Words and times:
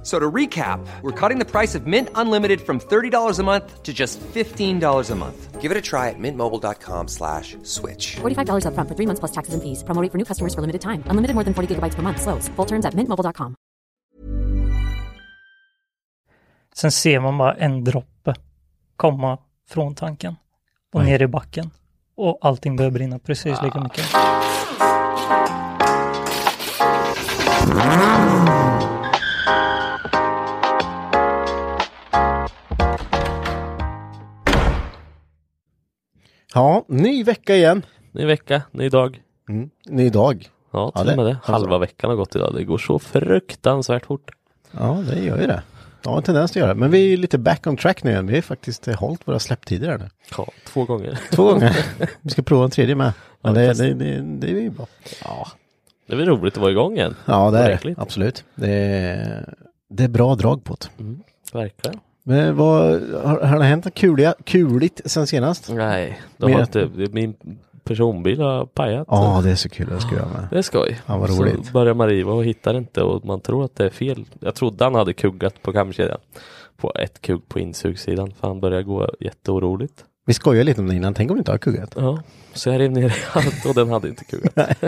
F- 0.00 0.04
So 0.04 0.18
to 0.18 0.30
recap, 0.30 0.80
we're 1.02 1.12
cutting 1.28 1.38
the 1.38 1.44
price 1.44 1.74
of 1.78 1.86
Mint 1.86 2.08
Unlimited 2.14 2.60
from 2.60 2.78
$30 2.80 3.38
a 3.38 3.42
month 3.42 3.82
to 3.82 3.92
just 3.92 4.20
$15 4.34 5.10
a 5.10 5.14
month. 5.14 5.60
Give 5.60 5.70
it 5.70 5.76
a 5.76 5.82
try 5.82 6.08
at 6.08 6.18
mintmobile.com 6.18 7.08
slash 7.08 7.56
switch. 7.62 8.16
$45 8.16 8.64
upfront 8.64 8.88
for 8.88 8.94
three 8.96 9.06
months 9.06 9.20
plus 9.20 9.32
taxes 9.32 9.54
and 9.54 9.62
fees. 9.62 9.82
Promo 9.84 10.00
rate 10.02 10.10
for 10.12 10.18
new 10.18 10.24
customers 10.24 10.54
for 10.54 10.60
limited 10.62 10.80
time. 10.80 11.02
Unlimited 11.10 11.34
more 11.34 11.44
than 11.44 11.52
40 11.54 11.74
gigabytes 11.74 11.94
per 11.96 12.02
month. 12.02 12.20
Slows. 12.22 12.48
Full 12.56 12.66
terms 12.66 12.84
at 12.86 12.94
mintmobile.com. 12.94 13.54
Sen 16.74 16.90
ser 16.92 17.20
man 17.20 17.38
bara 17.38 17.54
en 17.54 17.84
droppe 17.84 18.34
komma 18.96 19.38
från 19.68 19.94
tanken 19.94 20.36
och 20.94 21.04
ner 21.04 21.22
i 21.22 21.26
backen. 21.26 21.70
Och 22.16 22.38
allting 22.40 22.76
börjar 22.76 22.90
brinna 22.90 23.18
precis 23.18 23.62
lika 23.62 23.80
mycket. 23.80 24.04
Ah. 27.80 28.67
Ja, 36.54 36.84
ny 36.88 37.24
vecka 37.24 37.56
igen. 37.56 37.82
Ny 38.12 38.24
vecka, 38.24 38.62
ny 38.72 38.88
dag. 38.88 39.22
Mm. 39.48 39.70
Ny 39.88 40.10
dag. 40.10 40.48
Ja, 40.72 40.92
Ja, 40.94 41.00
till 41.02 41.10
och 41.10 41.16
med 41.16 41.26
det-. 41.26 41.38
Halva 41.42 41.78
veckan 41.78 42.10
har 42.10 42.16
gått 42.16 42.36
idag. 42.36 42.54
Det 42.54 42.64
går 42.64 42.78
så 42.78 42.98
fruktansvärt 42.98 44.06
fort. 44.06 44.30
Ja, 44.70 45.04
det 45.10 45.20
gör 45.24 45.40
ju 45.40 45.46
det. 45.46 45.62
Ja, 46.02 46.16
en 46.16 46.22
tendens 46.22 46.50
att 46.50 46.56
göra. 46.56 46.74
Men 46.74 46.90
vi 46.90 47.12
är 47.12 47.16
lite 47.16 47.38
back 47.38 47.66
on 47.66 47.76
track 47.76 48.04
nu 48.04 48.10
igen. 48.10 48.26
Vi 48.26 48.34
har 48.34 48.42
faktiskt 48.42 48.88
eh, 48.88 48.94
hållit 48.96 49.28
våra 49.28 49.38
släpptider 49.38 49.88
här 49.88 49.98
nu. 49.98 50.08
Ja, 50.36 50.46
två 50.66 50.84
gånger. 50.84 51.18
Två 51.32 51.44
gånger. 51.44 51.76
Vi 52.20 52.30
ska 52.30 52.42
prova 52.42 52.64
en 52.64 52.70
tredje 52.70 52.94
med. 52.94 53.12
Men 53.40 53.54
Ja, 53.54 53.60
det, 53.60 53.74
det, 53.74 53.94
det, 53.94 54.20
det 54.38 54.46
är 54.46 54.60
ju 54.60 54.70
bra. 54.70 54.86
Ja, 55.24 55.48
Det 56.06 56.14
är 56.14 56.16
roligt 56.26 56.54
att 56.54 56.60
vara 56.60 56.70
igång 56.70 56.96
igen. 56.96 57.14
ja 57.24 57.50
det 57.50 57.58
är 57.58 57.80
det. 57.82 57.94
Absolut. 57.98 58.44
Det 58.54 58.70
är, 58.72 59.54
det 59.88 60.04
är 60.04 60.08
bra 60.08 60.34
drag 60.34 60.64
på 60.64 60.76
det. 60.80 61.02
Mm, 61.02 61.22
verkligen. 61.52 62.00
Men 62.28 62.56
vad, 62.56 63.02
har, 63.12 63.40
har 63.40 63.58
det 63.58 63.64
hänt 63.64 63.84
något 63.84 63.94
kuliga, 63.94 64.34
kuligt 64.44 65.00
sen 65.04 65.26
senast? 65.26 65.70
Nej, 65.72 66.20
de 66.36 66.52
har 66.52 66.60
inte, 66.60 66.84
det- 66.96 67.12
min 67.12 67.34
personbil 67.84 68.40
har 68.40 68.66
pajat. 68.66 69.06
Ja, 69.10 69.40
det 69.44 69.50
är 69.50 69.54
så 69.54 69.68
kul 69.68 69.92
att 69.92 70.02
skruva 70.02 70.26
med. 70.26 70.46
Det 70.50 70.58
är 70.58 70.62
skoj. 70.62 71.00
Ja, 71.06 71.18
vad 71.18 71.30
roligt. 71.38 71.66
Så 71.66 71.72
börjar 71.72 71.94
man 71.94 72.08
riva 72.08 72.32
och 72.32 72.44
hittar 72.44 72.74
inte 72.74 73.02
och 73.02 73.24
man 73.24 73.40
tror 73.40 73.64
att 73.64 73.76
det 73.76 73.84
är 73.84 73.90
fel. 73.90 74.24
Jag 74.40 74.54
trodde 74.54 74.84
han 74.84 74.94
hade 74.94 75.12
kuggat 75.12 75.62
på 75.62 75.72
kamkedjan. 75.72 76.18
På 76.76 76.92
ett 76.94 77.20
kugg 77.22 77.48
på 77.48 77.58
insugssidan 77.60 78.30
för 78.40 78.48
han 78.48 78.60
börjar 78.60 78.82
gå 78.82 79.08
jätteoroligt. 79.20 80.04
Vi 80.28 80.34
skojade 80.34 80.64
lite 80.64 80.80
om 80.80 80.88
det 80.88 80.94
innan. 80.94 81.14
Tänk 81.14 81.30
om 81.30 81.36
du 81.36 81.38
inte 81.38 81.50
har 81.50 81.58
kuggat? 81.58 81.92
Ja, 81.96 82.22
så 82.54 82.68
jag 82.68 82.80
rev 82.80 82.92
ner 82.92 83.16
allt 83.32 83.66
och 83.66 83.74
den 83.74 83.90
hade 83.90 84.08
inte 84.08 84.24
kuggat. 84.24 84.52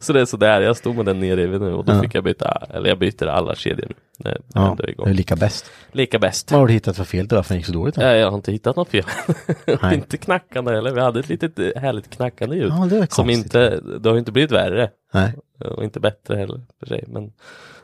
så 0.00 0.12
det 0.12 0.20
är 0.20 0.24
sådär, 0.24 0.60
jag 0.60 0.76
stod 0.76 0.96
med 0.96 1.06
den 1.06 1.20
nerriven 1.20 1.60
nu 1.60 1.72
och 1.72 1.84
då 1.84 1.92
Ja. 1.92 2.02
fick 2.02 2.14
jag 2.14 2.24
byta, 2.24 2.66
eller 2.70 2.88
jag 2.88 2.98
byter 2.98 3.26
alla 3.26 3.54
kedjor 3.54 3.86
nu. 3.88 3.94
Det 4.18 4.38
Ja, 4.54 4.76
det 4.78 5.10
är 5.10 5.14
lika 5.14 5.36
bäst. 5.36 5.70
Lika 5.92 6.18
bäst. 6.18 6.50
Vad 6.50 6.60
har 6.60 6.66
du 6.66 6.72
hittat 6.72 6.96
för 6.96 7.04
fel 7.04 7.28
till 7.28 7.36
varför 7.36 7.54
det 7.54 7.58
gick 7.58 7.66
så 7.66 7.72
dåligt? 7.72 7.96
Här? 7.96 8.14
Ja, 8.14 8.20
jag 8.20 8.30
har 8.30 8.36
inte 8.36 8.52
hittat 8.52 8.76
något 8.76 8.88
fel. 8.88 9.04
Inte 9.92 10.16
knackande 10.16 10.72
heller. 10.72 10.92
Vi 10.94 11.00
hade 11.00 11.20
ett 11.20 11.28
litet 11.28 11.58
eh, 11.58 11.68
härligt 11.76 12.10
knackande 12.10 12.56
ljud. 12.56 12.72
Ja, 12.72 12.86
det 12.90 13.12
som 13.12 13.30
inte, 13.30 13.80
det 14.00 14.08
har 14.10 14.18
inte 14.18 14.32
blivit 14.32 14.52
värre. 14.52 14.90
Nej. 15.14 15.32
Och 15.76 15.84
inte 15.84 16.00
bättre 16.00 16.36
heller 16.36 16.60
för 16.80 16.86
sig. 16.86 17.04
Men, 17.08 17.32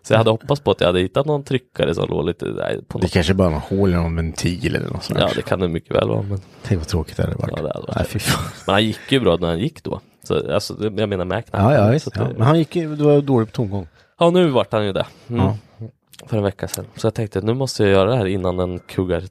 så 0.09 0.15
jag 0.15 0.19
hade 0.19 0.31
hoppats 0.31 0.61
på 0.61 0.71
att 0.71 0.81
jag 0.81 0.87
hade 0.89 1.01
hittat 1.01 1.27
någon 1.27 1.45
tryckare 1.45 1.95
som 1.95 2.09
låg 2.09 2.27
lite 2.27 2.45
nej, 2.45 2.81
på 2.89 2.99
Det 2.99 3.09
kanske 3.09 3.35
bara 3.35 3.49
är 3.49 3.53
någon 3.53 3.61
hål 3.61 3.91
i 3.91 3.95
någon 3.95 4.17
ventil 4.17 4.77
eller 4.77 4.89
något 4.91 5.05
sånt. 5.05 5.19
Ja, 5.21 5.29
det 5.37 5.43
kan 5.43 5.61
det 5.61 5.69
mycket 5.69 5.97
väl 5.97 6.09
vara. 6.09 6.23
Men, 6.23 6.41
Tänk 6.63 6.81
vad 6.81 6.89
tråkigt 6.89 7.17
det 7.17 7.23
hade 7.23 7.35
varit. 7.37 7.51
Ja, 7.57 7.63
det 7.63 7.69
hade 7.75 7.87
varit 7.87 7.97
Nej, 7.97 8.07
fy 8.09 8.19
fan. 8.19 8.45
men 8.67 8.73
han 8.73 8.85
gick 8.85 9.13
ju 9.13 9.21
bra 9.21 9.37
när 9.37 9.49
han 9.49 9.59
gick 9.59 9.83
då. 9.83 10.01
Så, 10.25 10.55
alltså, 10.55 10.75
det- 10.75 11.01
jag 11.01 11.09
menar 11.09 11.25
knacken. 11.25 11.51
Ja, 11.63 11.75
ja, 11.75 11.91
visst. 11.91 12.09
Ja. 12.15 12.23
det- 12.25 12.35
Men 12.39 12.47
han 12.47 12.59
gick 12.59 12.77
ju, 12.77 12.97
du 12.97 13.05
var 13.05 13.21
dålig 13.21 13.49
på 13.49 13.55
tomgång. 13.55 13.89
Ja, 14.19 14.31
nu 14.31 14.49
vart 14.51 14.73
han 14.73 14.87
ju 14.87 14.93
det. 14.93 15.07
Mm. 15.29 15.45
Ja. 15.45 15.57
För 16.27 16.37
en 16.37 16.43
vecka 16.43 16.69
sedan. 16.69 16.85
Så 16.97 17.07
jag 17.07 17.15
tänkte 17.15 17.41
nu 17.41 17.55
måste 17.55 17.83
jag 17.83 17.93
göra 17.93 18.11
det 18.11 18.17
här 18.17 18.27
innan 18.27 18.57
den 18.57 18.79
kuggar 18.79 19.23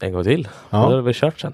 en 0.00 0.12
gång 0.12 0.24
till. 0.24 0.48
Ja. 0.70 0.78
Ja. 0.78 0.86
Då 0.86 0.92
är 0.92 0.96
det 0.96 1.02
väl 1.02 1.14
kört 1.14 1.40
sen. 1.40 1.52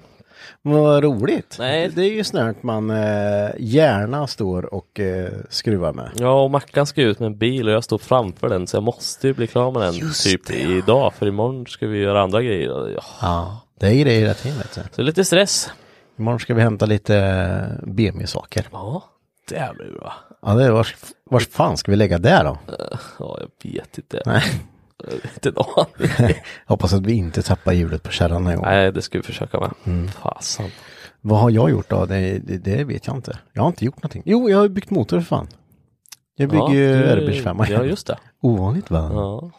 Vad 0.65 1.03
roligt. 1.03 1.55
Nej. 1.59 1.89
Det 1.89 2.01
är 2.01 2.13
ju 2.13 2.23
snart 2.23 2.63
man 2.63 2.89
eh, 2.89 3.49
gärna 3.59 4.27
står 4.27 4.73
och 4.73 4.99
eh, 4.99 5.31
skruvar 5.49 5.93
med. 5.93 6.11
Ja, 6.15 6.43
och 6.43 6.51
Mackan 6.51 6.85
ska 6.85 7.01
ut 7.01 7.19
med 7.19 7.27
en 7.27 7.37
bil 7.37 7.67
och 7.67 7.73
jag 7.73 7.83
står 7.83 7.97
framför 7.97 8.49
den 8.49 8.67
så 8.67 8.75
jag 8.75 8.83
måste 8.83 9.27
ju 9.27 9.33
bli 9.33 9.47
klar 9.47 9.71
med 9.71 9.81
den 9.81 9.93
Just 9.93 10.23
typ 10.23 10.47
det, 10.47 10.59
ja. 10.59 10.69
idag 10.69 11.13
för 11.13 11.27
imorgon 11.27 11.65
ska 11.67 11.87
vi 11.87 11.97
göra 11.99 12.21
andra 12.21 12.41
grejer. 12.41 12.89
Ja. 12.95 13.03
Ja. 13.21 13.61
Det 13.79 13.87
är 13.87 13.95
grejer 13.95 14.25
rätt 14.25 14.45
in 14.45 14.57
vet 14.57 14.75
du. 14.75 14.81
Så 14.91 15.01
lite 15.01 15.25
stress. 15.25 15.69
Imorgon 16.17 16.39
ska 16.39 16.53
vi 16.53 16.61
hämta 16.61 16.85
lite 16.85 17.17
eh, 17.17 17.87
BMW-saker. 17.89 18.67
Ja, 18.71 19.03
det 19.49 19.71
blir 19.77 19.99
bra. 19.99 20.13
Ja, 20.41 20.53
det 20.53 20.65
är 20.65 20.71
vars, 20.71 20.95
vars 21.29 21.47
fan 21.47 21.77
ska 21.77 21.91
vi 21.91 21.95
lägga 21.97 22.17
där 22.17 22.43
då? 22.43 22.57
Ja, 23.19 23.37
jag 23.39 23.71
vet 23.71 23.97
inte. 23.97 24.21
Nej. 24.25 24.43
Inte 25.33 25.49
en 25.49 25.55
aning. 25.57 26.35
Hoppas 26.65 26.93
att 26.93 27.05
vi 27.05 27.13
inte 27.13 27.41
tappar 27.41 27.73
hjulet 27.73 28.03
på 28.03 28.11
kärran 28.11 28.47
en 28.47 28.55
gång. 28.55 28.65
Nej, 28.65 28.91
det 28.91 29.01
ska 29.01 29.17
vi 29.17 29.23
försöka 29.23 29.59
med. 29.59 29.71
Mm. 29.85 30.07
Fasen. 30.07 30.65
Vad 31.21 31.39
har 31.39 31.49
jag 31.49 31.69
gjort 31.69 31.89
då? 31.89 32.05
Det, 32.05 32.39
det, 32.39 32.57
det 32.57 32.83
vet 32.83 33.07
jag 33.07 33.15
inte. 33.15 33.37
Jag 33.53 33.61
har 33.61 33.67
inte 33.69 33.85
gjort 33.85 33.97
någonting. 33.97 34.23
Jo, 34.25 34.49
jag 34.49 34.57
har 34.57 34.67
byggt 34.67 34.89
motor 34.89 35.19
för 35.19 35.25
fan. 35.25 35.47
Jag 36.35 36.49
bygger 36.49 36.69
ju 36.73 36.87
du- 36.97 37.09
Airbus 37.09 37.43
5. 37.43 37.57
Ja, 37.69 37.83
just 37.83 38.07
det. 38.07 38.17
Ovanligt 38.41 38.91
va? 38.91 39.09
Ja. 39.13 39.51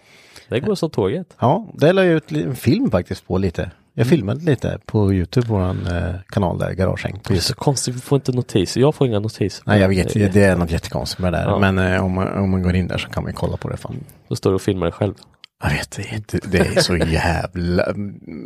Det 0.49 0.60
går 0.60 0.75
som 0.75 0.91
tåget. 0.91 1.37
Ja, 1.38 1.69
det 1.75 1.93
la 1.93 2.04
jag 2.04 2.15
ut 2.15 2.33
en 2.33 2.56
film 2.56 2.91
faktiskt 2.91 3.27
på 3.27 3.38
lite. 3.38 3.71
Jag 3.97 4.06
filmade 4.06 4.44
lite 4.44 4.78
på 4.87 5.12
Youtube, 5.12 5.47
våran 5.47 5.87
eh, 5.87 6.15
kanal 6.28 6.59
där, 6.59 6.72
Garagehäng. 6.72 7.21
Det 7.28 7.34
är 7.34 7.38
så 7.38 7.54
konstigt, 7.54 7.94
vi 7.94 8.00
får 8.00 8.16
inte 8.16 8.33
notiser. 8.33 8.81
Jag 8.81 8.94
får 8.94 9.06
inga 9.06 9.21
notiser. 9.21 9.62
Nej, 9.66 9.81
jag 9.81 9.88
vet, 9.88 10.15
det 10.33 10.37
är 10.44 10.56
något 10.56 10.71
jättekonstigt 10.71 11.21
med 11.21 11.33
det 11.33 11.38
där. 11.38 11.44
Ja. 11.44 11.59
Men 11.59 11.78
eh, 11.78 12.04
om, 12.04 12.12
man, 12.12 12.28
om 12.38 12.50
man 12.50 12.62
går 12.62 12.75
in 12.75 12.88
där 12.88 12.99
så 12.99 13.09
kan 13.09 13.22
man 13.22 13.33
kolla 13.33 13.56
på 13.56 13.69
det. 13.69 13.77
Fan. 13.77 13.97
Då 14.28 14.37
står 14.37 14.50
du 14.50 14.54
och 14.54 14.62
filmar 14.62 14.87
dig 14.87 14.93
själv. 14.93 15.15
Jag 15.62 15.71
vet, 15.71 15.91
det 15.91 16.03
är, 16.03 16.22
det, 16.28 16.51
det 16.51 16.59
är 16.59 16.80
så 16.80 16.97
jävla... 16.97 17.95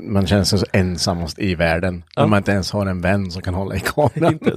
Man 0.03 0.27
känner 0.27 0.45
sig 0.45 0.59
så 0.59 0.67
ensamast 0.73 1.39
i 1.39 1.55
världen. 1.55 2.05
Ja. 2.17 2.25
Om 2.25 2.31
man 2.31 2.37
inte 2.37 2.53
ens 2.53 2.73
har 2.73 2.87
en 2.87 3.01
vän 3.01 3.31
som 3.31 3.43
kan 3.43 3.55
hålla 3.55 3.77
i 3.77 3.81
kameran. 3.81 4.39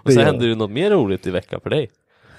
Och 0.00 0.04
Det 0.04 0.12
så 0.12 0.20
gör 0.20 0.26
hände 0.26 0.46
ju 0.46 0.54
något 0.54 0.70
mer 0.70 0.90
roligt 0.90 1.26
i 1.26 1.30
veckan 1.30 1.60
för 1.60 1.70
dig. 1.70 1.90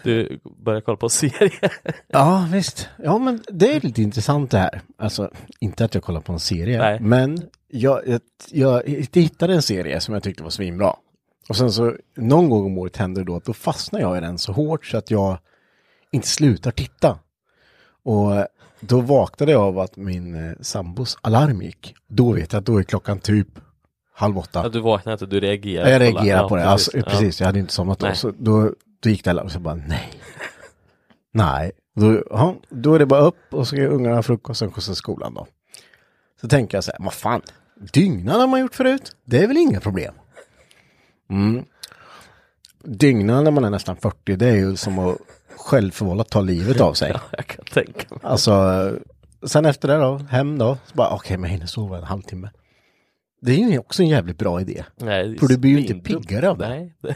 Du 0.04 0.40
började 0.64 0.86
kolla 0.86 0.98
på 0.98 1.10
serier. 1.10 1.74
Ja, 2.08 2.48
visst. 2.52 2.90
Ja, 3.04 3.18
men 3.18 3.44
det 3.48 3.76
är 3.76 3.82
lite 3.82 4.02
intressant 4.02 4.52
det 4.52 4.58
här. 4.58 4.82
Alltså, 4.98 5.32
inte 5.60 5.86
att 5.86 5.94
jag 5.94 6.04
kollar 6.04 6.22
på 6.22 6.34
en 6.34 6.40
serie, 6.40 6.78
Nej. 6.78 7.00
men 7.00 7.42
jag, 7.68 8.02
jag, 8.08 8.22
jag 8.52 8.84
hittade 9.14 9.54
en 9.54 9.62
serie 9.62 10.00
som 10.00 10.14
jag 10.14 10.24
tyckte 10.24 10.44
var 10.44 10.50
svinbra. 10.50 10.96
Och 11.50 11.56
sen 11.56 11.72
så, 11.72 11.96
någon 12.16 12.50
gång 12.50 12.66
om 12.66 12.78
året 12.78 12.98
händer 12.98 13.22
det 13.22 13.26
då 13.26 13.36
att 13.36 13.46
då 13.46 13.54
fastnar 13.54 14.00
jag 14.00 14.18
i 14.18 14.22
den 14.22 14.38
så 14.38 14.52
hårt 14.52 14.86
så 14.86 14.98
att 14.98 15.12
jag 15.12 15.38
inte 16.12 16.28
slutar 16.28 16.72
titta. 16.72 17.20
Och 18.04 18.48
då 18.80 19.02
vaknade 19.02 19.52
jag 19.52 19.62
av 19.62 19.80
att 19.80 19.98
min 19.98 20.36
eh, 20.36 20.56
sambos 20.62 21.18
alarm 21.22 21.62
gick. 21.62 21.96
Då 22.08 22.32
vet 22.32 22.54
jag 22.54 22.60
att 22.60 22.66
då 22.66 22.78
är 22.78 22.84
klockan 22.84 23.20
typ 23.20 23.48
halv 24.14 24.38
åtta. 24.38 24.60
Att 24.62 24.74
du 24.74 24.80
vaknade 24.80 25.14
inte, 25.14 25.26
du 25.26 25.40
reagerade 25.40 25.90
Ja, 25.90 26.04
jag 26.04 26.14
på 26.14 26.18
reagerar 26.18 26.42
ja, 26.42 26.50
på 26.50 26.56
det. 26.56 26.66
Alltså, 26.66 26.92
precis, 26.92 27.40
Ja. 27.40 27.44
jag 27.44 27.48
hade 27.48 27.60
inte 27.60 27.74
somnat 27.74 28.00
då. 28.00 28.06
Nej. 28.06 28.16
Så 28.16 28.32
då, 28.38 28.74
då 29.00 29.10
gick 29.10 29.24
det 29.24 29.42
och 29.42 29.52
så 29.52 29.60
bara 29.60 29.76
nej. 29.76 30.14
Nej. 31.32 31.72
Då, 31.96 32.24
ja, 32.30 32.56
då 32.70 32.96
är 32.96 33.00
det 33.00 33.06
bara 33.06 33.22
upp 33.22 33.54
och 33.54 33.68
så 33.68 33.76
ska 33.76 33.88
ungarna 33.88 34.16
ha 34.16 34.24
frukost 34.24 34.50
och 34.50 34.58
sen 34.58 34.72
skjutsa 34.72 34.96
skolan 34.96 35.34
då. 35.34 35.48
Så 36.42 36.48
tänker 36.48 36.78
jag 36.78 36.84
så 36.84 36.92
här, 36.92 37.04
vad 37.04 37.14
fan, 37.14 37.42
dygnan 37.94 38.40
har 38.40 38.48
man 38.48 38.60
gjort 38.60 38.76
förut. 38.76 39.16
Det 39.26 39.44
är 39.44 39.48
väl 39.48 39.58
inga 39.58 39.80
problem. 39.80 40.14
Mm. 41.30 41.66
Dygnan 42.84 43.44
när 43.44 43.52
man 43.52 43.64
är 43.66 43.70
nästan 43.70 43.98
40, 43.98 44.36
det 44.36 44.48
är 44.48 44.56
ju 44.56 44.76
som 44.76 45.00
att 45.00 45.18
självförvållat 45.70 46.30
ta 46.30 46.42
livet 46.42 46.82
av 46.82 46.94
sig. 46.94 47.12
Ja, 47.14 47.20
jag 47.38 47.48
kan 47.48 47.66
tänka 47.66 48.06
mig. 48.10 48.20
Alltså, 48.24 48.52
sen 49.44 49.66
efter 49.66 49.88
det 49.88 49.96
då, 49.98 50.18
hem 50.30 50.58
då, 50.58 50.78
så 50.86 50.96
bara 50.96 51.10
okej, 51.10 51.38
men 51.38 51.44
jag 51.50 51.54
hinner 51.54 51.66
sova 51.68 51.98
en 51.98 52.04
halvtimme. 52.04 52.50
Det 53.42 53.52
är 53.52 53.70
ju 53.70 53.80
också 53.80 54.02
en 54.04 54.10
jävligt 54.10 54.38
bra 54.38 54.62
idé. 54.62 54.84
Nej, 54.96 55.28
det 55.28 55.38
För 55.40 55.48
du 55.48 55.58
blir 55.58 55.72
ju 55.72 55.80
inte 55.86 55.94
piggare 56.14 56.50
av 56.50 56.58
det. 56.58 56.70
Nej. 56.70 56.94
det- 57.02 57.16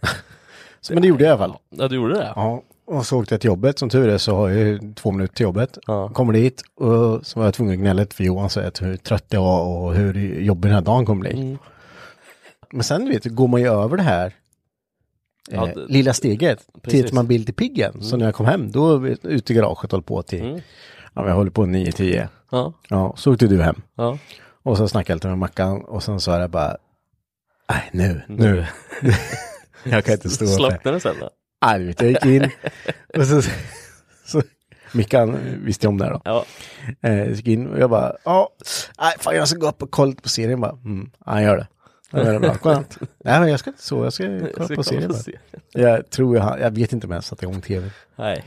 Så, 0.80 0.92
men 0.94 1.02
det 1.02 1.08
gjorde 1.08 1.24
jag 1.24 1.30
i 1.30 1.32
alla 1.42 1.48
fall. 1.52 1.58
Ja, 1.70 1.88
du 1.88 1.94
gjorde 1.96 2.14
det? 2.14 2.32
Ja, 2.36 2.62
och 2.86 3.06
så 3.06 3.18
åkte 3.20 3.34
jag 3.34 3.40
till 3.40 3.48
jobbet. 3.48 3.78
Som 3.78 3.88
tur 3.88 4.08
är 4.08 4.18
så 4.18 4.36
har 4.36 4.48
jag 4.48 4.58
ju 4.58 4.94
två 4.94 5.10
minuter 5.12 5.34
till 5.34 5.44
jobbet. 5.44 5.78
Ja. 5.86 6.08
Kommer 6.08 6.32
dit 6.32 6.62
och 6.76 7.26
så 7.26 7.38
var 7.40 7.44
jag 7.46 7.54
tvungen 7.54 7.74
att 7.74 7.80
gnälla 7.80 8.06
för 8.14 8.24
Johan 8.24 8.50
säger 8.50 8.68
att 8.68 8.82
hur 8.82 8.96
trött 8.96 9.24
jag 9.28 9.40
var 9.42 9.60
och 9.64 9.94
hur 9.94 10.14
jobbig 10.40 10.68
den 10.70 10.74
här 10.74 10.80
dagen 10.82 11.06
kommer 11.06 11.20
bli. 11.20 11.32
Mm. 11.32 11.58
Men 12.72 12.82
sen 12.84 13.04
du 13.04 13.10
vet, 13.10 13.24
går 13.24 13.48
man 13.48 13.60
ju 13.60 13.68
över 13.68 13.96
det 13.96 14.02
här 14.02 14.32
Ja, 15.50 15.68
eh, 15.68 15.74
det- 15.74 15.86
lilla 15.88 16.12
steget 16.14 16.66
Precis. 16.82 17.12
man 17.12 17.26
blir 17.26 17.38
lite 17.38 17.52
pigg 17.52 17.78
igen. 17.78 18.02
Så 18.02 18.16
när 18.16 18.24
jag 18.24 18.34
kom 18.34 18.46
hem, 18.46 18.70
då 18.70 18.86
var 18.88 18.98
vi 18.98 19.16
ute 19.22 19.52
i 19.52 19.56
garaget 19.56 19.84
och 19.84 19.92
höll 19.92 20.02
på 20.02 20.22
till, 20.22 20.40
Mm. 20.40 20.60
ja, 21.14 21.28
jag 21.28 21.34
håller 21.34 21.50
på 21.50 21.66
9-10. 21.66 22.28
Ja. 22.50 22.72
Ja, 22.88 23.14
så 23.16 23.32
åkte 23.32 23.46
du 23.46 23.62
hem. 23.62 23.82
Ja. 23.94 24.18
Och 24.62 24.76
så 24.76 24.88
snackade 24.88 25.12
jag 25.12 25.16
lite 25.16 25.28
med 25.28 25.38
Mackan 25.38 25.84
och 25.84 26.02
sen 26.02 26.20
sa 26.20 26.40
jag 26.40 26.50
bara, 26.50 26.76
nej 27.68 27.90
nu, 27.92 28.22
nu. 28.28 28.66
jag 29.84 30.04
kan 30.04 30.14
inte 30.14 30.30
stå. 30.30 30.46
Slocknade 30.46 30.96
det 30.96 31.00
sen 31.00 31.14
då? 31.20 31.30
Nej, 31.66 31.94
jag 31.98 32.08
gick 32.10 32.24
in 32.26 32.50
och 33.18 33.26
så, 33.26 33.42
så 34.26 34.42
Mickan 34.92 35.38
visste 35.64 35.88
om 35.88 35.98
det 35.98 36.04
här 36.04 36.12
då. 36.12 36.20
Ja. 36.24 36.44
Eh, 37.02 37.14
jag 37.18 37.30
gick 37.30 37.46
in 37.46 37.66
och 37.66 37.78
jag 37.78 37.90
bara, 37.90 38.16
ja, 38.24 38.48
nej, 39.00 39.14
fan 39.18 39.36
jag 39.36 39.48
ska 39.48 39.58
gå 39.58 39.68
upp 39.68 39.82
och 39.82 39.90
kolla 39.90 40.12
på 40.22 40.28
serien 40.28 40.60
bara. 40.60 40.72
Mm, 40.84 41.10
ja, 41.26 41.42
gör 41.42 41.56
det. 41.56 41.66
Det 42.14 42.40
bra, 42.40 42.54
skönt. 42.54 42.98
Nej, 43.24 43.40
men 43.40 43.48
jag 43.50 43.60
ska 43.60 43.70
inte 43.70 43.82
så, 43.82 44.04
jag 44.04 44.12
ska 44.12 44.24
kolla 44.54 44.64
Ska 44.66 44.74
på 44.74 44.82
serien 44.82 45.14
serien. 45.14 45.40
Jag 45.72 46.10
tror 46.10 46.36
jag, 46.36 46.42
har- 46.42 46.58
jag 46.58 46.70
vet 46.70 46.92
inte 46.92 47.06
om 47.06 47.12
jag 47.12 47.24
satte 47.24 47.44
igång 47.44 47.60
tv. 47.60 47.90
Nej. 48.16 48.44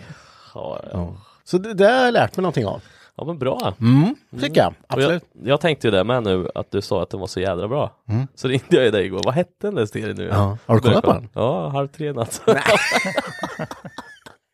Ja, 0.54 0.80
ja. 0.84 0.90
Ja. 0.94 1.16
Så 1.44 1.58
det, 1.58 1.74
det 1.74 1.86
har 1.86 1.92
jag 2.06 2.14
lärt 2.14 2.38
mig 2.38 2.42
någonting 2.42 2.66
av. 2.66 2.81
ja 3.16 3.25
men 3.25 3.40
bra. 3.40 3.74
Mm, 3.81 4.16
tycker 4.42 4.62
jag. 4.62 4.74
Absolut. 4.88 5.24
Jag, 5.34 5.48
jag 5.48 5.62
tänkte 5.62 5.88
ju 5.88 5.92
det 5.92 6.04
med 6.04 6.24
nu, 6.24 6.50
att 6.56 6.72
du 6.72 6.81
sa 6.81 7.04
att 7.04 7.10
den 7.10 7.19
var 7.19 7.28
så 7.28 7.40
jädra 7.40 7.68
bra. 7.68 7.92
Så 8.36 8.48
ringde 8.48 8.66
jag 8.75 8.86
ju 8.86 8.92
dig 8.92 9.06
igår, 9.06 9.22
vad 9.25 9.34
hette 9.34 9.52
den 9.68 9.75
där 9.75 9.86
serien 9.86 10.16
nu? 10.18 10.24
Mm. 10.30 10.36
Ja. 10.38 10.58
Har 10.66 10.75
du 10.75 10.81
kollat 10.81 11.04
på 11.04 11.13
den? 11.13 11.30
Ja, 11.34 11.70
halv 11.70 11.88
tre 11.88 12.10
i 12.10 12.13
natt. 12.13 12.42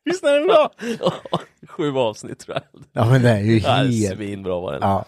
Visst 0.06 0.24
är 0.24 0.34
den 0.40 0.48
bra? 0.48 0.70
Sju 1.78 1.98
avsnitt 1.98 2.40
tror 2.40 2.56
jag. 2.58 2.64
Ja, 2.94 3.10
men 3.12 3.22
det 3.22 3.30
är 3.30 3.40
ju 3.40 3.60
helt... 3.66 4.16
Svinbra 4.18 4.60
var 4.60 4.72
den. 4.72 4.82
Ja. 4.82 5.06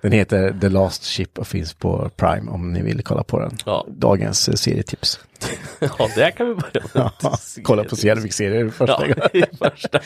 Den 0.00 0.12
heter 0.12 0.56
The 0.60 0.68
Last 0.68 1.04
Ship 1.04 1.38
och 1.38 1.46
finns 1.46 1.74
på 1.74 2.10
Prime 2.16 2.50
om 2.50 2.72
ni 2.72 2.82
vill 2.82 3.02
kolla 3.02 3.22
på 3.24 3.38
den. 3.40 3.56
Ja. 3.66 3.86
Dagens 3.88 4.48
eh, 4.48 4.54
serietips. 4.54 5.20
Ja, 5.80 6.08
det 6.14 6.30
kan 6.30 6.48
vi 6.48 6.54
börja 6.54 6.86
med. 6.94 7.10
Ja, 7.22 7.36
kolla 7.62 7.84
på 7.84 7.96
serien 7.96 8.72
första 8.72 9.06
Ja, 9.08 9.14
gången. 9.14 9.46
första. 9.58 10.00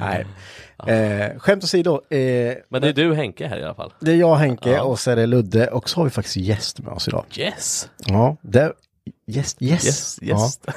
Nej. 0.00 0.26
Eh, 0.96 1.38
skämt 1.38 1.64
åsido. 1.64 2.00
Eh, 2.10 2.54
Men 2.68 2.82
det 2.82 2.88
är 2.88 2.92
du 2.92 3.14
Henke 3.14 3.46
här 3.46 3.58
i 3.58 3.64
alla 3.64 3.74
fall. 3.74 3.92
det 4.00 4.10
är 4.12 4.16
jag 4.16 4.36
Henke 4.36 4.70
Ja. 4.70 4.82
och 4.82 4.98
så 4.98 5.10
är 5.10 5.16
det 5.16 5.26
Ludde 5.26 5.66
och 5.68 5.90
så 5.90 6.00
har 6.00 6.04
vi 6.04 6.10
faktiskt 6.10 6.36
gäst 6.36 6.80
med 6.80 6.92
oss 6.92 7.08
idag. 7.08 7.24
Yes! 7.36 7.88
Ja, 8.06 8.36
det, 8.42 8.72
gäst, 9.26 9.56
yes. 9.62 9.84
Yes, 9.86 10.18
yes. 10.22 10.58
Ja. 10.66 10.72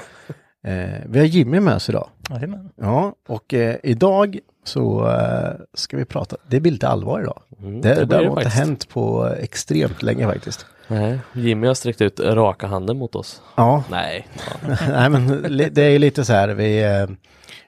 Eh, 0.65 1.00
vi 1.06 1.19
har 1.19 1.25
Jimmy 1.25 1.59
med 1.59 1.75
oss 1.75 1.89
idag. 1.89 2.09
Jajamän. 2.29 2.69
Ja, 2.75 3.15
och 3.27 3.53
eh, 3.53 3.75
idag 3.83 4.39
så 4.63 5.09
eh, 5.09 5.53
ska 5.73 5.97
vi 5.97 6.06
prata, 6.06 6.38
det 6.47 6.59
blir 6.59 6.71
lite 6.71 6.88
allvar 6.88 7.21
idag. 7.21 7.41
Mm, 7.62 7.81
det 7.81 7.95
det 7.95 8.06
det, 8.06 8.15
har 8.15 8.23
inte 8.23 8.50
hänt 8.50 8.89
på 8.89 9.25
extremt 9.39 10.03
länge 10.03 10.27
faktiskt. 10.27 10.65
Nej, 10.88 11.19
Jimmy 11.33 11.67
har 11.67 11.73
sträckt 11.73 12.01
ut 12.01 12.19
raka 12.19 12.67
handen 12.67 12.97
mot 12.97 13.15
oss. 13.15 13.41
Ja, 13.56 13.83
Nej. 13.91 14.27
Ja. 14.35 14.75
nej 14.89 15.09
men 15.09 15.45
det 15.73 15.83
är 15.83 15.89
ju 15.89 16.00
lite 16.00 16.25
så 16.25 16.33
här, 16.33 16.47
vi, 16.47 16.83
eh, 16.83 17.07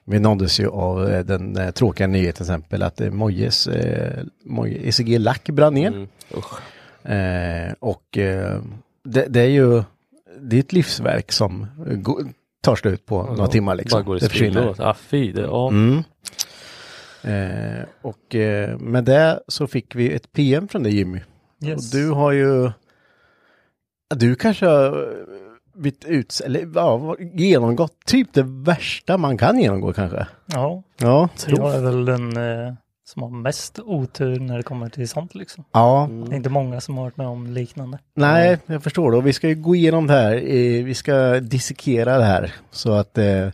vi 0.04 0.18
nåddes 0.18 0.60
ju 0.60 0.68
av 0.68 1.08
eh, 1.08 1.24
den 1.24 1.56
eh, 1.56 1.70
tråkiga 1.70 2.06
nyheten 2.06 2.32
till 2.32 2.42
exempel 2.42 2.82
att 2.82 3.00
Mojes 3.12 3.66
eh, 3.66 4.24
Moje, 4.44 4.88
ECG 4.88 5.18
Lack 5.18 5.50
brann 5.50 5.74
ner. 5.74 5.88
Mm. 5.88 6.08
Eh, 7.68 7.72
och 7.80 8.04
det, 9.04 9.26
det 9.28 9.40
är 9.40 9.50
ju 9.50 9.82
det 10.40 10.56
är 10.56 10.60
ett 10.60 10.72
livsverk 10.72 11.32
som 11.32 11.66
går, 11.86 12.22
tar 12.62 12.76
slut 12.76 13.06
på 13.06 13.22
några 13.22 13.46
timmar 13.46 13.74
liksom. 13.74 13.96
Bara 13.96 14.06
går 14.06 14.16
i 14.16 14.20
det 14.20 14.28
försvinner. 14.28 14.74
Ja, 14.78 14.94
fy. 14.94 15.32
Det, 15.32 15.40
ja. 15.42 15.68
Mm. 15.68 16.02
Eh, 17.22 17.84
och 18.02 18.34
eh, 18.34 18.78
med 18.78 19.04
det 19.04 19.40
så 19.48 19.66
fick 19.66 19.94
vi 19.94 20.12
ett 20.12 20.32
PM 20.32 20.68
från 20.68 20.82
dig 20.82 20.96
Jimmy. 20.96 21.20
Yes. 21.64 21.94
Och 21.94 21.98
du 22.00 22.10
har 22.10 22.32
ju, 22.32 22.70
du 24.14 24.34
kanske 24.34 24.66
har 24.66 24.86
eh, 24.86 25.80
blivit 25.80 26.04
ut, 26.04 26.40
eller 26.44 26.68
ja, 26.74 27.16
genomgått 27.34 28.06
typ 28.06 28.32
det 28.32 28.42
värsta 28.46 29.16
man 29.18 29.38
kan 29.38 29.58
genomgå 29.58 29.92
kanske. 29.92 30.26
Ja, 30.46 30.82
Ja, 31.00 31.28
jag 31.46 31.74
är 31.74 31.80
väl 31.80 32.04
den 32.04 32.36
eh, 32.36 32.74
som 33.08 33.22
har 33.22 33.30
mest 33.30 33.78
otur 33.78 34.40
när 34.40 34.56
det 34.56 34.62
kommer 34.62 34.88
till 34.88 35.08
sånt 35.08 35.34
liksom. 35.34 35.64
ja. 35.72 36.08
Det 36.10 36.32
är 36.32 36.36
inte 36.36 36.50
många 36.50 36.80
som 36.80 36.96
har 36.96 37.04
varit 37.04 37.16
med 37.16 37.26
om 37.26 37.46
liknande. 37.46 37.98
Nej, 38.14 38.58
jag 38.66 38.82
förstår 38.82 39.10
det. 39.10 39.16
Och 39.16 39.26
vi 39.26 39.32
ska 39.32 39.48
ju 39.48 39.54
gå 39.54 39.74
igenom 39.74 40.06
det 40.06 40.12
här. 40.12 40.34
Vi 40.82 40.94
ska 40.94 41.40
dissekera 41.40 42.18
det 42.18 42.24
här 42.24 42.54
så 42.70 42.92
att, 42.92 43.18
eh, 43.18 43.48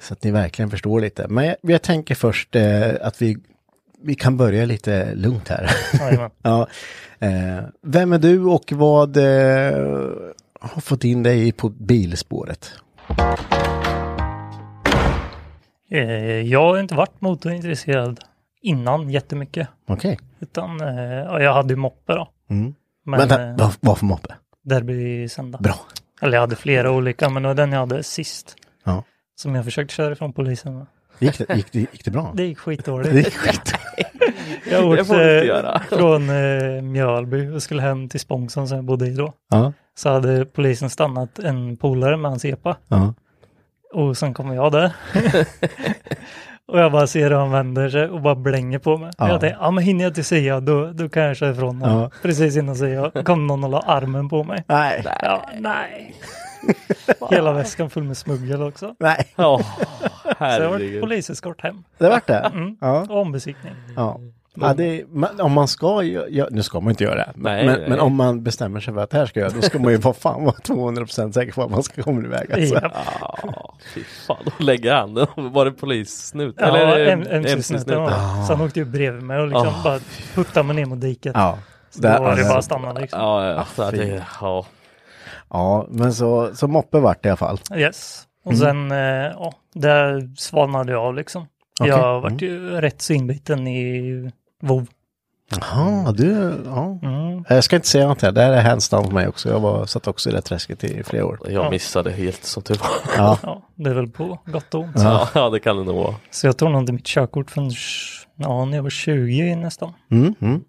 så 0.00 0.12
att 0.12 0.24
ni 0.24 0.30
verkligen 0.30 0.70
förstår 0.70 1.00
lite. 1.00 1.28
Men 1.28 1.44
jag, 1.44 1.56
jag 1.60 1.82
tänker 1.82 2.14
först 2.14 2.56
eh, 2.56 2.90
att 3.00 3.22
vi, 3.22 3.38
vi 4.02 4.14
kan 4.14 4.36
börja 4.36 4.64
lite 4.64 5.14
lugnt 5.14 5.48
här. 5.48 5.70
Ja. 6.42 6.68
eh, 7.18 7.64
vem 7.82 8.12
är 8.12 8.18
du 8.18 8.44
och 8.44 8.72
vad 8.72 9.16
har 10.60 10.80
fått 10.80 11.04
in 11.04 11.22
dig 11.22 11.52
på 11.52 11.68
bilspåret? 11.68 12.72
Jag 16.44 16.60
har 16.60 16.80
inte 16.80 16.94
varit 16.94 17.20
motorintresserad 17.20 18.20
innan 18.62 19.10
jättemycket. 19.10 19.68
Okej. 19.88 20.18
Utan 20.40 20.80
eh, 20.80 21.04
ja, 21.04 21.40
jag 21.40 21.54
hade 21.54 21.72
ju 21.72 21.76
moppe 21.76 22.12
då. 22.14 22.28
Mm. 22.50 22.74
Men 23.06 23.18
Vänta, 23.18 23.42
eh, 23.48 23.70
vad, 23.80 23.98
för 23.98 24.06
moppe? 24.06 24.34
Derby-sända. 24.64 25.58
Bra. 25.58 25.74
Eller 26.22 26.32
jag 26.34 26.40
hade 26.40 26.56
flera 26.56 26.90
olika, 26.92 27.28
men 27.30 27.42
det 27.42 27.48
var 27.48 27.54
den 27.54 27.72
jag 27.72 27.80
hade 27.80 28.02
sist. 28.02 28.56
Ja. 28.84 29.04
Som 29.36 29.54
jag 29.54 29.64
försökte 29.64 29.94
köra 29.94 30.14
från 30.14 30.32
polisen 30.32 30.78
med. 30.78 30.86
Gick 31.18 31.38
det, 31.38 31.56
gick 31.56 31.72
det, 31.72 31.78
gick 31.78 32.04
det 32.04 32.10
bra? 32.10 32.32
Det 32.34 32.44
gick 32.44 32.58
skitdåligt. 32.58 33.10
Det 33.12 33.18
gick 33.18 33.34
skit. 33.36 33.74
Jag 34.70 34.84
åkte 34.88 35.14
göra. 35.14 35.80
från 35.88 36.30
eh, 36.30 36.82
Mjölby 36.82 37.48
och 37.48 37.62
skulle 37.62 37.82
hem 37.82 38.08
till 38.08 38.20
Spångsson 38.20 38.68
som 38.68 38.76
jag 38.76 38.84
bodde 38.84 39.06
i 39.06 39.14
då. 39.14 39.32
Ja, 39.50 39.72
Så 39.94 40.08
hade 40.10 40.44
polisen 40.44 40.90
stannat 40.90 41.38
en 41.38 41.76
polare 41.76 42.16
med 42.16 42.30
hans 42.30 42.44
epa. 42.44 42.76
ja. 42.88 43.14
Och 43.92 44.16
sen 44.16 44.34
kommer 44.34 44.54
jag 44.54 44.72
där. 44.72 44.92
och 46.70 46.78
jag 46.80 46.92
bara 46.92 47.06
ser 47.06 47.30
hur 47.30 47.36
han 47.36 47.50
vänder 47.50 47.88
sig 47.88 48.08
och 48.08 48.20
bara 48.20 48.34
blänger 48.34 48.78
på 48.78 48.96
mig. 48.96 49.10
Ja. 49.18 49.28
Jag 49.28 49.40
tänkte, 49.40 49.58
ja 49.60 49.70
men 49.70 49.84
hinner 49.84 50.04
jag 50.04 50.14
till 50.14 50.24
Sia 50.24 50.60
då, 50.60 50.86
då 50.92 51.08
kan 51.08 51.22
jag 51.22 51.36
köra 51.36 51.50
ifrån 51.50 51.82
honom. 51.82 52.00
Ja. 52.02 52.10
Precis 52.22 52.56
innan 52.56 52.76
Sia 52.76 53.10
kom 53.24 53.46
någon 53.46 53.64
och 53.64 53.70
la 53.70 53.80
armen 53.80 54.28
på 54.28 54.44
mig. 54.44 54.64
Nej. 54.66 55.04
Ja, 55.22 55.46
nej. 55.58 56.14
Hela 57.30 57.52
väskan 57.52 57.90
full 57.90 58.02
med 58.04 58.16
smuggel 58.16 58.62
också. 58.62 58.94
Nej, 58.98 59.26
Ja, 59.36 59.60
Så 60.22 60.28
jag 60.28 60.36
har 60.38 60.60
varit 60.60 60.70
herregud. 60.70 61.00
poliseskort 61.00 61.62
hem. 61.62 61.84
det 61.98 62.08
vart 62.08 62.26
det? 62.26 62.50
Mm. 62.54 62.76
Ja. 62.80 63.00
Och 63.00 63.20
ombesiktning. 63.20 63.72
Ja. 63.96 64.20
Ja, 64.54 64.74
det, 64.74 65.04
man, 65.12 65.40
om 65.40 65.52
man 65.52 65.68
ska, 65.68 65.86
gö- 66.02 66.48
nu 66.50 66.62
ska 66.62 66.80
man 66.80 66.90
inte 66.90 67.04
göra 67.04 67.14
det, 67.14 67.32
Nej, 67.34 67.66
men, 67.66 67.78
nej. 67.80 67.88
men 67.90 68.00
om 68.00 68.14
man 68.16 68.42
bestämmer 68.42 68.80
sig 68.80 68.94
för 68.94 69.00
att 69.00 69.10
det 69.10 69.18
här 69.18 69.26
ska 69.26 69.40
jag 69.40 69.48
göra, 69.50 69.56
då 69.60 69.62
ska 69.66 69.78
man 69.78 69.92
ju 69.92 69.98
vara 69.98 70.14
fan 70.14 70.44
vara 70.44 70.54
200% 70.54 71.32
säker 71.32 71.52
på 71.52 71.62
att 71.62 71.70
man 71.70 71.82
ska 71.82 72.02
komma 72.02 72.22
iväg. 72.24 72.52
Alltså. 72.52 72.74
Ja. 72.82 72.90
Ja, 73.42 73.74
fy 73.94 74.04
fan. 74.26 74.36
Då 74.44 74.64
lägger 74.64 74.94
handen. 74.94 75.26
Var 75.36 75.64
det 75.64 75.72
polissnut? 75.72 76.54
Ja, 76.58 76.66
Eller 76.66 77.06
M- 77.06 77.20
MC-snuten 77.30 77.52
MC-snuten? 77.52 78.02
var. 78.02 78.10
Så 78.46 78.54
han 78.54 78.66
åkte 78.66 78.78
ju 78.78 78.84
bredvid 78.84 79.22
mig 79.22 79.38
och 79.40 79.46
liksom 79.48 79.68
Ah. 79.68 79.82
bara 79.84 79.98
puttade 80.34 80.66
mig 80.66 80.76
ner 80.76 80.86
mot 80.86 81.00
diket. 81.00 81.32
Ja. 81.34 81.58
Så 81.90 82.02
då 82.02 82.08
var 82.08 82.18
det 82.20 82.30
alltså. 82.30 82.48
bara 82.48 82.58
att 82.58 82.64
stanna 82.64 82.92
liksom. 82.92 83.20
Ja, 83.20 83.64
ja. 83.76 83.90
Det, 83.90 84.22
ja. 84.40 84.66
Ja, 85.50 85.86
men 85.90 86.14
så, 86.14 86.50
så 86.54 86.68
moppe 86.68 86.98
vart 86.98 87.22
det 87.22 87.26
i 87.26 87.30
alla 87.30 87.36
fall. 87.36 87.58
Yes. 87.76 88.22
Och 88.44 88.52
Mm. 88.52 88.64
sen, 88.64 88.92
eh, 88.92 88.98
ja, 89.38 89.52
där 89.74 90.30
svalnade 90.36 90.92
jag 90.92 91.02
av 91.04 91.14
liksom. 91.14 91.46
Mm. 91.80 91.90
Jag 91.90 92.20
vart 92.20 92.42
ju 92.42 92.70
rätt 92.70 93.02
så 93.02 93.12
inbiten 93.12 93.66
i 93.68 94.30
WoW. 94.60 94.86
Jaha, 95.60 96.12
du, 96.12 96.60
ja. 96.64 96.98
Mm. 97.02 97.44
Jag 97.48 97.64
ska 97.64 97.76
inte 97.76 97.88
säga 97.88 98.08
något 98.08 98.22
här, 98.22 98.32
det 98.32 98.40
här 98.42 98.52
är 98.52 98.62
hands 98.62 98.88
down 98.88 99.04
för 99.04 99.12
mig 99.12 99.28
också. 99.28 99.48
Jag 99.48 99.60
var, 99.60 99.86
satt 99.86 100.06
också 100.06 100.28
i 100.30 100.32
det 100.32 100.40
träsket 100.40 100.84
i 100.84 101.02
flera 101.02 101.26
år. 101.26 101.38
Jag 101.48 101.70
missade 101.70 102.10
helt 102.10 102.44
som 102.44 102.62
tur 102.62 102.74
var. 102.74 102.88
Ja, 103.16 103.38
Ja, 103.42 103.62
det 103.74 103.90
är 103.90 103.94
väl 103.94 104.08
på 104.08 104.38
gott 104.44 104.74
och 104.74 104.80
ont. 104.80 104.92
Ja, 104.96 105.28
ja, 105.34 105.50
det 105.50 105.60
kan 105.60 105.76
det 105.76 105.84
nog 105.84 105.96
vara. 105.96 106.14
Så 106.30 106.46
jag 106.46 106.56
tog 106.56 106.70
nog 106.70 106.82
inte 106.82 106.92
mitt 106.92 107.06
körkort 107.06 107.50
förrän 107.50 107.70
ja, 108.36 108.64
när 108.64 108.76
jag 108.78 108.82
var 108.82 108.90
20 108.90 109.56
nästan. 109.56 109.92
mm, 110.10 110.34
mm. 110.40 110.60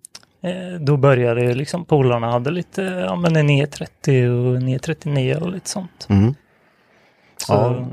Eh, 0.43 0.79
då 0.79 0.98
började 0.98 1.48
det 1.48 1.53
liksom, 1.53 1.86
polarna 1.86 2.31
hade 2.31 2.51
lite, 2.51 2.81
ja 2.81 3.15
men 3.15 3.36
en 3.36 3.50
E30 3.50 4.27
och 4.27 4.55
en 4.57 4.69
E39 4.69 5.36
och 5.36 5.51
lite 5.51 5.69
sånt. 5.69 6.07
Mm. 6.10 6.36
Så, 7.45 7.53
Ja, 7.53 7.86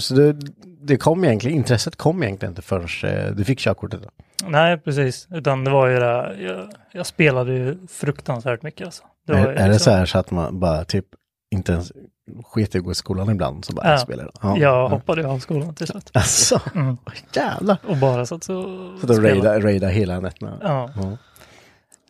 så 0.00 0.14
det, 0.14 0.32
det 0.80 0.96
kom 0.96 1.24
egentligen, 1.24 1.56
intresset 1.56 1.96
kom 1.96 2.22
egentligen 2.22 2.50
inte 2.52 2.62
förrän 2.62 3.12
eh, 3.12 3.32
du 3.36 3.44
fick 3.44 3.58
körkortet. 3.58 4.02
Då. 4.02 4.08
Nej, 4.48 4.78
precis. 4.78 5.28
Utan 5.30 5.64
det 5.64 5.70
var 5.70 5.86
ju 5.86 5.98
det, 5.98 6.36
jag, 6.40 6.68
jag 6.92 7.06
spelade 7.06 7.52
ju 7.52 7.78
fruktansvärt 7.88 8.62
mycket 8.62 8.84
alltså. 8.86 9.02
Det 9.26 9.32
Är, 9.32 9.38
ju 9.38 9.42
är 9.42 9.54
det 9.54 9.72
liksom- 9.72 9.78
så 9.78 9.90
här 9.90 10.06
så 10.06 10.18
att 10.18 10.30
man 10.30 10.60
bara 10.60 10.84
typ 10.84 11.04
inte 11.50 11.72
ens 11.72 11.92
sket 12.44 12.74
i 12.74 12.78
att 12.78 12.84
gå 12.84 12.92
i 12.92 12.94
skolan 12.94 13.30
ibland 13.30 13.64
så 13.64 13.72
bara 13.72 13.86
Ja. 13.86 13.90
jag 13.90 14.00
spelar? 14.00 14.30
Ja. 14.42 14.58
Jag 14.58 14.88
hoppade 14.88 15.20
ju 15.22 15.26
av 15.28 15.38
skolan 15.38 15.74
till 15.74 15.86
slut. 15.86 16.10
Alltså, 16.14 16.60
Mm. 16.74 16.96
Jävlar. 17.32 17.76
Och 17.88 17.96
bara 17.96 18.26
satt 18.26 18.44
så 18.44 18.92
spelade. 18.98 19.28
raida, 19.28 19.60
raida 19.60 19.88
hela 19.88 20.20
nätterna. 20.20 20.58
Ja. 20.62 20.90
Ja. 20.96 21.16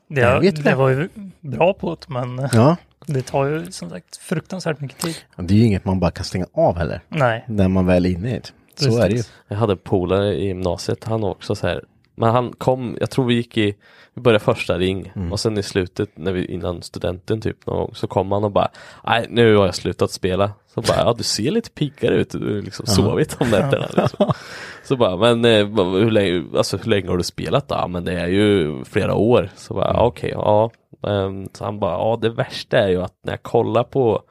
Det, 0.09 0.21
Jag 0.21 0.40
vet 0.40 0.64
det 0.64 0.75
var 0.75 0.88
ju 0.88 1.09
bra 1.40 1.75
på 1.75 1.95
det, 1.95 2.09
men 2.12 2.49
ja. 2.52 2.76
Det 3.07 3.23
tar 3.23 3.47
ju 3.47 3.73
som 3.73 3.91
sagt 3.91 4.17
fruktansvärt 4.17 4.81
mycket 4.81 4.99
tid. 4.99 5.17
Det 5.37 5.55
är 5.55 5.59
ju 5.59 5.65
inget 5.65 5.85
man 5.85 6.00
bara 6.00 6.11
kan 6.11 6.25
stänga 6.25 6.47
av 6.53 6.76
heller. 6.76 7.00
Nej, 7.09 7.45
När 7.49 7.69
man 7.69 7.87
väl 7.87 8.07
är 8.07 8.11
inne 8.11 8.31
i 8.31 8.33
det. 8.38 8.47
Så 8.75 8.85
Precis. 8.85 9.00
är 9.00 9.09
det 9.09 9.15
ju. 9.15 9.23
Jag 9.49 9.57
hade 9.57 9.73
en 9.73 9.79
polare 9.79 10.35
i 10.35 10.47
gymnasiet, 10.47 11.05
han 11.05 11.21
var 11.21 11.31
också 11.31 11.55
så 11.55 11.67
här. 11.67 11.85
Men 12.16 12.30
han 12.30 12.52
kom, 12.58 12.96
jag 13.00 13.11
tror 13.11 13.25
vi 13.25 13.35
gick 13.35 13.58
i, 13.58 13.75
vi 14.14 14.23
började 14.23 14.44
första 14.44 14.78
ring 14.78 15.12
Mm. 15.16 15.32
och 15.32 15.40
sen 15.40 15.58
i 15.58 15.62
slutet 15.62 16.11
när 16.18 16.32
vi 16.32 16.44
innan 16.44 16.82
studenten 16.82 17.40
typ 17.40 17.66
någon 17.66 17.76
gång 17.76 17.94
så 17.94 18.06
kom 18.06 18.32
han 18.32 18.44
och 18.44 18.50
bara 18.52 18.68
Nej 19.06 19.26
nu 19.30 19.56
har 19.56 19.64
jag 19.66 19.75
slutat 19.75 20.11
spela. 20.11 20.52
Så 20.75 20.80
bara 20.80 20.99
ja 20.99 21.14
du 21.18 21.23
ser 21.25 21.50
lite 21.50 21.70
piggare 21.70 22.14
ut, 22.14 22.30
du 22.30 22.54
har 22.56 22.62
liksom 22.62 22.87
sovit 22.87 23.37
om 23.40 23.50
nätterna. 23.50 23.87
Liksom. 23.96 24.32
Så 24.85 24.96
bara 24.96 25.16
men 25.16 25.44
eh, 25.44 25.66
hur, 26.00 26.11
länge, 26.11 26.44
alltså, 26.56 26.76
hur 26.76 26.90
länge 26.90 27.08
har 27.08 27.16
du 27.16 27.23
spelat 27.25 27.68
då? 27.68 27.75
Ja 27.75 27.87
men 27.88 28.04
det 28.04 28.12
är 28.20 28.26
ju 28.28 28.85
flera 28.85 29.14
år. 29.14 29.50
Så 29.56 29.75
bara 29.75 29.85
Mm. 29.85 29.96
ja, 29.96 30.06
okej 30.06 30.30
ja. 30.35 30.70
Ehm, 31.08 31.49
så 31.52 31.64
han 31.64 31.78
bara 31.80 31.92
ja 31.92 32.18
det 32.23 32.30
värsta 32.30 32.78
är 32.78 32.88
ju 32.88 33.02
att 33.02 33.14
när 33.25 33.32
jag 33.32 33.42
kollar 33.42 33.85
på 33.85 34.23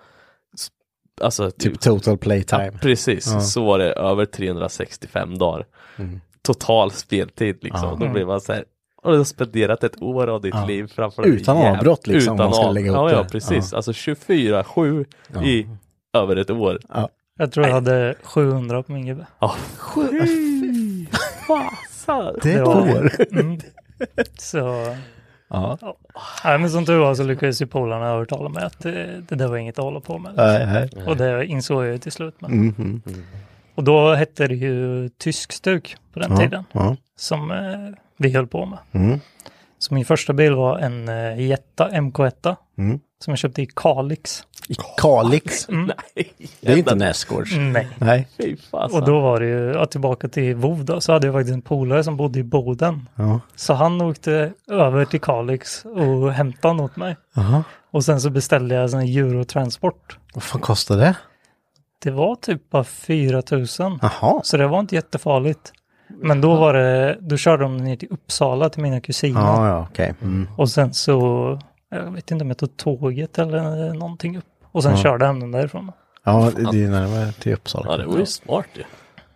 Alltså 1.21 1.51
Typ 1.51 1.79
total 1.79 2.13
Ja, 2.13 2.17
playtime. 2.17 2.71
precis, 2.81 3.31
Ja. 3.33 3.39
så 3.41 3.65
var 3.65 3.79
det 3.79 3.91
över 3.93 4.25
365 4.25 5.37
dagar. 5.37 5.65
Mm. 5.97 6.21
Total 6.45 6.91
speltid 6.91 7.57
liksom. 7.61 7.89
Ja. 7.99 8.05
Då 8.07 8.13
blir 8.13 8.25
man 8.25 8.41
så 8.41 8.53
här, 8.53 8.63
har 9.03 9.11
du 9.11 9.25
spenderat 9.25 9.83
ett 9.83 10.01
år 10.01 10.27
av 10.27 10.41
ditt 10.41 10.53
Ja. 10.55 10.65
liv 10.65 10.87
framför 10.95 11.21
dig? 11.21 11.31
Utan 11.31 11.57
avbrott, 11.57 12.07
liksom, 12.07 12.31
om 12.31 12.35
Utan 12.35 12.45
man 12.45 12.53
ska 12.53 12.71
lägga 12.71 12.87
ihop 12.87 13.11
Ja, 13.11 13.17
ja 13.17 13.23
precis. 13.31 13.73
Alltså 13.73 13.91
24-7 13.91 15.05
Ja. 15.33 15.43
i 15.43 15.67
över 16.17 16.35
ett 16.35 16.49
år. 16.49 16.79
jag 17.39 17.51
tror 17.51 17.65
jag 17.67 17.73
hade 17.73 18.15
700 18.23 18.83
på 18.83 18.91
min 18.91 19.05
gubbe. 19.05 19.27
Ja, 19.39 19.55
fy 19.95 21.05
fasen. 21.47 22.39
Det 22.43 22.59
går. 22.63 23.11
Mm. 23.31 23.59
Så, 24.39 24.95
Ja. 25.49 25.77
nej, 26.43 26.59
men 26.59 26.69
som 26.69 26.85
tur 26.85 26.97
var 26.99 27.15
så 27.15 27.23
lyckades 27.23 27.61
ju 27.61 27.65
polarna 27.67 28.07
övertala 28.07 28.49
mig 28.49 28.63
att 28.63 28.79
det, 28.79 29.21
det 29.29 29.35
där 29.35 29.47
var 29.47 29.57
inget 29.57 29.79
att 29.79 29.85
hålla 29.85 29.99
på 29.99 30.17
med. 30.17 30.33
Nej, 30.35 30.65
nej. 30.65 31.05
Och 31.07 31.17
det 31.17 31.45
insåg 31.45 31.83
jag 31.85 31.91
ju 31.91 31.97
till 31.97 32.11
slut. 32.11 32.35
Men. 32.39 32.51
Mhm. 32.65 33.01
Och 33.75 33.83
då 33.83 34.13
hette 34.13 34.47
det 34.47 34.55
ju 34.55 35.09
tyskstug 35.09 35.95
på 36.13 36.19
den 36.19 36.31
Ja, 36.31 36.37
tiden 36.37 36.63
ja. 36.71 36.95
som 37.17 37.51
eh, 37.51 37.57
vi 38.17 38.33
höll 38.33 38.47
på 38.47 38.65
med. 38.65 38.79
Mm. 38.91 39.19
Så 39.79 39.93
min 39.93 40.05
första 40.05 40.33
bil 40.33 40.53
var 40.53 40.77
en 40.79 41.09
eh, 41.09 41.41
Jetta 41.47 41.89
MK1 41.89 42.55
Mm. 42.77 42.99
som 43.23 43.31
jag 43.31 43.37
köpte 43.37 43.61
i 43.61 43.67
Kalix. 43.75 44.43
I 44.67 44.75
Kalix. 44.97 45.69
Mm. 45.69 45.91
Nej, 46.15 46.33
Det 46.61 46.71
är 46.71 46.77
inte 46.77 46.95
Näsgårds. 46.95 47.51
Nej. 47.57 47.87
Nej. 47.97 48.27
Och 48.71 49.05
då 49.05 49.19
var 49.19 49.39
det 49.39 49.45
ju, 49.45 49.71
ja, 49.73 49.85
tillbaka 49.85 50.27
till 50.27 50.55
Vov 50.55 50.85
då, 50.85 51.01
så 51.01 51.13
hade 51.13 51.27
jag 51.27 51.33
faktiskt 51.33 51.53
en 51.53 51.61
polare 51.61 52.03
som 52.03 52.17
bodde 52.17 52.39
i 52.39 52.43
Boden. 52.43 53.09
Ja. 53.15 53.39
Så 53.55 53.73
han 53.73 54.01
åkte 54.01 54.51
över 54.67 55.05
till 55.05 55.21
Kalix 55.21 55.85
och 55.85 56.31
hämtade 56.33 56.73
något 56.73 56.91
åt 56.91 56.97
mig. 56.97 57.15
Jaha. 57.35 57.63
Och 57.91 58.05
sen 58.05 58.21
så 58.21 58.29
beställde 58.29 58.75
jag 58.75 58.93
en 58.93 58.99
eurotransport. 58.99 60.17
Vad 60.33 60.43
fan 60.43 60.61
kostar 60.61 60.97
det? 60.97 61.15
Det 62.05 62.11
var 62.11 62.35
typ 62.35 62.69
bara 62.69 62.83
4 62.83 63.41
000. 63.51 63.65
Jaha. 64.01 64.41
Så 64.43 64.57
det 64.57 64.67
var 64.67 64.79
inte 64.79 64.95
jättefarligt. 64.95 65.73
Men 66.07 66.41
då 66.41 66.55
var 66.55 66.73
det, 66.73 67.17
då 67.21 67.37
körde 67.37 67.63
de 67.63 67.77
ner 67.77 67.95
till 67.95 68.07
Uppsala 68.11 68.69
till 68.69 68.81
mina 68.81 69.01
kusiner. 69.01 69.41
Ja, 69.41 69.67
ja, 69.67 69.87
okej. 69.91 70.13
Mm. 70.21 70.47
Och 70.57 70.69
sen 70.69 70.93
så, 70.93 71.59
jag 71.89 72.11
vet 72.11 72.31
inte 72.31 72.43
om 72.43 72.47
jag 72.49 72.57
tog 72.57 72.77
tåget 72.77 73.39
eller 73.39 73.93
någonting 73.93 74.37
upp. 74.37 74.45
Och 74.71 74.83
sen 74.83 74.91
Ja. 74.91 74.97
körde 74.97 75.25
jag 75.25 75.31
hem 75.31 75.39
den 75.39 75.51
därifrån. 75.51 75.91
Ja, 76.23 76.51
det 76.71 76.83
är 76.83 76.89
närmare 76.89 77.31
till 77.31 77.53
Uppsala. 77.53 77.91
Ja, 77.91 77.97
det 77.97 78.05
var 78.05 78.17
ju 78.17 78.25
smart 78.25 78.65
ju. 78.73 78.83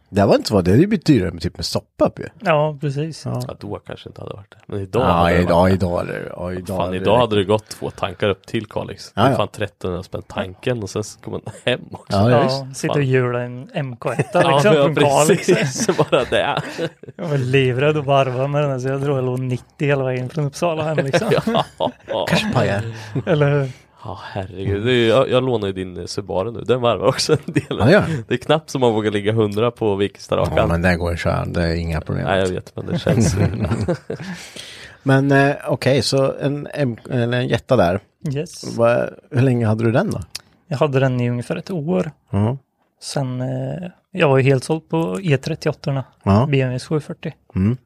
Det 0.10 0.25
var 0.25 0.36
inte 0.36 0.48
så, 0.50 0.62
det 0.62 0.72
är 0.72 0.75
ju 0.75 0.88
blivit 0.88 1.06
dyrare 1.06 1.32
med 1.32 1.42
typ 1.42 1.58
med 1.58 1.66
soppa 1.66 2.12
ju. 2.18 2.25
Ja, 2.39 2.78
precis. 2.82 3.25
Ja, 3.25 3.42
Ja, 3.48 3.56
då 3.60 3.80
kanske 3.86 4.10
inte 4.10 4.22
hade 4.22 4.34
varit 4.34 4.51
det. 4.51 4.58
Men 4.66 4.80
idag 4.82 5.01
ja, 5.01 5.06
hade 5.12 5.34
det 5.36 5.42
idag, 5.42 5.56
varit 5.60 5.70
det. 5.80 5.86
idag 5.86 6.08
det. 6.08 6.30
Ja, 6.38 6.51
idag 6.54 6.78
Fan, 6.78 6.92
det- 6.92 6.98
idag 6.98 7.18
hade 7.18 7.36
det 7.36 7.44
gått 7.44 7.68
två 7.70 7.89
tankar 7.89 8.30
upp 8.30 8.48
till 8.48 8.66
Kalix. 8.66 9.12
Ja, 9.16 9.22
Det 9.24 9.30
är 9.30 9.36
fan 9.36 9.48
1300 9.48 10.04
spänn 10.04 10.22
tanken 10.28 10.84
och 10.84 10.89
sen 10.89 11.04
ska 11.04 11.32
man 11.32 11.42
hem 11.66 11.80
också. 11.92 12.18
Ja, 12.18 12.32
ja, 12.32 12.44
Ja, 12.44 12.68
sitta 12.75 12.92
och 12.92 12.96
Fan. 12.98 13.06
hjula 13.08 13.42
en 13.42 13.68
MK1 13.74 14.24
Ja, 14.34 14.51
liksom 14.56 14.74
ja, 14.75 14.84
från 14.84 14.96
Kalix. 14.96 15.48
precis. 15.48 15.98
Bara 15.98 16.24
det. 16.24 16.62
Jag 17.16 17.28
var 17.28 17.38
livrädd 17.38 17.98
att 17.98 18.06
varva 18.06 18.48
med 18.48 18.62
den 18.62 18.72
här, 18.72 18.80
så 18.80 18.88
jag 18.88 19.01
tror 19.04 19.16
jag 19.18 19.25
låg 19.25 19.39
90 19.39 19.66
hela 19.88 20.04
vägen 20.04 20.30
från 20.30 20.46
Uppsala 20.46 20.84
hem 20.84 20.98
liksom. 20.98 21.28
Ja, 21.78 21.92
ja. 22.08 22.28
Pajar. 22.54 22.82
Eller 23.25 23.51
hur? 23.51 23.72
Ja, 24.03 24.20
herregud. 24.24 24.88
Är, 24.88 25.08
jag, 25.10 25.29
jag 25.29 25.44
lånar 25.44 25.68
ju 25.68 25.74
din 25.74 25.98
eh, 25.98 26.06
Subaru 26.06 26.51
nu. 26.51 26.62
Den 26.62 26.82
varvar 26.82 27.08
också 27.08 27.34
en 27.34 27.53
del. 27.53 27.63
Ja, 27.70 27.91
ja. 27.91 28.03
Det 28.27 28.34
är 28.34 28.38
knappt 28.38 28.70
som 28.70 28.82
man 28.82 28.94
vågar 28.94 29.12
ligga 29.12 29.32
100 29.32 29.72
på 29.72 29.86
Ja, 29.86 29.96
Vikstarakan. 29.96 30.68
men 30.70 30.82
det 30.82 30.96
går 30.96 31.12
att 31.13 31.20
köra. 31.20 31.46
Det 31.46 31.62
är 31.63 31.75
inga 31.75 32.01
problem. 32.01 32.25
Nej, 32.25 32.39
jag 32.39 32.48
vet, 32.50 32.75
men 32.75 32.86
det 32.86 33.00
känns... 33.00 33.36
Men 35.03 35.32
eh, 35.32 35.56
okej, 35.68 36.01
så 36.01 36.34
en, 36.41 36.68
eller 37.10 37.38
en 37.38 37.48
Jetta 37.48 37.75
där. 37.75 38.00
Yes. 38.36 38.77
Vad- 38.77 39.10
hur 39.32 39.41
länge 39.41 39.65
hade 39.68 39.84
du 39.84 39.91
den 39.91 40.12
då? 40.12 40.20
Jag 40.68 40.77
hade 40.77 41.00
den 41.00 41.22
i 41.22 41.29
ungefär 41.29 41.56
ett 41.56 41.72
år. 41.72 42.12
Ja. 42.32 42.58
Sen, 43.01 43.41
eh, 43.41 43.89
jag 44.12 44.29
var 44.29 44.38
ju 44.38 44.44
helt 44.44 44.63
såld 44.63 44.89
på 44.89 45.15
E38, 45.20 46.03
Ja. 46.24 46.46
BMW 46.46 46.79
740. 46.79 47.34
Mm. 47.56 47.77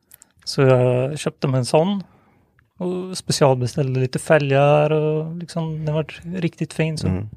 Så 0.45 0.61
jag 0.61 1.19
köpte 1.19 1.47
mig 1.47 1.57
en 1.57 1.65
sån 1.65 2.03
och 2.83 3.17
specialbeställde 3.17 3.99
lite 3.99 4.19
fälgar 4.19 4.89
och 4.91 5.35
liksom 5.35 5.85
den 5.85 5.95
var 5.95 6.05
riktigt 6.35 6.73
fin 6.73 6.97
så. 6.97 7.07
Mm. 7.07 7.29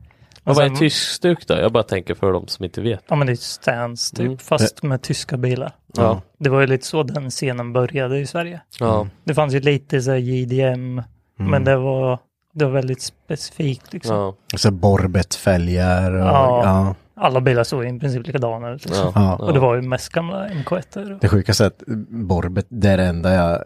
Och 0.45 0.55
Vad 0.57 0.65
är 0.65 0.71
tysk 0.77 1.11
stuk 1.11 1.47
då? 1.47 1.55
Jag 1.55 1.73
bara 1.73 1.83
tänker 1.83 2.15
för 2.15 2.33
de 2.33 2.49
som 2.49 2.65
inte 2.65 2.81
vet. 2.81 3.05
Ja 3.09 3.17
men 3.17 3.27
det 3.27 3.33
är 3.33 3.37
stans 3.37 4.11
typ, 4.11 4.27
Mm. 4.27 4.39
fast 4.39 4.83
med 4.83 5.03
tyska 5.03 5.37
bilar. 5.37 5.73
Ja. 5.97 6.23
Det 6.39 6.49
var 6.51 6.61
ju 6.61 6.67
lite 6.67 6.87
så 6.87 7.03
den 7.03 7.31
scenen 7.31 7.73
började 7.73 8.19
i 8.19 8.27
Sverige. 8.27 8.61
Ja. 8.81 9.09
Det 9.25 9.35
fanns 9.35 9.55
ju 9.55 9.61
lite 9.61 10.03
så 10.03 10.11
här 10.11 10.19
JDM, 10.19 11.03
men 11.39 11.65
det 11.65 11.77
var, 11.77 12.19
det 12.53 12.65
var 12.65 12.73
väldigt 12.73 13.03
specifikt 13.03 13.93
liksom. 13.93 14.17
Ja. 14.17 14.35
Så 14.59 14.71
Borbet-fälgar 14.71 16.13
och 16.13 16.21
Ja. 16.29 16.61
ja. 16.65 16.95
Alla 17.19 17.41
bilar 17.41 17.65
såg 17.65 17.85
i 17.85 17.99
princip 17.99 18.27
likadana 18.27 18.71
ut. 18.71 18.85
Liksom. 18.85 19.13
Ja. 19.15 19.37
Ja. 19.39 19.47
Och 19.47 19.53
det 19.53 19.61
var 19.61 19.75
ju 19.75 19.83
mest 19.83 20.09
gamla 20.13 20.49
MK1. 20.49 21.19
Det 21.21 21.29
sjukaste 21.29 21.65
är 21.65 21.67
att 21.67 21.83
Borbet, 22.09 22.67
det 22.69 22.89
är 22.89 22.97
det 22.97 23.05
enda 23.05 23.35
jag 23.35 23.63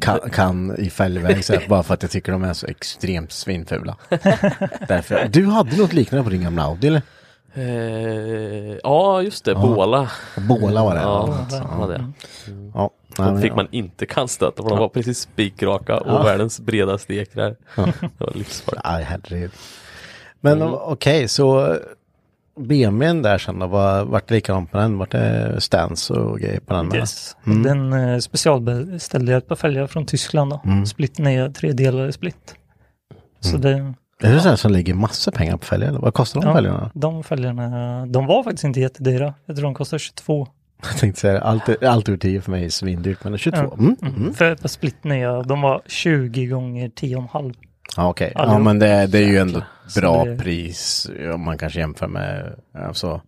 kan, 0.00 0.18
kan 0.32 0.76
i 0.78 0.90
fälgväg 0.90 1.44
säga, 1.44 1.60
bara 1.68 1.82
för 1.82 1.94
att 1.94 2.02
jag 2.02 2.10
tycker 2.10 2.32
de 2.32 2.44
är 2.44 2.52
så 2.52 2.66
extremt 2.66 3.32
svinfula. 3.32 3.96
Därför, 4.88 5.28
du 5.28 5.46
hade 5.46 5.76
något 5.76 5.92
liknande 5.92 6.24
på 6.24 6.30
din 6.30 6.42
gamla 6.42 6.62
Audi 6.62 6.86
eller? 6.86 7.02
Eh, 7.54 8.76
ja, 8.82 9.22
just 9.22 9.44
det. 9.44 9.54
Båla. 9.54 10.10
Båla 10.48 10.84
var 10.84 10.94
det. 10.94 11.00
Ja, 11.00 11.46
Ja. 11.50 11.76
ja. 11.80 11.86
det. 11.86 12.12
Ja. 12.74 12.90
Nej, 13.18 13.28
De 13.28 13.40
fick 13.42 13.50
ja. 13.50 13.56
man 13.56 13.68
inte 13.70 14.06
kantstöta 14.06 14.62
för 14.62 14.70
de 14.70 14.78
var 14.78 14.88
precis 14.88 15.18
spikraka 15.18 15.96
och 15.98 16.24
världens 16.26 16.60
bredaste 16.60 17.14
ekrar. 17.14 17.56
Det 18.00 18.10
var 18.18 18.32
livsfarligt. 18.34 19.06
Herregud. 19.08 19.50
Men 20.40 20.62
Mm. 20.62 20.74
okej, 20.74 21.28
så 21.28 21.76
BMWn 22.60 23.22
där 23.22 23.38
sen 23.38 23.58
då, 23.58 23.66
var, 23.66 24.04
vart 24.04 24.28
det 24.28 24.34
likadant 24.34 24.72
med 24.72 24.82
den? 24.82 24.98
Vart 24.98 25.10
det 25.10 25.60
stance 25.60 26.12
och 26.12 26.40
grejer 26.40 26.60
på 26.60 26.74
den? 26.74 26.94
Yes. 26.94 27.36
Den 27.44 27.92
eh, 27.92 28.18
specialbeställde 28.18 29.32
jag 29.32 29.38
ett 29.38 29.48
par 29.48 29.56
fälgar 29.56 29.86
från 29.86 30.06
Tyskland 30.06 30.50
då. 30.50 30.60
Mm. 30.64 30.86
Split 30.86 31.18
ner 31.18 31.50
tre 31.50 31.72
delar 31.72 32.08
i 32.08 32.12
split. 32.12 32.54
Så 33.40 33.56
det, 33.56 33.94
Är 34.22 34.32
det 34.34 34.40
så 34.40 34.48
här 34.48 34.56
som 34.56 34.72
ligger 34.72 34.94
massor 34.94 35.32
pengar 35.32 35.56
på 35.56 35.64
fälgar? 35.64 35.92
Vad 35.92 36.14
kostar 36.14 36.40
de 36.40 36.46
ja, 36.48 36.54
fälgarna? 36.54 36.90
de 36.94 37.24
fälgarna, 37.24 38.06
de 38.06 38.26
var 38.26 38.42
faktiskt 38.42 38.64
inte 38.64 38.80
jättedyra. 38.80 39.34
Jag 39.46 39.56
tror 39.56 39.64
de 39.64 39.74
kostar 39.74 39.98
22. 39.98 40.48
Jag 40.82 40.96
tänkte 40.96 41.20
säga 41.20 41.40
allt, 41.40 41.82
allt 41.82 42.08
ur 42.08 42.16
10 42.16 42.40
för 42.40 42.50
mig 42.50 42.64
är 42.64 42.68
svindyrt, 42.68 43.24
men 43.24 43.38
22? 43.38 43.62
Ja. 43.62 43.74
Mm. 43.78 43.96
Mm. 44.02 44.34
För 44.34 44.52
ett 44.52 44.60
par 44.60 44.68
split 44.68 45.04
nya, 45.04 45.42
de 45.42 45.60
var 45.60 45.82
20 45.86 46.46
gånger 46.46 46.88
10,5. 46.88 47.54
Ja, 47.96 48.08
okej. 48.08 48.32
Ja, 48.34 48.40
Allihop. 48.40 48.62
men 48.62 48.78
det, 48.78 49.06
det 49.06 49.18
är 49.18 49.26
ju 49.28 49.38
ändå 49.38 49.62
Så 49.88 50.00
bra 50.00 50.24
det- 50.24 50.36
pris 50.36 51.10
om 51.34 51.44
man 51.44 51.58
kanske 51.58 51.78
jämför 51.80 52.06
med 52.06 52.54
alltså, 52.74 53.20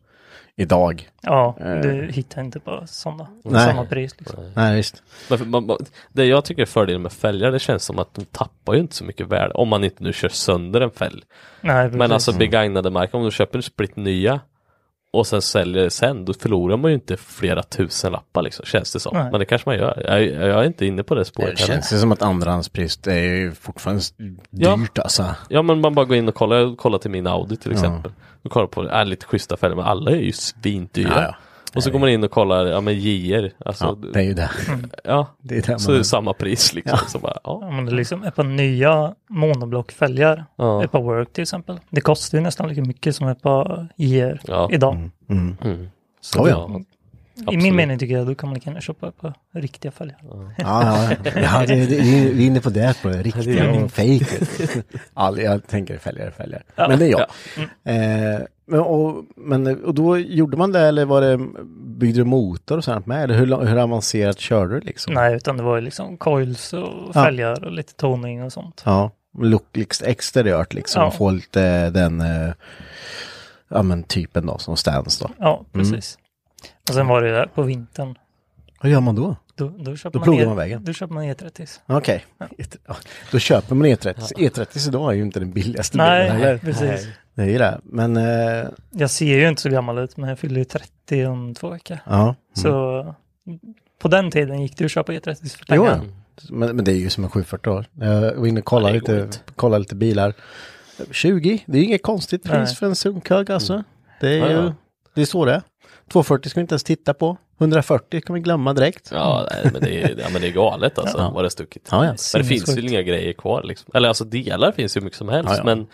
idag. 0.57 1.09
Ja, 1.23 1.57
Eh. 1.61 1.75
du 1.81 2.09
hittar 2.13 2.43
inte 2.43 2.61
på 2.61 2.83
sådana. 2.87 3.27
Nej. 3.45 3.67
Samma 3.67 3.85
pris 3.85 4.15
liksom. 4.19 4.53
Nej, 4.55 4.77
visst. 4.77 5.03
Men 5.29 5.39
för 5.39 5.47
man, 5.47 5.67
man- 5.67 5.79
det 6.13 6.25
jag 6.25 6.45
tycker 6.45 6.63
är 6.63 6.67
fördelen 6.67 7.03
med 7.03 7.13
fälgar, 7.13 7.51
det 7.53 7.59
känns 7.59 7.85
som 7.85 7.99
att 7.99 8.15
de 8.15 8.25
tappar 8.25 8.75
ju 8.75 8.81
inte 8.81 8.95
så 8.95 9.05
mycket 9.05 9.27
värde 9.29 9.55
om 9.55 9.69
man 9.69 9.85
inte 9.85 10.03
nu 10.05 10.13
kör 10.13 10.29
sönder 10.29 10.81
en 10.81 10.91
fälg. 10.91 11.23
Nej, 11.61 11.85
precis. 11.85 11.99
Men 11.99 12.13
alltså 12.13 12.33
begagnade 12.33 12.91
marken, 12.91 13.19
om 13.21 13.25
du 13.25 13.31
köper 13.31 13.59
en 13.59 13.63
split 13.63 13.97
nya 13.97 14.41
och 15.15 15.27
sen 15.27 15.43
säljer 15.43 15.89
sen, 15.89 16.25
då 16.25 16.35
förlorar 16.35 16.77
man 16.77 16.91
ju 16.91 16.95
inte 16.95 17.17
flera 17.17 17.63
tusen 17.63 18.13
lappar 18.13 18.43
liksom, 18.43 18.65
känns 18.67 18.93
det 18.93 19.01
som. 19.01 19.17
Nej. 19.17 19.31
Men 19.31 19.41
det 19.41 19.47
kanske 19.47 19.69
man 19.69 19.79
gör. 19.79 20.03
Jag, 20.07 20.23
jag 20.25 20.61
är 20.61 20.65
inte 20.65 20.87
inne 20.87 21.03
på 21.03 21.15
det 21.15 21.25
spåret 21.25 21.57
Det 21.57 21.63
känns 21.63 21.93
ju 21.93 21.99
som 21.99 22.13
att 22.13 22.23
andrahandspris 22.23 22.97
det 22.97 23.15
är 23.15 23.35
ju 23.35 23.53
fortfarande 23.53 24.03
Ja. 24.51 24.77
dyrt 24.77 24.99
alltså. 24.99 25.35
Ja 25.49 25.63
men 25.63 25.81
man 25.81 25.95
bara 25.95 26.05
går 26.07 26.17
in 26.17 26.29
och 26.29 26.35
kollar, 26.35 26.77
kollar 26.77 26.99
till 26.99 27.11
min 27.11 27.27
Audi 27.27 27.57
till 27.57 27.73
exempel. 27.73 28.13
och 28.45 28.51
kollar 28.51 28.67
på, 28.67 28.83
är 28.89 29.05
lite 29.05 29.27
schyssta 29.27 29.57
fälgar 29.57 29.77
men 29.77 29.85
alla 29.85 30.11
är 30.11 30.17
ju 30.17 30.33
svindyra. 30.33 31.09
Ja, 31.17 31.23
ja. 31.23 31.35
Och 31.75 31.83
så 31.83 31.91
går 31.91 31.99
man 31.99 32.09
in 32.09 32.25
och 32.25 32.31
kollar, 32.31 32.67
ja 32.67 32.81
men 32.81 32.95
JR, 32.99 33.53
alltså, 33.65 33.85
Ja, 33.85 34.09
det 34.13 34.19
är 34.21 34.25
ju 34.25 34.35
det. 34.35 34.51
ja, 35.05 35.27
Det 35.43 35.57
är 35.57 35.63
det 35.73 35.79
så 35.79 35.91
är 35.91 35.93
det 35.93 35.99
man... 35.99 36.05
samma 36.05 36.33
pris 36.33 36.75
liksom. 36.75 36.99
Så 37.09 37.19
bara, 37.19 37.39
ja. 37.45 37.59
Ja, 37.63 37.71
men 37.71 37.87
det 37.87 37.93
är 37.93 37.97
liksom 37.97 38.23
ett 38.25 38.35
par 38.35 38.45
nya 38.45 39.15
monoblockfälgar, 39.29 40.45
Ja. 40.57 40.85
ett 40.85 40.93
par 40.93 41.03
work 41.03 41.33
till 41.33 41.43
exempel. 41.43 41.81
Det 41.91 42.01
kostar 42.01 42.39
ju 42.39 42.45
nästan 42.45 42.69
lika 42.69 42.83
mycket 42.83 43.17
som 43.17 43.29
ett 43.29 43.43
par 43.43 43.89
IR 43.97 44.41
Ja. 44.45 44.69
idag. 44.73 45.11
Mm. 45.29 45.57
Mm. 45.65 45.89
Så 46.21 46.49
ja. 46.49 46.81
I 47.35 47.41
absolut. 47.41 47.63
min 47.63 47.77
mening 47.77 47.99
tycker 47.99 48.15
jag 48.15 48.27
då 48.27 48.35
kan 48.35 48.49
man 48.49 48.55
lika 48.55 48.71
gärna 48.71 48.81
köpa 48.81 49.09
ett 49.09 49.21
par 49.21 49.35
riktiga 49.53 49.93
fälgar. 49.93 50.19
Ja, 50.59 51.09
ja, 51.25 51.31
ja 51.35 51.65
det, 51.67 51.75
det, 51.87 51.97
vi 52.33 52.43
är 52.43 52.47
inne 52.47 52.61
på 52.61 52.71
det, 52.71 52.97
på 53.03 53.09
det 53.09 53.23
riktiga 53.23 53.71
och 53.71 53.93
fejk. 53.93 54.29
Jag 55.37 55.67
tänker 55.67 55.99
fälgar, 55.99 56.31
fälgar. 56.31 56.63
Men 56.77 56.99
det 56.99 57.07
är 57.07 57.11
jag. 57.11 57.21
Eh, 57.85 58.41
men, 58.67 58.81
och, 58.81 59.25
men, 59.37 59.85
och 59.85 59.95
då 59.95 60.19
gjorde 60.19 60.57
man 60.57 60.73
det 60.73 60.81
eller 60.81 61.05
var 61.05 61.21
det, 61.21 61.39
byggde 61.99 62.21
du 62.21 62.25
motor 62.25 62.77
och 62.79 62.85
sånt 62.85 63.07
med? 63.07 63.25
Eller 63.25 63.35
hur, 63.35 63.67
hur 63.67 63.77
avancerat 63.79 64.39
körde 64.39 64.75
du 64.75 64.81
liksom? 64.81 65.15
Nej, 65.15 65.35
utan 65.37 65.57
det 65.57 65.63
var 65.63 65.75
ju 65.77 65.81
liksom 65.83 66.17
coils 66.17 66.73
och 66.73 67.11
Ja. 67.15 67.25
fälgar 67.25 67.65
och 67.65 67.73
lite 67.73 67.95
toning 67.95 68.43
och 68.43 68.53
sånt. 68.53 68.83
Ja, 68.85 69.11
look 69.39 69.67
liksom 69.73 70.07
exteriört 70.09 70.75
liksom. 70.75 71.01
Ja. 71.03 71.07
Och 71.09 71.15
få 71.15 71.31
lite 71.31 71.91
den, 71.91 72.21
eh, 72.21 72.53
ja 73.69 73.83
men 73.83 74.03
typen 74.03 74.47
då, 74.47 74.59
som 74.59 74.77
stands 74.77 75.19
då. 75.19 75.31
Ja, 75.39 75.65
precis. 75.73 76.19
Och 76.89 76.95
sen 76.95 77.07
var 77.07 77.23
det 77.23 77.29
ju 77.29 77.35
där 77.35 77.47
på 77.47 77.63
vintern. 77.63 78.19
Vad 78.83 78.93
gör 78.93 79.01
man 79.01 79.15
då? 79.15 79.37
Då, 79.55 79.69
då, 79.69 79.97
köper 79.97 80.19
Då 80.19 80.25
man 80.31 80.41
E- 80.41 80.47
man 80.47 80.57
vägen. 80.57 80.85
Då 80.85 80.93
köper 80.93 81.15
man 81.15 81.25
E30. 81.25 81.81
Okej, 81.87 82.25
ja. 82.87 82.97
då 83.33 83.39
köper 83.39 83.75
man 83.75 83.87
E30. 83.87 84.15
E30 84.37 84.89
idag 84.89 85.11
är 85.13 85.17
ju 85.17 85.23
inte 85.23 85.41
den 85.41 85.53
billigaste 85.53 85.97
bilen 85.99 86.09
Nej, 86.11 86.29
heller. 86.31 86.59
precis. 86.59 87.09
Det 87.35 87.43
är 87.43 87.47
ju 87.47 87.59
det. 87.59 87.81
Men, 87.85 88.17
eh, 88.17 88.67
Jag 88.91 89.11
ser 89.11 89.39
ju 89.39 89.49
inte 89.49 89.63
så 89.63 89.69
gammal 89.69 89.99
ut, 89.99 90.17
men 90.17 90.29
jag 90.29 90.39
fyller 90.39 90.59
ju 90.59 90.65
30 90.65 91.27
om 91.27 91.55
två 91.55 91.69
veckor. 91.71 91.99
ja. 92.07 92.35
Så 92.55 93.15
på 94.03 94.09
den 94.09 94.31
tiden 94.31 94.63
gick 94.63 94.77
det 94.77 94.85
att 94.85 94.91
köpa 94.91 95.13
E30 95.13 95.57
för 95.57 95.65
Jo, 95.77 95.85
pengar. 95.85 96.01
ja. 96.05 96.13
Men, 96.51 96.77
men 96.77 96.85
det 96.85 96.93
är 96.93 96.97
ju 96.97 97.11
som 97.11 97.25
en 97.25 97.31
740 97.31 97.71
år. 97.71 97.85
Jag 98.01 98.35
var 98.37 98.47
inne 98.47 98.61
och 98.61 98.67
kollade, 98.67 98.95
Ja, 98.95 99.15
lite, 99.15 99.39
kollade 99.57 99.79
lite 99.79 99.95
bilar. 99.95 100.35
20, 101.11 101.65
det 101.67 101.79
är 101.79 101.83
inget 101.83 102.03
konstigt 102.03 102.43
pris 102.43 102.53
Nej. 102.55 102.75
för 102.75 102.87
en 102.87 102.97
sunkhög 102.97 103.51
alltså. 103.51 103.85
Det 104.21 104.29
är 104.29 104.39
Ja, 104.39 104.49
ju, 104.51 104.53
ja. 104.57 104.75
det 105.15 105.21
är 105.23 105.27
så 105.27 105.45
det 105.45 105.53
är. 105.55 105.63
240 106.13 106.49
ska 106.51 106.61
vi 106.61 106.63
inte 106.63 106.73
ens 106.73 106.85
titta 106.85 107.15
på. 107.15 107.37
140 107.59 108.21
kan 108.21 108.35
vi 108.35 108.41
glömma 108.41 108.73
direkt. 108.73 109.09
Ja, 109.13 109.49
nej, 109.51 109.71
men 109.73 109.83
det 109.83 110.03
är, 110.03 110.17
ja, 110.19 110.27
men 110.33 110.43
det 110.43 110.49
är 110.49 110.53
galet 110.53 110.99
alltså, 110.99 111.19
Ja. 111.19 111.31
vad 111.31 111.45
det 111.45 111.47
är 111.47 111.51
stuckit. 111.51 111.89
Ja, 111.91 112.05
ja. 112.07 112.15
Men 112.35 112.43
det 112.43 112.49
finns 112.49 112.79
ju 112.79 112.89
inga 112.89 113.03
grejer 113.03 113.33
kvar 113.33 113.63
liksom. 113.63 113.91
Eller 113.95 114.09
alltså 114.09 114.25
delar 114.25 114.73
finns 114.73 114.97
ju 114.97 115.01
mycket 115.01 115.19
som 115.19 115.29
helst, 115.29 115.51
Ja, 115.51 115.57
ja. 115.59 115.65
men 115.65 115.87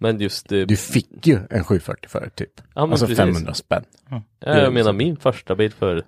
men 0.00 0.20
just 0.20 0.48
det, 0.48 0.64
Du 0.64 0.76
fick 0.76 1.26
ju 1.26 1.38
en 1.50 1.64
740 1.64 2.08
för 2.10 2.30
typ. 2.34 2.60
Alltså 2.74 3.06
precis. 3.06 3.18
500 3.18 3.54
spänn. 3.54 3.84
ja, 4.10 4.22
jag 4.58 4.72
menar 4.72 4.92
min 4.92 5.16
första 5.16 5.54
bil 5.54 5.72
för 5.72 6.02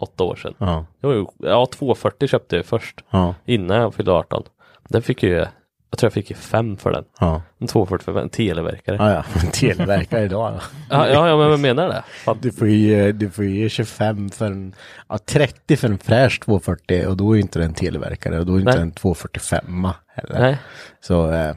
åtta 0.00 0.24
år 0.24 0.36
sedan. 0.36 0.54
Ja, 0.58 0.86
Det 1.00 1.06
var 1.06 1.14
ju, 1.14 1.26
ja, 1.38 1.66
240 1.72 2.28
köpte 2.28 2.56
jag 2.56 2.66
först, 2.66 3.00
ja, 3.10 3.34
innan 3.44 3.76
jag 3.80 3.94
fyllde 3.94 4.12
18. 4.12 4.42
Den 4.88 5.02
fick 5.02 5.22
ju, 5.22 5.46
jag 5.94 5.98
tror 5.98 6.06
jag 6.06 6.12
fick 6.12 6.30
ju 6.30 6.36
fem 6.36 6.76
för 6.76 6.92
den. 6.92 7.04
ja. 7.20 7.42
En 7.60 7.66
240 7.66 8.04
för 8.04 8.20
en 8.20 8.28
televerkare. 8.28 8.96
Ja, 8.96 9.12
ja. 9.12 9.24
Men 9.34 9.50
Televerkare 9.52 10.24
idag. 10.24 10.60
Ja, 10.90 11.08
ja, 11.08 11.28
ja 11.28 11.36
men 11.36 11.50
jag 11.50 11.60
menar 11.60 11.88
det. 11.88 12.04
Fan. 12.24 12.38
Du 12.42 12.52
får 12.52 12.68
ju, 12.68 13.12
du 13.12 13.30
får 13.30 13.44
ju 13.44 13.68
25 13.68 14.30
för 14.30 14.46
en, 14.46 14.74
ja 15.08 15.18
30 15.18 15.76
för 15.76 15.88
en 15.88 15.98
fräsch 15.98 16.40
240 16.44 17.06
och 17.06 17.16
då 17.16 17.36
är 17.36 17.40
inte 17.40 17.58
det 17.58 17.64
en 17.64 17.74
televerkare 17.74 18.38
och 18.38 18.46
då 18.46 18.54
är 18.54 18.58
inte 18.58 18.72
Nej. 18.72 18.80
en 18.80 18.92
245 18.92 19.88
heller. 20.06 20.40
Nej. 20.40 20.58
Så 21.00 21.30
eh, 21.30 21.54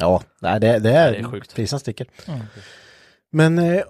ja, 0.00 0.22
det, 0.40 0.58
det 0.58 0.66
är, 0.68 0.78
det 0.78 1.18
är 1.18 1.24
sjukt. 1.30 1.54
priserna 1.54 1.78
sticker. 1.80 2.06
Men 3.32 3.58
eh, 3.58 3.82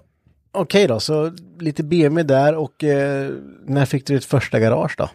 okej 0.51 0.87
då, 0.87 0.99
så 0.99 1.31
lite 1.59 1.83
BMW 1.83 2.23
där 2.23 2.55
och 2.55 2.83
eh, 2.83 3.31
när 3.65 3.85
fick 3.85 4.07
du 4.07 4.13
ditt 4.13 4.25
första 4.25 4.59
garage 4.59 4.95
då? 4.97 5.09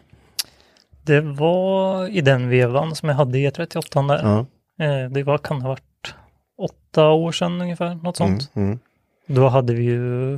Det 1.11 1.21
var 1.21 2.09
i 2.09 2.21
den 2.21 2.49
vevan 2.49 2.95
som 2.95 3.09
jag 3.09 3.17
hade 3.17 3.39
E38 3.39 4.09
där. 4.09 4.21
Ja. 4.23 4.39
Eh, 4.85 5.11
Det 5.11 5.23
var, 5.23 5.39
kan 5.39 5.61
ha 5.63 5.69
varit 5.69 6.15
åtta 6.59 7.09
år 7.09 7.33
sedan 7.33 7.61
ungefär, 7.61 7.95
något 7.95 8.17
sånt. 8.17 8.51
Mm, 8.55 8.69
mm. 8.69 8.79
Då 9.27 9.49
hade 9.49 9.75
vi 9.75 9.83
ju 9.83 10.35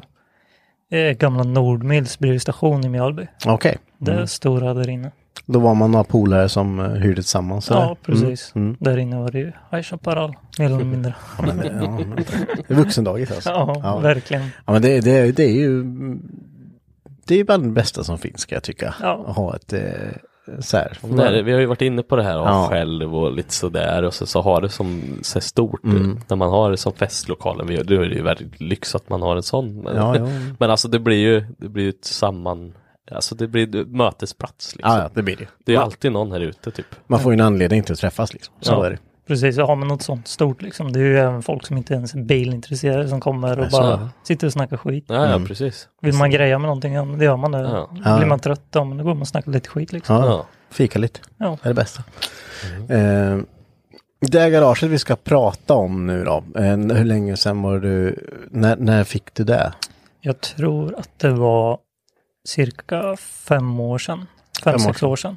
eh, 0.91 1.13
gamla 1.19 1.43
Nordmills 1.43 2.19
bredvidstation 2.19 2.85
i 2.85 2.89
Mjölby. 2.89 3.27
Okej, 3.47 3.79
Det 3.99 4.27
stora 4.27 4.75
där 4.75 4.89
inne. 4.89 5.11
då 5.47 5.59
var 5.59 5.75
man 5.75 5.91
några 5.91 6.05
polare 6.05 6.49
som 6.49 6.81
eh, 6.81 6.87
hyrde 6.91 7.15
tillsammans. 7.15 7.71
eller? 7.71 7.81
Ja, 7.81 7.97
precis. 8.03 8.53
Mm, 8.55 8.67
mm. 8.69 8.77
Där 8.81 8.97
inne 8.97 9.17
var 9.21 9.31
det 9.31 9.39
ju 9.39 9.53
High 9.71 9.83
Chaparral, 9.83 10.37
mer 10.59 10.67
eller 10.67 10.85
mindre. 10.85 11.15
Ja, 11.39 11.45
men, 11.55 12.17
ja, 12.69 12.75
vuxendagis 12.75 13.31
alltså. 13.31 13.51
Ja, 13.51 13.81
Ja. 13.83 13.99
verkligen. 13.99 14.43
Ja, 14.67 14.73
men 14.73 14.83
det, 14.83 15.01
det, 15.01 15.33
det 15.37 15.45
är 15.45 15.53
ju 15.61 15.85
det 17.27 17.41
är 17.41 17.45
bland 17.45 17.63
det 17.65 17.69
bästa 17.71 18.05
som 18.05 18.19
finns 18.19 18.41
ska 18.41 18.55
jag 18.55 18.63
tycka. 18.63 18.95
Ja. 19.03 19.25
Att 19.29 19.37
ha 19.37 19.57
ett 19.57 19.73
eh, 19.73 19.81
så 20.61 20.77
här. 20.77 20.99
Nej, 21.03 21.43
vi 21.43 21.53
har 21.53 21.61
ju 21.61 21.67
varit 21.67 21.83
inne 21.83 22.03
på 22.03 22.17
det 22.17 22.23
här 22.23 22.41
och 22.41 22.47
Ja. 22.47 22.67
själv 22.71 23.17
och 23.17 23.33
lite 23.33 23.53
sådär 23.55 24.03
och 24.03 24.15
så, 24.15 24.27
så 24.27 24.41
har 24.41 24.61
det 24.61 24.69
som 24.69 25.03
så 25.23 25.41
stort 25.41 25.85
Mm. 25.85 26.21
när 26.29 26.37
man 26.37 26.51
har 26.51 26.71
det 26.71 26.77
som 26.77 26.93
festlokalen. 26.93 27.67
vi 27.67 27.77
Då 27.77 27.95
är 27.95 27.99
det 28.09 28.15
ju 28.15 28.23
väldigt 28.23 28.61
lyx 28.61 28.95
att 28.95 29.09
man 29.09 29.23
har 29.23 29.37
en 29.37 29.43
sån. 29.43 29.75
Men, 29.83 29.97
Ja, 29.97 30.17
ja. 30.17 30.27
men 30.59 30.71
alltså 30.71 30.89
det 30.89 30.99
blir 30.99 31.17
ju 31.19 31.45
det 31.59 31.69
blir 31.69 31.85
ju 31.85 31.91
ett 31.91 32.05
samman, 32.05 32.73
alltså 33.11 33.35
det 33.35 33.47
blir 33.49 33.85
mötesplats 33.85 34.77
liksom. 34.77 34.93
Ja, 34.95 35.11
det 35.15 35.23
blir 35.23 35.37
det. 35.37 35.47
Det 35.65 35.75
är 35.75 35.79
alltid 35.79 36.13
någon 36.13 36.33
här 36.33 36.41
ute 36.41 36.71
typ. 36.71 36.87
Man 37.07 37.21
får 37.21 37.33
ju 37.33 37.35
en 37.35 37.47
anledning 37.47 37.83
till 37.83 37.93
att 37.93 37.99
träffas 37.99 38.33
liksom. 38.33 38.55
Så 38.61 38.83
är 38.83 38.91
det. 38.91 38.99
Precis, 39.27 39.59
har 39.59 39.77
man 39.77 39.89
något 39.89 40.03
sånt 40.03 40.29
stort 40.29 40.63
liksom. 40.63 40.93
Det 40.93 40.99
är 41.01 41.05
ju 41.05 41.19
även 41.19 41.43
folk 41.43 41.67
som 41.67 41.77
inte 41.77 41.95
ens 41.95 42.15
är 42.15 42.19
bilintresserade 42.19 43.09
som 43.09 43.21
kommer 43.21 43.59
och 43.59 43.69
bara 43.71 44.11
sitter 44.23 44.47
och 44.47 44.53
snackar 44.53 44.77
skit. 44.77 45.05
Ja, 45.09 45.15
Mm. 45.27 45.41
ja 45.43 45.47
precis. 45.49 45.89
Vill 46.01 46.15
man 46.15 46.31
greja 46.31 46.59
med 46.59 46.67
någonting, 46.69 46.93
ja 46.95 47.03
det 47.05 47.25
gör 47.25 47.37
man 47.37 47.53
det. 47.53 47.59
Ja. 48.05 48.17
Blir 48.17 48.27
man 48.27 48.39
trött, 48.41 48.63
ja 48.71 48.85
men 48.85 48.97
då 48.99 49.05
går 49.05 49.15
man 49.15 49.21
och 49.23 49.29
snackar 49.29 49.53
lite 49.53 49.69
skit 49.69 49.93
liksom. 49.93 50.17
Ja, 50.17 50.47
fika 50.71 50.99
lite. 50.99 51.21
Ja. 51.37 51.59
Det 51.63 51.69
är 51.69 51.75
det 51.75 51.75
bästa. 51.75 52.03
Eh, 52.89 53.39
det 54.21 54.51
garaget 54.51 54.91
vi 54.91 54.99
ska 54.99 55.17
prata 55.17 55.75
om 55.75 56.07
nu 56.07 56.25
då. 56.25 56.45
Eh, 56.57 56.77
hur 56.77 57.05
länge 57.05 57.37
sedan 57.37 57.63
var 57.63 57.79
du, 57.79 58.19
när, 58.51 58.77
när 58.77 59.05
fick 59.05 59.35
du 59.35 59.45
det? 59.45 59.73
Jag 60.21 60.41
tror 60.41 60.95
att 60.99 61.19
det 61.19 61.31
var 61.31 61.79
cirka 62.45 63.17
fem 63.17 63.81
år 63.81 63.99
sedan. 63.99 64.27
Fem, 64.65 64.73
Fem 64.73 64.75
år 64.75 64.79
sex 64.79 64.99
sedan. 65.01 65.09
år 65.09 65.17
sedan. 65.17 65.37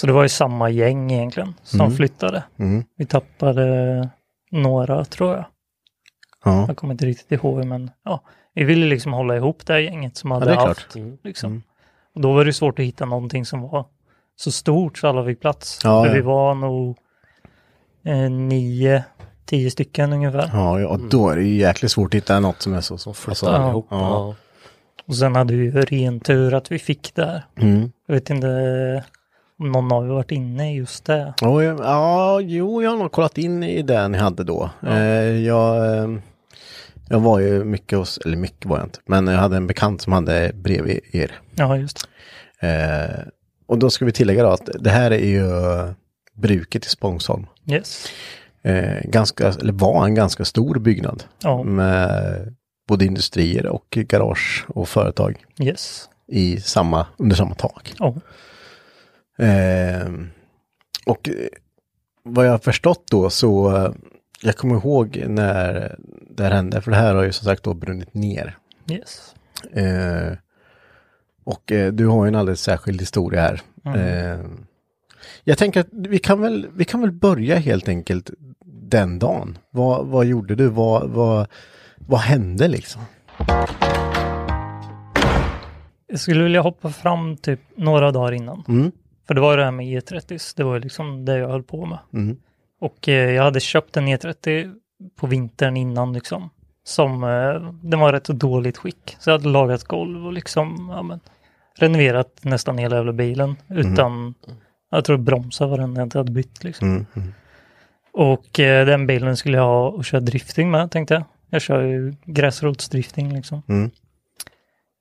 Ja. 0.00 0.02
Så 0.02 0.06
det 0.06 0.12
var 0.12 0.22
ju 0.22 0.28
samma 0.28 0.70
gäng 0.70 1.10
egentligen 1.12 1.54
som 1.62 1.80
Mm. 1.80 1.92
flyttade. 1.96 2.42
Mm. 2.58 2.84
Vi 2.96 3.06
tappade 3.06 4.08
några 4.50 5.04
tror 5.04 5.34
jag. 5.34 5.44
Ja. 6.44 6.64
Jag 6.68 6.76
kommer 6.76 6.94
inte 6.94 7.06
riktigt 7.06 7.32
ihåg 7.32 7.64
men 7.64 7.90
ja, 8.04 8.20
vi 8.54 8.64
ville 8.64 8.86
liksom 8.86 9.12
hålla 9.12 9.36
ihop 9.36 9.66
det 9.66 9.72
här 9.72 9.80
gänget 9.80 10.16
som 10.16 10.30
hade 10.30 10.52
klart. 10.52 10.66
haft. 10.68 10.96
Mm. 10.96 11.18
Liksom. 11.24 11.50
Mm. 11.50 11.62
Och 12.14 12.20
då 12.20 12.32
var 12.32 12.44
det 12.44 12.52
svårt 12.52 12.78
att 12.78 12.84
hitta 12.84 13.04
någonting 13.04 13.44
som 13.46 13.62
var 13.62 13.84
så 14.36 14.52
stort 14.52 14.98
så 14.98 15.08
alla 15.08 15.24
fick 15.24 15.40
plats. 15.40 15.78
Ja, 15.84 16.02
För 16.02 16.08
ja. 16.10 16.14
vi 16.14 16.20
var 16.20 16.54
nog 16.54 16.96
eh, 18.04 18.30
nio, 18.30 19.04
tio 19.46 19.70
stycken 19.70 20.12
ungefär. 20.12 20.50
Ja, 20.52 20.80
ja, 20.80 20.88
och 20.88 21.00
då 21.00 21.28
är 21.30 21.36
det 21.36 21.42
ju 21.42 21.54
jäkligt 21.56 21.90
svårt 21.92 22.10
att 22.10 22.14
hitta 22.14 22.40
något 22.40 22.62
som 22.62 22.74
är 22.74 22.80
så 22.80 22.98
som 22.98 23.14
Flytta 23.14 23.34
så- 23.34 23.48
allihop. 23.48 23.86
Ja. 23.90 23.98
Ja. 24.00 24.34
Och 25.06 25.16
sen 25.16 25.34
hade 25.36 25.54
vi 25.54 25.64
ju 25.64 25.70
ren 25.80 26.20
tur 26.20 26.54
att 26.54 26.72
vi 26.72 26.78
fick 26.78 27.14
det. 27.14 27.42
Mm. 27.60 27.92
Jag 28.06 28.14
vet 28.14 28.30
inte 28.30 29.04
om 29.60 29.88
någon 29.88 30.04
er 30.04 30.12
varit 30.12 30.30
inne 30.30 30.72
i 30.72 30.76
just 30.76 31.04
det. 31.04 31.34
Ja, 31.40 31.62
ja, 31.62 31.76
ja, 31.78 32.40
jo, 32.40 32.82
jag 32.82 32.90
har 32.90 32.96
nog 32.96 33.12
kollat 33.12 33.38
in 33.38 33.62
i 33.62 33.82
det 33.82 34.08
ni 34.08 34.18
hade 34.18 34.44
då. 34.44 34.70
Eh, 34.86 35.36
jag, 35.46 35.96
eh, 35.96 36.08
jag 37.08 37.20
var 37.20 37.38
ju 37.38 37.64
mycket 37.64 37.98
hos, 37.98 38.18
eller 38.18 38.36
mycket 38.36 38.66
var 38.66 38.76
jag 38.76 38.86
inte, 38.86 38.98
men 39.06 39.26
jag 39.26 39.38
hade 39.38 39.56
en 39.56 39.66
bekant 39.66 40.02
som 40.02 40.12
hade 40.12 40.52
bredvid 40.54 41.00
er. 41.12 41.32
Ja, 41.54 41.76
just. 41.76 42.08
Eh, 42.60 43.20
och 43.66 43.78
då 43.78 43.90
ska 43.90 44.04
vi 44.04 44.12
tillägga 44.12 44.42
då 44.42 44.48
att 44.48 44.68
det 44.80 44.90
här 44.90 45.10
är 45.10 45.26
ju 45.26 45.44
bruket 46.34 46.86
i 46.86 46.88
Spångsholm. 46.88 47.46
Yes. 47.66 48.06
Eh, 48.62 49.00
ganska, 49.04 49.48
eller 49.48 49.72
var 49.72 50.04
en 50.04 50.14
ganska 50.14 50.44
stor 50.44 50.78
byggnad 50.78 51.24
Ja, 51.42 51.62
med 51.62 52.54
både 52.88 53.04
industrier 53.04 53.66
och 53.66 53.86
garage 53.90 54.64
och 54.68 54.88
företag 54.88 55.44
yes. 55.58 56.08
i 56.28 56.60
samma, 56.60 57.06
under 57.16 57.36
samma 57.36 57.54
tak. 57.54 57.94
Ja, 57.98 58.14
Eh, 59.40 60.10
och 61.06 61.30
vad 62.22 62.46
jag 62.46 62.50
har 62.50 62.58
förstått 62.58 63.04
då 63.10 63.30
så, 63.30 63.76
eh, 63.76 63.92
jag 64.42 64.56
kommer 64.56 64.74
ihåg 64.74 65.24
när 65.28 65.96
det 66.30 66.42
här 66.42 66.50
hände, 66.50 66.80
för 66.80 66.90
det 66.90 66.96
här 66.96 67.14
har 67.14 67.22
ju 67.22 67.32
som 67.32 67.44
sagt 67.44 67.62
då 67.62 67.74
brunnit 67.74 68.14
ner. 68.14 68.58
yes. 68.90 69.34
Eh, 69.72 70.32
och 71.44 71.72
eh, 71.72 71.92
du 71.92 72.06
har 72.06 72.24
ju 72.24 72.28
en 72.28 72.34
alldeles 72.34 72.62
särskild 72.62 73.00
historia 73.00 73.40
här. 73.40 73.60
Eh, 73.96 74.40
jag 75.44 75.58
tänker 75.58 75.80
att 75.80 75.88
vi 75.90 76.18
kan, 76.18 76.40
väl, 76.40 76.66
vi 76.74 76.84
kan 76.84 77.00
väl 77.00 77.12
börja 77.12 77.56
helt 77.56 77.88
enkelt 77.88 78.30
den 78.64 79.18
dagen. 79.18 79.58
Vad, 79.70 80.06
vad 80.06 80.26
gjorde 80.26 80.54
du? 80.54 80.68
Vad, 80.68 81.10
vad, 81.10 81.46
vad 81.96 82.20
hände 82.20 82.68
liksom? 82.68 83.02
Jag 86.06 86.20
skulle 86.20 86.44
vilja 86.44 86.60
hoppa 86.60 86.90
fram 86.90 87.36
typ 87.36 87.60
några 87.76 88.10
dagar 88.10 88.32
innan. 88.32 88.64
Mm. 88.68 88.92
För 89.30 89.34
det 89.34 89.40
var 89.40 89.56
det 89.56 89.64
här 89.64 89.70
med 89.70 89.86
E30, 89.86 90.52
det 90.56 90.64
var 90.64 90.78
liksom 90.78 91.24
det 91.24 91.38
jag 91.38 91.48
höll 91.48 91.62
på 91.62 91.86
med. 91.86 91.98
Mm. 92.14 92.36
Och 92.80 93.08
eh, 93.08 93.30
jag 93.30 93.42
hade 93.42 93.60
köpt 93.60 93.96
en 93.96 94.08
E30 94.08 94.74
på 95.16 95.26
vintern 95.26 95.76
innan 95.76 96.12
liksom. 96.12 96.50
Som, 96.84 97.24
eh, 97.24 97.72
den 97.82 98.00
var 98.00 98.12
rätt 98.12 98.24
dåligt 98.24 98.78
skick. 98.78 99.16
Så 99.18 99.30
jag 99.30 99.38
hade 99.38 99.48
lagat 99.48 99.84
golv 99.84 100.26
och 100.26 100.32
liksom, 100.32 100.92
ja 100.96 101.02
men, 101.02 101.20
renoverat 101.78 102.40
nästan 102.42 102.78
hela 102.78 102.96
jävla 102.96 103.12
bilen. 103.12 103.56
Utan, 103.68 104.34
jag 104.90 105.04
tror 105.04 105.18
bromsar 105.18 105.66
var 105.66 105.78
den 105.78 105.96
jag 105.96 106.02
inte 106.02 106.18
hade 106.18 106.32
bytt 106.32 106.64
liksom. 106.64 106.88
Mm. 106.88 107.06
Mm. 107.16 107.32
Och 108.12 108.60
eh, 108.60 108.86
den 108.86 109.06
bilen 109.06 109.36
skulle 109.36 109.56
jag 109.56 109.64
ha 109.64 109.88
och 109.88 110.04
köra 110.04 110.20
drifting 110.20 110.70
med 110.70 110.90
tänkte 110.90 111.14
jag. 111.14 111.24
Jag 111.50 111.62
kör 111.62 111.82
ju 111.82 112.14
gräsrotsdrifting 112.24 113.34
liksom. 113.34 113.62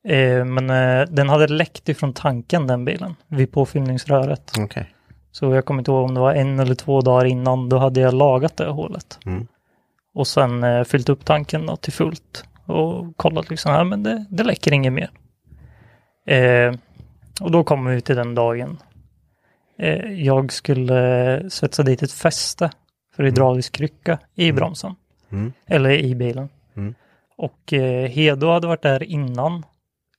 Mm. 0.04 0.38
Eh, 0.38 0.46
men 0.46 0.70
eh, 0.70 1.08
den 1.10 1.30
hade 1.30 1.48
läckt 1.48 1.90
ifrån 1.90 2.14
tanken 2.14 2.68
den 2.68 2.86
bilen, 2.86 3.16
vid 3.28 3.52
påfyllningsröret. 3.52 4.52
Okej. 4.60 4.94
Så 5.32 5.54
jag 5.54 5.66
kommer 5.66 5.80
inte 5.80 5.92
ihåg 5.92 6.04
om 6.04 6.14
det 6.14 6.20
var 6.20 6.34
en 6.34 6.60
eller 6.60 6.76
två 6.76 7.02
dagar 7.02 7.26
innan, 7.26 7.70
då 7.70 7.78
hade 7.78 8.00
jag 8.00 8.14
lagat 8.14 8.58
det 8.58 8.70
hålet. 8.70 9.20
Mm. 9.26 9.48
Och 10.14 10.28
sen 10.28 10.64
eh, 10.64 10.84
fyllt 10.84 11.10
upp 11.10 11.26
tanken 11.26 11.66
då, 11.66 11.76
till 11.76 11.94
fullt 11.94 12.46
och 12.66 13.18
kollat 13.18 13.50
liksom, 13.50 13.72
ja 13.72 13.84
men 13.84 14.04
det, 14.04 14.26
det 14.30 14.44
läcker 14.44 14.74
inget 14.74 14.94
mer. 14.94 15.12
Eh, 16.26 16.74
och 17.42 17.52
då 17.52 17.64
kommer 17.64 17.92
vi 17.92 18.02
till 18.02 18.16
den 18.16 18.36
dagen. 18.36 18.78
Eh, 19.78 20.24
jag 20.24 20.52
skulle 20.52 21.34
eh, 21.36 21.48
svetsa 21.48 21.84
dit 21.84 22.04
ett 22.04 22.12
fäste 22.12 22.72
för 23.16 23.24
hydraulisk 23.24 23.76
krycka 23.76 24.20
i 24.36 24.52
bromsen. 24.52 24.96
Mm. 25.32 25.54
Eller 25.68 25.90
i 25.90 26.16
bilen. 26.16 26.50
Mm. 26.76 26.96
Och 27.38 27.74
eh, 27.74 28.10
Hedo 28.10 28.48
hade 28.48 28.68
varit 28.68 28.82
där 28.82 29.04
innan. 29.04 29.66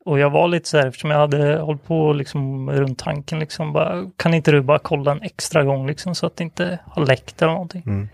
Och 0.04 0.18
jag 0.18 0.30
var 0.30 0.48
lite 0.48 0.68
så 0.68 0.78
här, 0.78 0.86
eftersom 0.86 1.10
jag 1.10 1.18
hade 1.18 1.58
hållit 1.58 1.84
på 1.84 2.12
liksom 2.12 2.70
runt 2.70 2.98
tanken 2.98 3.38
liksom, 3.38 3.72
bara, 3.72 4.10
kan 4.16 4.34
inte 4.34 4.50
du 4.50 4.60
bara 4.60 4.78
kolla 4.78 5.12
en 5.12 5.22
extra 5.22 5.64
gång 5.64 5.86
liksom 5.86 6.14
så 6.14 6.26
att 6.26 6.36
det 6.36 6.44
inte 6.44 6.78
har 6.86 7.06
läckt 7.06 7.42
eller 7.42 7.52
någonting. 7.52 7.82
Mm. 7.86 8.08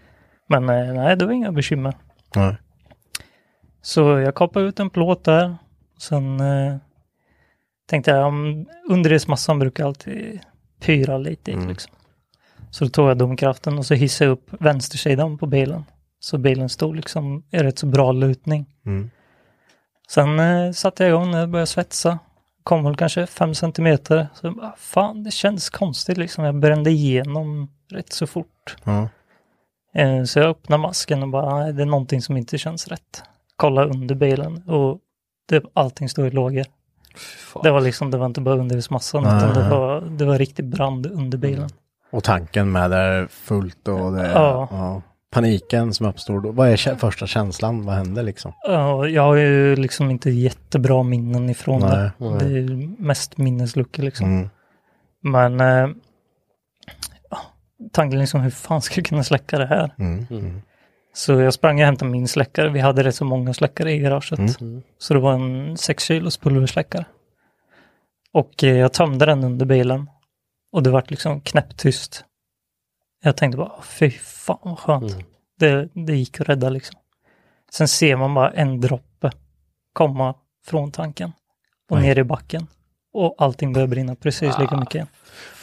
Men 0.48 0.68
eh, 0.68 0.94
nej, 0.94 1.16
det 1.16 1.24
var 1.24 1.32
inga 1.32 1.52
bekymmer. 1.52 1.94
Nej. 2.34 2.56
Så 3.82 4.00
jag 4.00 4.34
kapade 4.34 4.66
ut 4.66 4.80
en 4.80 4.90
plåt 4.90 5.24
där. 5.24 5.56
Sen 5.98 6.40
eh, 6.40 6.76
tänkte 7.90 8.10
jag, 8.10 8.26
om 8.26 8.66
underredsmassan 8.90 9.58
brukar 9.58 9.86
alltid 9.86 10.40
pyra 10.80 11.18
lite 11.18 11.52
Mm. 11.52 11.68
liksom. 11.68 11.92
Så 12.70 12.84
då 12.84 12.90
tog 12.90 13.08
jag 13.10 13.18
domkraften 13.18 13.78
och 13.78 13.86
så 13.86 13.94
hissade 13.94 14.28
jag 14.28 14.32
upp 14.32 14.48
vänstersidan 14.60 15.38
på 15.38 15.46
bilen. 15.46 15.84
Så 16.18 16.38
bilen 16.38 16.68
stod 16.68 16.96
liksom 16.96 17.44
i 17.50 17.58
rätt 17.58 17.78
så 17.78 17.86
bra 17.86 18.12
lutning. 18.12 18.66
Mm. 18.86 19.10
Sen 20.10 20.38
eh, 20.38 20.72
satte 20.72 21.02
jag 21.04 21.10
igång 21.10 21.30
när 21.30 21.38
jag 21.38 21.48
började 21.48 21.66
svetsa. 21.66 22.18
Kom 22.62 22.84
väl 22.84 22.96
kanske 22.96 23.26
fem 23.26 23.54
centimeter. 23.54 24.28
Så 24.34 24.46
jag 24.46 24.56
bara, 24.56 24.74
fan, 24.76 25.24
det 25.24 25.30
känns 25.30 25.70
konstigt 25.70 26.18
liksom. 26.18 26.44
Jag 26.44 26.54
brände 26.60 26.90
igenom 26.90 27.70
rätt 27.90 28.12
så 28.12 28.26
fort. 28.26 28.76
Ja. 28.84 29.08
Eh, 29.94 30.24
så 30.24 30.38
jag 30.38 30.48
öppnade 30.50 30.82
masken 30.82 31.22
och 31.22 31.28
bara, 31.28 31.58
nej, 31.58 31.72
det 31.72 31.82
är 31.82 31.86
någonting 31.86 32.22
som 32.22 32.36
inte 32.36 32.58
känns 32.58 32.88
rätt. 32.88 33.22
Kolla 33.56 33.84
under 33.84 34.14
bilen 34.14 34.62
och 34.68 34.98
det, 35.48 35.64
allting 35.74 36.08
stod 36.08 36.26
i 36.26 36.30
lågor. 36.30 36.66
Det 37.62 37.70
var 37.70 37.80
liksom, 37.80 38.10
det 38.10 38.18
var 38.18 38.26
inte 38.26 38.40
bara 38.40 38.54
underhusmassan 38.58 39.22
Nej, 39.22 39.36
utan 39.36 39.54
det 39.54 39.68
var, 39.70 40.00
det 40.00 40.24
var 40.24 40.38
riktigt 40.38 40.64
brand 40.64 41.06
under 41.06 41.38
bilen. 41.38 41.68
Och 42.10 42.24
tanken 42.24 42.72
med 42.72 42.90
där 42.90 43.26
fullt 43.26 43.88
och 43.88 44.12
det, 44.12 44.32
Ja. 44.32 44.68
ja. 44.70 45.02
Paniken 45.30 45.94
som 45.94 46.06
uppstår 46.06 46.40
då. 46.40 46.52
Vad 46.52 46.68
är 46.68 46.76
kä- 46.76 46.96
första 46.96 47.26
känslan? 47.26 47.86
Vad 47.86 47.94
händer 47.94 48.22
liksom? 48.22 48.52
Ja, 48.66 49.08
jag 49.08 49.22
har 49.22 49.34
ju 49.36 49.76
liksom 49.76 50.10
inte 50.10 50.30
jättebra 50.30 51.02
minnen 51.02 51.50
ifrån 51.50 51.80
Nej, 51.80 51.90
det. 51.90 52.12
nej. 52.18 52.38
Det 52.38 52.58
är 52.58 53.02
mest 53.02 53.38
minnesluckor 53.38 54.02
liksom. 54.02 54.26
Mm. 54.26 54.48
Men 55.22 55.60
eh, 55.60 55.96
tanken 57.92 58.20
liksom, 58.20 58.40
hur 58.40 58.50
fan 58.50 58.82
ska 58.82 58.94
jag 59.00 59.06
kunna 59.06 59.24
släcka 59.24 59.58
det 59.58 59.66
här? 59.66 59.94
Mm. 59.98 60.26
Mm. 60.30 60.62
Så 61.14 61.32
jag 61.32 61.54
sprang 61.54 61.80
och 61.80 61.86
hämtade 61.86 62.10
min 62.10 62.28
släckare. 62.28 62.68
Vi 62.68 62.80
hade 62.80 63.04
rätt 63.04 63.14
så 63.14 63.24
många 63.24 63.54
släckare 63.54 63.92
i 63.92 63.98
garaget. 63.98 64.60
Mm. 64.60 64.82
Så 64.98 65.14
det 65.14 65.20
var 65.20 65.32
en 65.32 65.76
6 65.76 66.04
kilos 66.04 66.38
pulversläckare. 66.38 67.04
Och 68.32 68.64
eh, 68.64 68.76
jag 68.76 68.92
tömde 68.92 69.26
den 69.26 69.44
under 69.44 69.66
bilen. 69.66 70.10
Och 70.72 70.82
det 70.82 70.90
vart 70.90 71.10
liksom 71.10 71.40
knäpptyst. 71.40 72.24
Jag 73.22 73.36
tänkte 73.36 73.56
bara, 73.58 73.72
fy 73.82 74.10
fan 74.10 74.58
vad 74.62 74.78
skönt. 74.78 75.12
Mm. 75.12 75.24
Det, 75.58 75.88
det 76.06 76.16
gick 76.16 76.40
att 76.40 76.48
rädda 76.48 76.68
liksom. 76.70 77.00
Sen 77.70 77.88
ser 77.88 78.16
man 78.16 78.34
bara 78.34 78.50
en 78.50 78.80
droppe 78.80 79.30
komma 79.92 80.34
från 80.66 80.90
tanken 80.92 81.32
och 81.90 81.96
Oj. 81.96 82.02
ner 82.02 82.18
i 82.18 82.24
backen. 82.24 82.66
Och 83.12 83.34
allting 83.38 83.72
börjar 83.72 83.88
brinna 83.88 84.14
precis 84.14 84.54
Ah. 84.56 84.60
lika 84.60 84.76
mycket. 84.76 85.08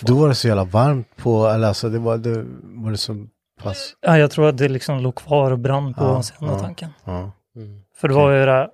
Då 0.02 0.16
var 0.16 0.28
det 0.30 0.36
så 0.36 0.48
jävla 0.48 0.63
varmt 0.63 1.16
på, 1.16 1.48
eller 1.48 1.68
alltså 1.68 1.89
det 1.89 2.00
var 2.00 2.18
det, 2.18 2.46
var 2.63 2.92
det 2.92 2.98
så 2.98 3.26
pass, 3.62 3.96
Ja, 4.02 4.18
jag 4.18 4.32
tror 4.32 4.50
att 4.50 4.58
det 4.58 4.70
liksom 4.70 5.00
låg 5.00 5.16
kvar 5.16 5.52
och 5.52 5.60
brann 5.60 5.94
på 5.94 6.04
Ja, 6.04 6.10
ovansidan 6.12 6.50
av 6.50 6.56
ja. 6.56 6.60
tanken. 6.62 6.89
ja. 7.04 7.32
Mm. 7.56 7.82
För 7.96 8.08
det 8.08 8.13
var 8.13 8.32
ju 8.32 8.46
det 8.46 8.52
här, 8.52 8.70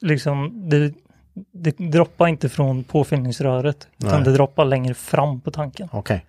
liksom, 0.00 0.68
det, 0.70 0.94
det 1.52 1.78
droppar 1.78 2.26
inte 2.28 2.48
från 2.48 2.84
påfyllningsröret, 2.84 3.88
utan 3.98 4.10
Nej. 4.14 4.24
det 4.24 4.32
droppar 4.32 4.64
längre 4.64 4.94
fram 4.94 5.40
på 5.40 5.50
tanken. 5.50 5.88
Okej. 5.92 6.26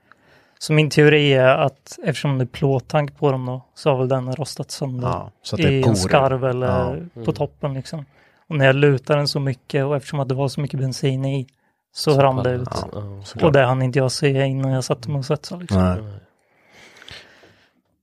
Så 0.61 0.73
min 0.73 0.89
teori 0.89 1.33
är 1.33 1.57
att 1.57 1.99
eftersom 2.03 2.37
det 2.37 2.43
är 2.43 2.45
plåttank 2.45 3.17
på 3.17 3.31
dem 3.31 3.45
då, 3.45 3.65
så 3.75 3.89
har 3.89 3.97
väl 3.97 4.07
den 4.07 4.35
rostat 4.35 4.71
sönder 4.71 5.07
Ja, 5.07 5.31
så 5.41 5.55
att 5.55 5.61
det 5.61 5.67
är 5.67 5.71
i 5.71 5.83
en 5.83 5.95
skarv 5.95 6.45
eller 6.45 6.67
Ja. 7.13 7.23
på 7.25 7.31
toppen 7.31 7.73
liksom. 7.73 8.05
Och 8.47 8.57
när 8.57 8.65
jag 8.65 8.75
lutar 8.75 9.17
den 9.17 9.27
så 9.27 9.39
mycket 9.39 9.85
och 9.85 9.95
eftersom 9.95 10.19
att 10.19 10.29
det 10.29 10.35
var 10.35 10.47
så 10.47 10.61
mycket 10.61 10.79
bensin 10.79 11.25
i, 11.25 11.47
så, 11.93 12.21
rann 12.21 12.43
det 12.43 12.51
ut. 12.51 12.69
Ja. 12.93 13.45
Och 13.45 13.51
det 13.51 13.63
hann 13.65 13.81
inte 13.81 13.99
jag 13.99 14.11
se 14.11 14.41
innan 14.43 14.71
jag 14.71 14.83
satte 14.83 15.09
mig 15.09 15.19
och 15.19 15.25
svetsade 15.25 15.61
liksom. 15.61 15.83
Nej. 15.83 16.19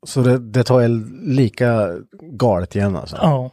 Så 0.07 0.21
det, 0.23 0.38
det 0.38 0.64
tar 0.64 0.83
el 0.83 1.05
lika 1.23 1.97
galet 2.23 2.77
igen 2.77 2.97
alltså? 2.97 3.16
Ja. 3.23 3.51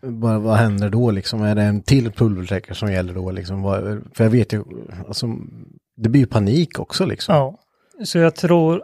Vad, 0.00 0.40
vad 0.40 0.56
händer 0.56 0.90
då 0.90 1.10
liksom? 1.10 1.42
Är 1.42 1.54
det 1.54 1.62
en 1.62 1.82
till 1.82 2.12
pulvertäckare 2.12 2.74
som 2.74 2.92
gäller 2.92 3.14
då 3.14 3.30
liksom? 3.30 3.62
Vad, 3.62 4.02
för 4.14 4.24
jag 4.24 4.30
vet 4.30 4.52
ju, 4.52 4.64
alltså, 5.08 5.26
det 5.96 6.08
blir 6.08 6.20
ju 6.20 6.26
panik 6.26 6.78
också 6.78 7.06
liksom. 7.06 7.34
Ja, 7.34 7.58
så 8.04 8.18
jag 8.18 8.34
tror, 8.34 8.82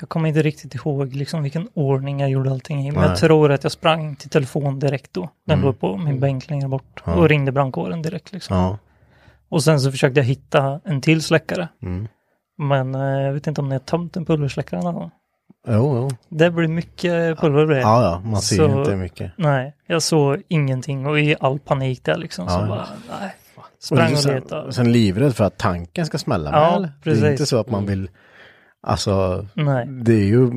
jag 0.00 0.08
kommer 0.08 0.28
inte 0.28 0.42
riktigt 0.42 0.74
ihåg 0.74 1.14
liksom 1.14 1.42
vilken 1.42 1.68
ordning 1.74 2.20
jag 2.20 2.30
gjorde 2.30 2.50
allting 2.50 2.86
i, 2.88 2.90
men 2.90 3.00
Nej. 3.00 3.08
jag 3.10 3.18
tror 3.18 3.52
att 3.52 3.62
jag 3.62 3.72
sprang 3.72 4.16
till 4.16 4.30
telefon 4.30 4.78
direkt 4.78 5.12
då. 5.12 5.28
Den 5.46 5.54
Mm. 5.58 5.66
låg 5.66 5.80
på 5.80 5.96
min 5.96 6.20
bänk 6.20 6.50
längre 6.50 6.68
bort 6.68 7.02
Ja. 7.06 7.14
och 7.14 7.28
ringde 7.28 7.52
brandkåren 7.52 8.02
direkt 8.02 8.32
liksom. 8.32 8.56
Ja. 8.56 8.78
Och 9.48 9.62
sen 9.64 9.80
så 9.80 9.90
försökte 9.90 10.20
jag 10.20 10.24
hitta 10.24 10.80
en 10.84 11.00
till 11.00 11.22
släckare, 11.22 11.68
Mm. 11.82 12.08
men 12.58 12.94
eh, 12.94 13.00
jag 13.22 13.32
vet 13.32 13.46
inte 13.46 13.60
om 13.60 13.68
ni 13.68 13.74
har 13.74 13.80
tömt 13.80 14.16
en 14.16 14.24
pulversläckare 14.24 14.82
någon 14.82 14.94
gång. 14.94 15.10
Jo, 15.68 15.96
jo. 15.96 16.10
Det 16.28 16.50
blir 16.50 16.68
mycket 16.68 17.38
pulver 17.40 17.66
bredvid. 17.66 17.84
Ja, 17.86 18.02
ja, 18.02 18.20
man 18.30 18.40
ser 18.42 18.56
Så- 18.56 18.78
inte 18.80 18.96
mycket. 18.96 19.32
Nej, 19.36 19.74
jag 19.86 20.02
såg 20.02 20.42
ingenting 20.48 21.06
och 21.06 21.20
i 21.20 21.36
all 21.40 21.58
panik 21.58 22.04
där 22.04 22.16
liksom 22.18 22.48
så 22.48 22.54
Ja. 22.60 22.66
bara, 22.66 22.86
nej. 23.20 23.34
Sprang 23.80 24.12
och 24.12 24.18
sen, 24.18 24.34
letade. 24.34 24.72
sen 24.72 24.92
livrädd 24.92 25.36
för 25.36 25.44
att 25.44 25.58
tanken 25.58 26.06
ska 26.06 26.18
smälla 26.18 26.50
med 26.50 26.60
Ja, 26.60 26.76
eller? 26.76 26.86
Det 26.88 26.92
precis. 27.02 27.22
är 27.24 27.30
inte 27.30 27.46
så 27.46 27.60
att 27.60 27.70
man 27.70 27.86
vill, 27.86 28.10
alltså, 28.82 29.46
Nej. 29.54 29.86
det 29.86 30.12
är 30.14 30.24
ju 30.26 30.50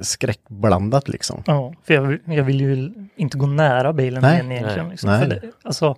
skräckblandat 0.00 1.08
liksom. 1.08 1.42
Ja, 1.46 1.74
för 1.84 1.94
jag, 1.94 2.02
vill- 2.02 2.20
jag 2.26 2.44
vill 2.44 2.60
ju 2.60 2.92
inte 3.16 3.38
gå 3.38 3.46
nära 3.46 3.92
bilen 3.92 4.22
Nej. 4.22 4.34
igen 4.34 4.52
egentligen. 4.52 4.84
Nej. 4.86 4.90
Liksom. 4.90 5.10
Nej. 5.10 5.28
Det, 5.28 5.40
alltså, 5.62 5.96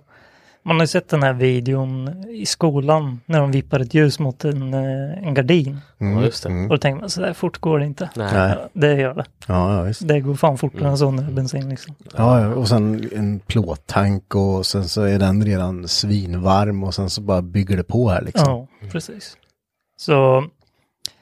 man 0.67 0.75
har 0.75 0.83
ju 0.83 0.87
sett 0.87 1.09
den 1.09 1.23
här 1.23 1.33
videon 1.33 2.25
i 2.29 2.45
skolan 2.45 3.21
när 3.25 3.39
de 3.39 3.51
vippar 3.51 3.79
ett 3.79 3.93
ljus 3.93 4.19
mot 4.19 4.45
en, 4.45 4.73
eh, 4.73 5.27
en 5.27 5.33
gardin. 5.33 5.79
Mm. 5.99 6.23
Just 6.23 6.43
det. 6.43 6.49
Mm. 6.49 6.63
Och 6.63 6.69
då 6.69 6.77
tänker 6.77 6.99
man 6.99 7.09
så 7.09 7.21
där 7.21 7.33
fort 7.33 7.57
går 7.57 7.79
det 7.79 7.85
inte. 7.85 8.09
Nej. 8.15 8.29
Ja, 8.33 8.69
det 8.73 8.93
gör 8.93 9.13
det. 9.13 9.25
Ja, 9.47 9.75
ja, 9.75 9.81
visst. 9.81 10.07
Det 10.07 10.19
går 10.19 10.35
fan 10.35 10.57
fortare 10.57 10.89
än 10.89 10.97
så 10.97 11.11
när 11.11 11.23
det 11.23 11.29
är 11.29 11.33
bensin 11.33 11.69
liksom. 11.69 11.95
Ja, 12.17 12.41
ja, 12.41 12.47
och 12.47 12.67
sen 12.67 13.09
en 13.15 13.39
plåttank 13.39 14.35
och 14.35 14.65
sen 14.65 14.87
så 14.87 15.01
är 15.01 15.19
den 15.19 15.45
redan 15.45 15.87
svinvarm 15.87 16.83
och 16.83 16.93
sen 16.93 17.09
så 17.09 17.21
bara 17.21 17.41
bygger 17.41 17.77
det 17.77 17.83
på 17.83 18.09
här 18.09 18.21
liksom. 18.21 18.67
Ja, 18.81 18.87
precis. 18.91 19.37
Så 19.97 20.45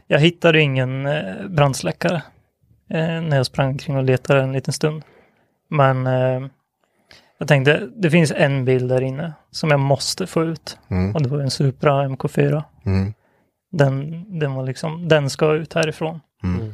jag 0.08 0.20
hittade 0.20 0.62
ingen 0.62 1.06
eh, 1.06 1.48
brandsläckare 1.50 2.24
eh, 2.90 3.22
när 3.22 3.38
jag 3.38 3.46
sprang 3.46 3.78
kring 3.78 3.98
och 3.98 4.04
letade 4.04 4.42
en 4.42 4.52
liten 4.52 4.74
stund. 4.74 5.04
Men 5.70 6.08
eh, 6.08 6.48
jag 7.38 7.48
tänkte, 7.48 7.90
det 7.96 8.10
finns 8.10 8.32
en 8.36 8.66
bil 8.66 8.88
där 8.88 9.02
inne 9.02 9.34
som 9.52 9.72
jag 9.72 9.80
måste 9.80 10.28
få 10.28 10.44
ut. 10.44 10.78
Mm. 10.88 11.16
Och 11.16 11.22
det 11.22 11.30
var 11.30 11.40
en 11.40 11.52
Supra 11.52 12.08
MK4. 12.08 12.64
Mm. 12.86 13.14
Den, 13.72 14.26
den 14.40 14.54
var 14.54 14.64
liksom, 14.66 15.08
den 15.08 15.30
ska 15.30 15.54
ut 15.54 15.74
härifrån. 15.74 16.20
Mm. 16.44 16.74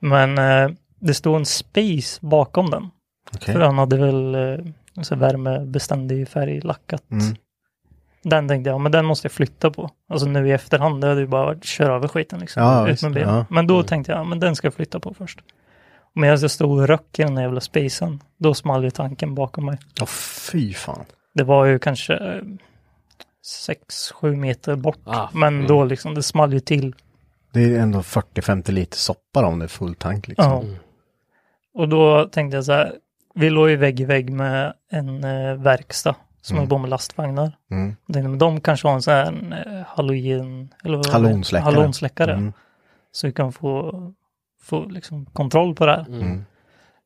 Men 0.00 0.38
eh, 0.38 0.76
det 1.00 1.14
stod 1.14 1.36
en 1.36 1.46
Space 1.46 2.18
bakom 2.26 2.70
den. 2.70 2.90
Okej. 3.34 3.54
För 3.54 3.60
han 3.60 3.78
hade 3.78 3.96
väl 3.96 4.34
eh, 4.34 4.64
så 5.02 5.16
värmebeständig 5.16 6.28
färg 6.28 6.60
lackat. 6.60 7.10
Mm. 7.10 7.36
Den 8.22 8.48
tänkte 8.48 8.70
jag, 8.70 8.80
men 8.80 8.92
den 8.92 9.04
måste 9.06 9.24
jag 9.26 9.32
flytta 9.32 9.70
på. 9.70 9.90
Alltså 10.08 10.26
nu 10.28 10.48
i 10.48 10.52
efterhand, 10.52 11.00
det 11.00 11.06
hade 11.06 11.20
ju 11.20 11.26
bara 11.26 11.44
varit 11.44 11.64
köra 11.64 11.94
över 11.94 12.08
skiten 12.08 12.40
liksom. 12.40 12.62
Ja, 12.62 12.88
ut 12.88 13.02
med 13.02 13.12
bilen. 13.12 13.34
ja. 13.34 13.44
Men 13.50 13.66
då 13.66 13.74
Mm. 13.74 13.86
tänkte 13.86 14.12
jag, 14.12 14.26
men 14.26 14.40
den 14.40 14.56
ska 14.56 14.66
jag 14.66 14.74
flytta 14.74 15.00
på 15.00 15.14
först. 15.14 15.40
Och 16.14 16.20
medan 16.20 16.40
jag 16.40 16.50
stod 16.50 16.78
och 16.78 16.88
röck 16.88 17.18
i 17.18 17.22
den 17.22 17.34
där 17.34 17.42
jävla 17.42 17.60
spacen, 17.60 18.20
då 18.38 18.54
small 18.54 18.84
ju 18.84 18.90
tanken 18.90 19.34
bakom 19.34 19.66
mig. 19.66 19.78
Åh 20.00 20.06
fy 20.06 20.74
fan. 20.74 21.04
Det 21.34 21.44
var 21.44 21.64
ju 21.64 21.78
kanske 21.78 22.40
6-7 24.22 24.36
meter 24.36 24.76
bort. 24.76 24.98
Ah, 25.04 25.28
men 25.32 25.54
mm. 25.54 25.66
då 25.66 25.84
liksom, 25.84 26.14
det 26.14 26.22
small 26.22 26.52
ju 26.52 26.60
till. 26.60 26.94
Det 27.52 27.60
är 27.60 27.78
ändå 27.78 27.98
40-50 27.98 28.70
liter 28.70 28.96
soppa 28.96 29.42
då, 29.42 29.48
om 29.48 29.58
det 29.58 29.64
är 29.64 29.68
full 29.68 29.94
tank 29.94 30.28
liksom. 30.28 30.52
Ja. 30.52 30.64
Och 31.74 31.88
då 31.88 32.24
tänkte 32.24 32.56
jag 32.56 32.64
så 32.64 32.72
här, 32.72 32.92
vi 33.34 33.50
låg 33.50 33.70
ju 33.70 33.76
vägg 33.76 34.00
i 34.00 34.04
vägg 34.04 34.30
med 34.30 34.74
en 34.90 35.24
eh, 35.24 35.54
verkstad 35.54 36.14
som 36.42 36.56
Mm. 36.56 36.62
höll 36.62 36.68
på 36.68 36.78
med 36.78 36.90
lastvagnar. 36.90 37.52
Mm. 37.70 38.38
De 38.38 38.60
kanske 38.60 38.88
har 38.88 38.94
en 38.94 39.02
sån 39.02 39.14
här 39.14 39.26
eh, 39.66 39.86
halogen... 39.86 40.74
Eller? 40.84 41.12
Hallonsläckare. 41.12 41.64
Hallonsläckare. 41.64 42.32
Mm. 42.32 42.52
Så 43.12 43.26
vi 43.26 43.32
kan 43.32 43.52
få, 43.52 43.92
få 44.62 44.84
liksom 44.84 45.26
kontroll 45.26 45.74
på 45.74 45.86
det 45.86 45.92
här. 45.92 46.06
Mm. 46.08 46.44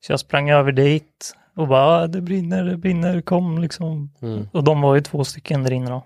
Så 0.00 0.12
jag 0.12 0.20
sprang 0.20 0.50
över 0.50 0.72
dit 0.72 1.34
och 1.56 1.68
bara, 1.68 1.82
"Ah, 2.02 2.06
det 2.06 2.20
brinner, 2.20 2.64
det 2.64 2.76
brinner, 2.76 3.20
kom 3.20 3.58
liksom. 3.58 4.10
Mm. 4.22 4.48
Och 4.52 4.64
de 4.64 4.80
var 4.80 4.94
ju 4.94 5.00
två 5.00 5.24
stycken 5.24 5.62
där 5.62 5.72
inne 5.72 5.90
då. 5.90 6.04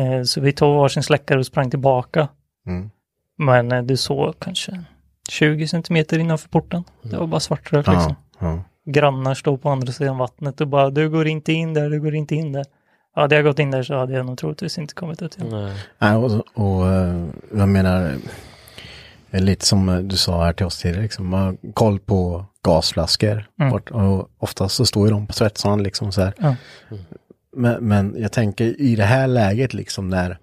Eh, 0.00 0.22
så 0.22 0.40
vi 0.40 0.52
tog 0.52 0.76
varsin 0.76 1.02
släckare 1.02 1.38
och 1.38 1.46
sprang 1.46 1.70
tillbaka. 1.70 2.28
Mm. 2.66 2.90
Men 3.38 3.72
eh, 3.72 3.82
du 3.82 3.96
såg 3.96 4.38
kanske 4.38 4.84
20 5.30 5.68
centimeter 5.68 6.18
innanför 6.18 6.48
porten. 6.48 6.84
Det 7.02 7.16
var 7.16 7.26
bara 7.26 7.40
svartrök 7.40 7.86
liksom. 7.86 8.14
Ja, 8.38 8.46
ja. 8.46 8.62
Grannar 8.92 9.34
stod 9.34 9.62
på 9.62 9.70
andra 9.70 9.92
sidan 9.92 10.18
vattnet 10.18 10.60
och 10.60 10.68
bara, 10.68 10.90
du 10.90 11.10
går 11.10 11.26
inte 11.26 11.52
in 11.52 11.74
där, 11.74 11.90
du 11.90 12.00
går 12.00 12.14
inte 12.14 12.34
in 12.34 12.52
där. 12.52 12.64
Hade 13.14 13.34
jag 13.34 13.44
gått 13.44 13.58
in 13.58 13.70
där 13.70 13.82
så 13.82 13.94
hade 13.98 14.12
jag 14.12 14.26
nog 14.26 14.38
troligtvis 14.38 14.78
inte 14.78 14.94
kommit 14.94 15.22
ut 15.22 15.36
igen. 15.38 15.48
Nej. 15.50 15.76
Nej, 15.98 16.16
och, 16.16 16.30
och 16.54 16.86
eh, 16.86 17.24
jag 17.54 17.68
menar, 17.68 18.14
eh, 19.30 19.40
lite 19.40 19.66
som 19.66 19.88
eh, 19.88 19.98
du 19.98 20.16
sa 20.16 20.44
här 20.44 20.52
till 20.52 20.66
oss 20.66 20.78
tidigare, 20.78 21.02
liksom, 21.02 21.28
man 21.28 21.40
har 21.40 21.72
koll 21.72 21.98
på 22.00 22.46
gasflaskor. 22.64 23.48
Mm. 23.60 23.72
Och 23.72 24.30
oftast 24.38 24.74
så 24.74 24.86
står 24.86 25.06
ju 25.06 25.12
de 25.12 25.26
på 25.26 25.32
svetsaren 25.32 25.82
liksom 25.82 26.12
så 26.12 26.20
här. 26.20 26.34
Ja. 26.38 26.56
Men, 27.56 27.88
men 27.88 28.14
jag 28.18 28.32
tänker 28.32 28.80
i 28.80 28.96
det 28.96 29.04
här 29.04 29.26
läget 29.26 29.74
liksom 29.74 30.08
när, 30.08 30.38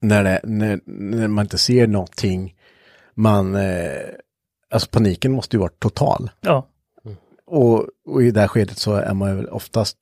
när, 0.00 0.24
det, 0.24 0.40
när, 0.44 0.80
när 0.86 1.28
man 1.28 1.44
inte 1.44 1.58
ser 1.58 1.86
någonting, 1.86 2.54
man, 3.14 3.54
eh, 3.54 3.90
alltså 4.70 4.88
paniken 4.90 5.32
måste 5.32 5.56
ju 5.56 5.60
vara 5.60 5.72
total. 5.78 6.30
Ja, 6.40 6.66
Och, 7.46 7.86
och 8.06 8.22
i 8.22 8.30
det 8.30 8.40
här 8.40 8.48
skedet 8.48 8.78
så 8.78 8.94
är 8.94 9.14
man 9.14 9.30
ju 9.30 9.36
väl 9.36 9.48
oftast 9.48 9.96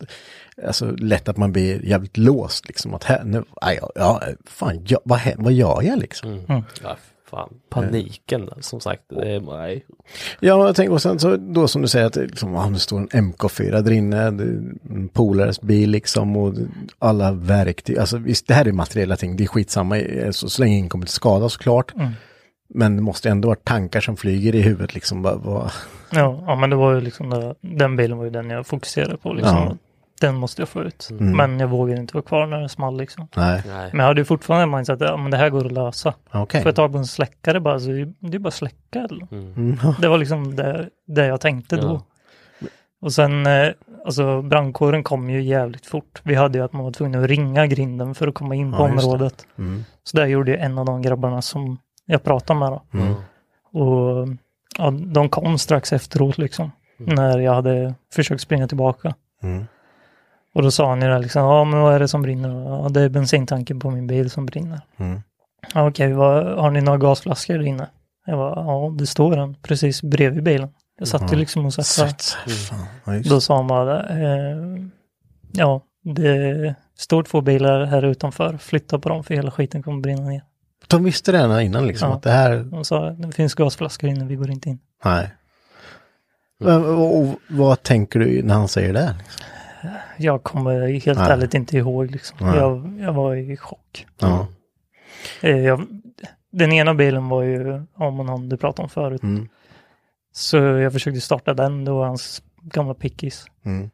alltså, 0.67 0.91
lätt 0.91 1.29
att 1.29 1.37
man 1.37 1.53
blir 1.53 1.85
jävligt 1.85 2.17
låst. 2.17 2.69
Liksom, 2.69 2.95
att 2.95 3.05
här, 3.05 3.25
nu, 3.25 3.45
ja, 3.61 3.91
ja, 3.95 4.23
fan, 4.47 4.85
ja, 4.89 5.01
vad, 5.05 5.21
vad 5.37 5.53
gör 5.53 5.83
jag 5.83 5.99
liksom? 5.99 6.31
Mm. 6.49 6.63
Ja, 6.83 6.97
fan. 7.31 7.49
Paniken 7.69 8.51
som 8.61 8.81
sagt. 8.81 9.03
Det 9.09 9.35
är, 9.35 9.41
nej. 9.41 9.85
Ja, 10.41 10.67
jag 10.67 10.77
tänker, 10.77 10.93
och 10.93 11.03
sen 11.03 11.19
så 11.19 11.37
då 11.37 11.69
som 11.69 11.83
du 11.83 11.89
säger 11.89 12.07
att 12.07 12.13
det 12.13 12.27
liksom, 12.27 12.57
ah, 12.57 12.75
står 12.75 12.99
en 12.99 13.09
MK4 13.09 13.83
där 13.83 13.93
inne, 13.93 14.23
en 14.23 15.09
polares 15.13 15.61
bil 15.61 15.91
liksom 15.91 16.37
och 16.37 16.55
alla 16.99 17.33
verktyg. 17.33 17.99
Alltså 17.99 18.19
visst, 18.19 18.47
det 18.47 18.55
här 18.55 18.69
är 18.69 18.73
materiella 18.73 19.17
ting, 19.17 19.37
det 19.37 19.45
är 19.45 19.49
skitsamma, 19.49 19.97
så, 20.31 20.49
så 20.49 20.63
länge 20.63 20.77
ingen 20.77 20.89
kommer 20.89 21.07
till 21.07 21.15
skada 21.15 21.49
såklart. 21.49 21.95
Mm. 21.95 22.11
Men 22.69 22.97
det 22.97 23.03
måste 23.03 23.31
ändå 23.31 23.49
vara 23.49 23.59
tankar 23.65 24.01
som 24.01 24.17
flyger 24.17 24.55
i 24.55 24.63
huvudet 24.63 24.95
liksom. 24.95 25.23
Vad, 25.23 25.41
vad, 25.41 25.71
ja, 26.11 26.45
ja 26.47 26.57
men 26.57 26.71
det 26.71 26.77
var 26.77 26.95
ju 26.95 27.01
liksom, 27.01 27.31
det, 27.31 27.55
den 27.61 27.97
bilen 27.97 28.19
var 28.19 28.25
ju 28.25 28.31
den 28.31 28.51
jag 28.51 28.67
fokuserade 28.67 29.17
på 29.17 29.33
liksom. 29.33 29.57
Ja. 29.57 29.77
Den 30.21 30.35
måste 30.35 30.63
jag 30.63 30.69
få 30.69 30.83
ut. 30.83 31.09
Mm. 31.11 31.37
Men 31.37 31.61
jag 31.61 31.69
vågade 31.69 32.01
inte 32.01 32.15
vara 32.15 32.25
kvar 32.25 32.47
när 32.47 32.61
det 32.61 32.69
small 32.69 32.97
liksom. 32.97 33.29
nej, 33.37 33.63
nej. 33.67 33.89
Men 33.93 34.01
jag 34.01 34.07
hade 34.07 34.21
ju 34.21 34.25
fortfarande 34.25 34.77
mindset 34.77 35.03
att 35.03 35.09
ja, 35.09 35.17
men 35.17 35.31
det 35.31 35.37
här 35.37 35.51
går 35.51 35.67
att 35.67 35.73
lösa. 35.73 36.15
okej. 36.31 36.63
Får 36.63 36.69
jag 36.69 36.77
tag 36.77 36.93
på 36.93 36.99
en 36.99 37.07
släckare 37.07 37.61
bara, 37.61 37.81
så 37.81 37.87
det 38.21 38.37
är 38.37 38.39
bara 38.39 38.49
att 38.49 38.55
släcka. 38.55 38.99
Eller? 39.11 39.27
Mm. 39.33 39.77
Det 40.01 40.09
var 40.09 40.19
liksom 40.19 40.57
det, 40.57 40.89
det 41.07 41.27
jag 41.27 41.41
tänkte 41.41 41.77
då. 41.77 41.87
Ja. 41.87 42.03
Och 43.01 43.13
sen, 43.13 43.47
eh, 43.47 43.69
alltså 44.05 44.43
brandkåren 44.43 45.03
kom 45.05 45.31
ju 45.31 45.43
jävligt 45.43 45.87
fort. 45.87 46.21
Vi 46.25 46.35
hade 46.35 46.59
ju 46.59 46.65
att 46.65 46.73
man 46.73 46.85
var 46.85 46.93
tvungen 46.93 47.23
att 47.23 47.31
ringa 47.31 47.67
grinden 47.67 48.15
för 48.15 48.29
att 48.29 48.35
komma 48.35 48.55
in 48.55 48.73
på 48.73 48.79
Ja, 48.79 48.89
just 48.89 49.01
det. 49.01 49.07
området. 49.07 49.47
Mm. 49.59 49.85
Så 50.05 50.17
där 50.17 50.27
gjorde 50.27 50.51
ju 50.51 50.57
en 50.57 50.79
av 50.79 50.87
de 50.87 51.03
grabbarna 51.03 51.43
som 51.43 51.79
jag 52.07 52.23
pratade 52.23 52.59
med 52.61 52.69
då. 52.73 52.83
Mm. 52.93 53.15
Och 53.73 54.29
ja, 54.79 54.91
de 54.91 55.29
kom 55.29 55.59
strax 55.59 55.93
efteråt 55.93 56.39
liksom. 56.39 56.71
När 56.97 57.39
jag 57.39 57.55
hade 57.55 57.95
försökt 58.13 58.41
springa 58.43 58.69
tillbaka. 58.69 59.15
Mm. 59.43 59.65
Och 60.55 60.63
då 60.63 60.71
sa 60.71 60.89
han 60.89 61.03
ju 61.03 61.09
det 61.09 61.19
liksom, 61.19 61.43
ja 61.43 61.65
men 61.65 61.81
vad 61.81 61.95
är 61.95 61.99
det 61.99 62.09
som 62.09 62.23
brinner? 62.23 62.49
Ja 62.49 62.89
det 62.91 63.01
är 63.01 63.09
bensintanken 63.09 63.81
på 63.81 63.91
min 63.91 64.07
bil 64.07 64.31
som 64.31 64.47
brinner. 64.47 64.81
Mm. 64.97 65.23
Ja, 65.75 65.89
Okej, 65.89 66.13
vad, 66.13 66.59
har 66.59 66.71
ni 66.71 66.81
några 66.81 66.99
gasflaskor 66.99 67.55
där 67.55 67.65
inne? 67.65 67.89
Jag 68.27 68.39
bara, 68.39 68.55
ja 68.55 68.95
det 68.99 69.07
står 69.07 69.37
en 69.37 69.55
precis 69.55 70.03
bredvid 70.03 70.43
bilen. 70.43 70.69
Jag 70.99 71.09
satt 71.09 71.33
ju 71.33 71.37
liksom 71.37 71.67
och 71.67 71.75
satt 71.75 72.37
just 72.47 72.73
Då 73.31 73.41
sa 73.41 73.57
han 73.57 73.67
bara, 73.67 74.09
eh, 74.09 74.57
ja 75.53 75.83
det 76.05 76.75
står 76.99 77.23
två 77.23 77.41
bilar 77.41 77.85
här 77.85 78.03
utanför, 78.05 78.57
flytta 78.57 78.99
på 78.99 79.09
dem 79.09 79.25
för 79.25 79.35
hela 79.35 79.51
skiten 79.51 79.83
kommer 79.83 80.01
brinna 80.01 80.23
ner. 80.29 80.43
De 80.89 81.05
visste 81.05 81.33
det 81.33 81.39
redan 81.39 81.61
innan 81.61 81.87
liksom, 81.87 82.09
Ja. 82.09 82.17
att 82.17 82.23
det 82.23 82.31
här, 82.31 82.57
De 82.57 82.85
sa, 82.85 83.11
det 83.11 83.33
finns 83.33 83.55
gasflaskor 83.55 84.11
inne, 84.11 84.25
vi 84.25 84.35
går 84.37 84.51
inte 84.51 84.69
in. 84.69 84.79
nej. 85.05 85.31
Och, 86.65 87.19
och, 87.19 87.35
vad 87.49 87.83
tänker 87.83 88.21
du 88.21 88.43
när 88.43 88.55
han 88.55 88.69
säger 88.69 88.93
det? 88.93 89.15
Liksom? 89.19 89.45
Jag 90.17 90.43
kommer 90.43 90.87
helt 90.89 91.19
Nej. 91.19 91.31
ärligt 91.31 91.55
inte 91.55 91.77
ihåg 91.77 92.11
liksom. 92.11 92.47
Jag, 92.47 92.99
jag 93.01 93.13
var 93.13 93.35
i 93.35 93.57
chock. 93.57 94.07
Ja. 94.19 94.47
Eh, 95.41 95.59
Jag, 95.59 95.87
den 96.53 96.73
ena 96.73 96.95
bilen 96.95 97.29
var 97.29 97.43
ju, 97.43 97.83
om 97.95 98.15
man 98.15 98.29
han 98.29 98.49
du 98.49 98.57
pratade 98.57 98.83
om 98.83 98.89
förut. 98.91 99.23
Mm. 99.23 99.49
Så 100.33 100.57
jag 100.57 100.93
försökte 100.93 101.21
starta 101.21 101.55
den, 101.55 101.85
det 101.85 101.91
var 101.91 102.07
hans 102.07 102.43
gamla 102.63 102.95
pickis. 102.95 103.47
Mm. 103.65 103.91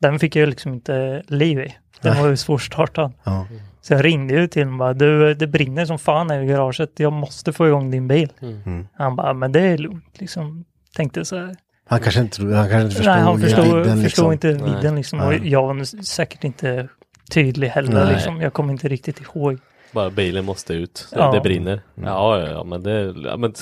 Den 0.00 0.18
fick 0.18 0.36
jag 0.36 0.48
liksom 0.48 0.72
inte 0.72 1.22
liv 1.26 1.58
i. 1.58 1.76
Den 2.00 2.12
Nej. 2.12 2.22
var 2.22 2.28
ju 2.30 2.36
svårstartad. 2.36 3.12
Ja. 3.24 3.46
Så 3.80 3.92
jag 3.92 4.04
ringde 4.04 4.34
ju 4.34 4.46
till 4.46 4.62
honom 4.62 4.74
och 4.74 4.78
bara, 4.78 4.92
du 4.94 5.34
det 5.34 5.46
brinner 5.46 5.86
som 5.86 5.98
fan 5.98 6.30
här 6.30 6.40
i 6.40 6.46
garaget, 6.46 6.90
jag 6.96 7.12
måste 7.12 7.52
få 7.52 7.66
igång 7.68 7.90
din 7.90 8.08
bil. 8.08 8.32
Mm. 8.40 8.88
Han 8.94 9.16
bara, 9.16 9.32
men 9.32 9.52
det 9.52 9.60
är 9.60 9.78
lugnt 9.78 10.20
liksom. 10.20 10.64
Tänkte 10.96 11.24
så 11.24 11.36
här. 11.36 11.56
Han 11.86 12.00
kanske 12.00 12.20
inte, 12.20 12.42
han 12.42 12.68
kanske 12.68 12.82
inte 12.82 12.94
förstod 12.94 13.14
Nej, 13.14 13.22
han 13.22 13.40
förstod, 13.40 13.64
vidden, 13.64 14.02
förstod 14.02 14.02
liksom. 14.02 14.32
inte 14.32 14.52
vidden 14.52 14.94
liksom. 14.96 15.20
Och 15.20 15.34
jag 15.34 15.62
var 15.66 16.02
säkert 16.04 16.44
inte 16.44 16.88
tydlig 17.30 17.68
heller 17.68 18.04
Nej. 18.04 18.14
liksom. 18.14 18.40
Jag 18.40 18.52
kommer 18.52 18.72
inte 18.72 18.88
riktigt 18.88 19.20
ihåg. 19.20 19.58
Bara 19.92 20.10
bilen 20.10 20.44
måste 20.44 20.74
ut. 20.74 21.08
Ja. 21.12 21.32
Det 21.32 21.40
brinner. 21.40 21.80
Ja, 21.94 22.38
ja, 22.40 22.48
ja, 22.48 22.64
men 22.64 22.82
det... 22.82 23.14
Ja, 23.24 23.36
men, 23.36 23.54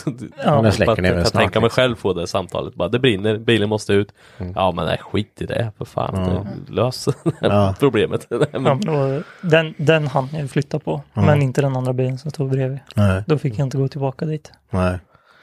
Ja. 0.44 0.64
Jag 0.64 0.74
släcker 0.74 1.02
ner 1.02 1.11
den 1.11 1.22
kan 1.22 1.30
snart, 1.30 1.42
tänka 1.42 1.61
mig 1.61 1.66
liksom. 1.66 1.82
själv 1.82 1.96
få 1.96 2.12
det 2.12 2.26
samtalet. 2.26 2.74
Bara, 2.74 2.88
det 2.88 2.98
brinner, 2.98 3.38
bilen 3.38 3.68
måste 3.68 3.92
ut. 3.92 4.12
Ja, 4.54 4.72
men 4.72 4.87
nej, 4.87 4.98
skit 5.02 5.42
i 5.42 5.46
det 5.46 5.72
för 5.78 5.85
fan. 5.85 6.14
Det, 6.14 6.72
lös 6.72 7.08
Ja. 7.40 7.74
problemet. 7.78 8.26
Nej, 8.30 8.40
Ja, 8.52 8.58
men, 8.61 8.80
var, 8.87 9.22
den, 9.40 9.74
den 9.76 10.06
hann 10.06 10.28
jag 10.32 10.50
flytta 10.50 10.78
på, 10.78 11.02
men 11.14 11.42
inte 11.42 11.61
den 11.61 11.76
andra 11.76 11.92
bilen 11.92 12.18
som 12.18 12.30
stod 12.30 12.50
bredvid. 12.50 12.78
Nej, 12.96 13.22
Då 13.26 13.38
fick 13.38 13.58
jag 13.58 13.66
inte 13.66 13.76
gå 13.78 13.88
tillbaka 13.88 14.24
dit. 14.24 14.52
nej. 14.70 14.98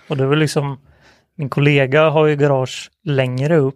Och 0.08 0.18
det 0.18 0.26
var 0.26 0.36
liksom, 0.36 0.78
min 1.40 1.50
kollega 1.50 2.10
har 2.10 2.26
ju 2.26 2.36
garage 2.36 2.92
längre 3.04 3.58
upp 3.58 3.76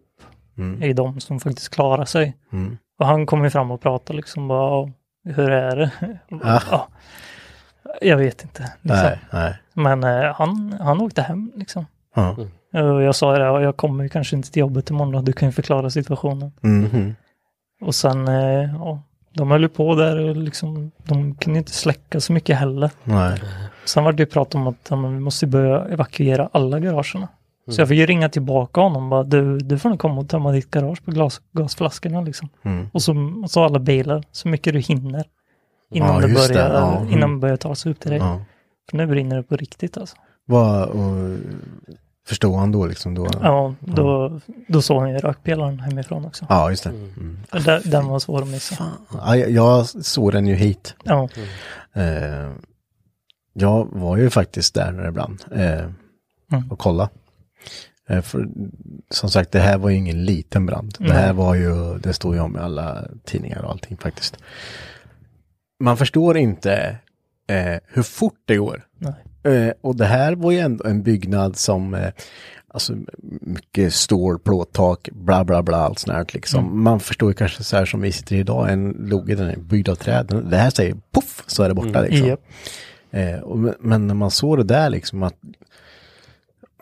Mm. 0.58 0.84
i 0.84 0.94
de 0.94 1.20
som 1.20 1.40
faktiskt 1.40 1.70
klarar 1.76 2.06
sig. 2.06 2.38
Mm. 2.52 2.78
Och 3.00 3.06
han 3.08 3.26
kom 3.26 3.44
ju 3.44 3.50
fram 3.50 3.72
och 3.72 3.82
pratade 3.82 4.18
liksom 4.18 4.48
bara, 4.48 4.70
"Ja, 4.70 4.90
hur 5.34 5.50
är 5.52 5.76
det? 5.76 5.92
Ja. 6.30 6.62
Ja. 6.72 6.88
Jag 8.02 8.18
vet 8.18 8.44
inte. 8.44 8.62
Liksom. 8.82 9.04
Nej, 9.04 9.20
nej. 9.32 9.58
Men 9.74 10.04
eh, 10.04 10.34
han, 10.36 10.76
han 10.82 11.02
åkte 11.02 11.22
hem 11.22 11.52
liksom. 11.56 11.86
Ja. 12.16 12.30
Och 12.72 13.04
jag 13.04 13.16
sa 13.16 13.38
det, 13.38 13.44
"Ja, 13.46 13.62
jag 13.62 13.78
kommer 13.78 14.08
kanske 14.08 14.36
inte 14.36 14.52
till 14.52 14.60
jobbet 14.60 14.90
imorgon 14.90 15.26
du 15.26 15.34
kan 15.34 15.48
ju 15.48 15.52
förklara 15.52 15.90
situationen. 15.90 16.52
Mhm. 16.62 17.16
Och 17.82 17.96
sen, 17.96 18.28
eh, 18.28 18.74
ja, 18.76 19.00
de 19.34 19.52
höll 19.52 19.62
ju 19.62 19.70
på 19.70 19.96
där 19.96 20.20
och 20.20 20.36
liksom, 20.36 20.92
de 20.98 21.36
kunde 21.36 21.60
inte 21.60 21.72
släcka 21.72 22.20
så 22.20 22.34
mycket 22.34 22.58
heller. 22.58 22.92
Nej. 23.04 23.40
Sen 23.86 24.04
var 24.04 24.12
det 24.12 24.24
ju 24.24 24.28
prat 24.28 24.56
om 24.56 24.68
att 24.68 24.88
ja, 24.90 24.96
men 24.96 25.14
vi 25.14 25.20
måste 25.20 25.48
börja 25.48 25.86
evakuera 25.86 26.50
alla 26.52 26.80
garagerna. 26.80 27.28
Så 27.70 27.82
jag 27.82 27.88
fick 27.88 27.98
ju 27.98 28.06
ringa 28.06 28.30
tillbaka 28.30 28.82
honom 28.82 29.10
bara, 29.10 29.24
du, 29.24 29.58
du 29.58 29.80
får 29.80 29.90
nog 29.90 30.00
komma 30.00 30.22
och 30.22 30.30
tömma 30.30 30.52
ditt 30.52 30.72
garage 30.72 31.06
på 31.06 31.12
glas, 31.12 31.42
gasflaskorna 31.52 32.22
liksom. 32.22 32.50
Mm. 32.64 32.88
Och 32.94 33.02
så, 33.02 33.40
och 33.44 33.52
så 33.52 33.64
alla 33.64 33.80
bilar, 33.80 34.24
så 34.32 34.48
mycket 34.48 34.74
du 34.74 34.80
hinner. 34.80 35.24
Innan, 35.92 36.16
Ja, 36.16 36.28
det, 36.28 36.34
just 36.34 36.48
det, 36.48 36.54
börjar, 36.54 36.74
ja, 36.74 36.98
mm. 36.98 37.14
innan 37.14 37.32
det 37.34 37.38
börjar 37.38 37.58
ta 37.58 37.76
sig 37.76 37.92
upp 37.92 38.00
till 38.00 38.10
dig. 38.12 38.20
Ja. 38.20 38.42
För 38.90 38.98
nu 38.98 39.08
brinner 39.08 39.36
det 39.36 39.44
på 39.44 39.56
riktigt 39.56 39.98
alltså. 39.98 40.16
Vad, 40.46 40.90
och, 40.90 41.38
förstod 42.28 42.56
han 42.56 42.72
då 42.72 42.86
liksom 42.86 43.14
då? 43.16 43.28
Ja, 43.42 43.74
då, 43.80 44.40
då 44.68 44.82
såg 44.82 45.02
han 45.02 45.10
ju 45.12 45.18
rökpelaren 45.18 45.80
hemifrån 45.80 46.26
också. 46.26 46.46
Ja, 46.50 46.70
just 46.70 46.84
det. 46.84 46.90
Mm. 46.90 47.38
Den, 47.66 47.82
den 47.86 48.08
var 48.08 48.20
svår 48.20 48.42
att 48.42 48.48
missa. 48.48 48.88
Ja, 49.14 49.36
jag, 49.36 49.50
jag 49.52 49.86
såg 49.86 50.32
den 50.32 50.48
ju 50.48 50.56
hit. 50.56 50.96
Ja, 51.04 51.30
Eh, 51.96 52.52
jag 53.54 53.88
var 53.92 54.18
ju 54.18 54.30
faktiskt 54.30 54.74
där 54.74 55.14
eh, 55.52 55.86
Mm. 56.52 56.72
och 56.72 56.80
kolla. 56.80 57.10
Eh, 58.10 58.22
för, 58.22 58.48
som 59.10 59.30
sagt, 59.30 59.52
det 59.52 59.60
här 59.60 59.78
var 59.78 59.90
ju 59.90 59.96
ingen 59.96 60.26
liten 60.26 60.66
brand. 60.66 60.96
Det 61.00 61.14
här 61.14 61.34
var 61.34 61.56
ju, 61.56 61.98
det 61.98 62.14
står 62.14 62.36
ju 62.36 62.42
om 62.42 62.56
i 62.56 62.60
alla 62.60 63.04
tidningar 63.26 63.62
och 63.64 63.72
allting 63.72 63.98
faktiskt. 63.98 64.38
Man 65.84 65.98
förstår 65.98 66.38
inte 66.38 66.98
eh, 67.48 67.76
hur 67.88 68.04
fort 68.04 68.40
det 68.46 68.56
går. 68.56 68.86
Eh, 69.54 69.74
och 69.82 69.96
det 69.96 70.06
här 70.06 70.36
var 70.36 70.52
ju 70.52 70.60
ändå 70.60 70.84
en 70.86 71.04
byggnad 71.04 71.58
som, 71.58 71.94
eh, 71.94 72.10
alltså 72.68 72.94
mycket 73.42 73.94
stål, 73.94 74.40
plåttak, 74.40 75.10
bla 75.12 75.44
bla 75.44 75.64
bla, 75.64 75.78
allt 75.78 76.00
sånt 76.00 76.16
här 76.18 76.26
liksom. 76.34 76.84
Man 76.84 77.00
förstår 77.00 77.30
ju 77.30 77.34
kanske 77.34 77.64
så 77.64 77.78
här 77.78 77.86
som 77.86 78.02
vi 78.02 78.12
sitter 78.12 78.36
idag, 78.36 78.72
en 78.72 78.90
loge 79.00 79.36
den 79.36 79.50
är 79.50 79.58
byggd 79.58 79.90
av 79.90 79.96
träd. 79.96 80.42
Det 80.50 80.58
här 80.58 80.70
säger 80.70 80.96
poff 81.12 81.44
så 81.48 81.64
är 81.64 81.68
det 81.70 81.76
borta 81.76 82.02
liksom. 82.02 82.28
Japp. 82.28 82.40
Eh, 83.12 83.40
och, 83.40 83.60
men- 83.60 83.76
men 83.80 84.08
när 84.08 84.14
man 84.16 84.32
såg 84.32 84.58
det 84.58 84.64
där 84.64 84.90
liksom 84.90 85.24
att, 85.24 85.36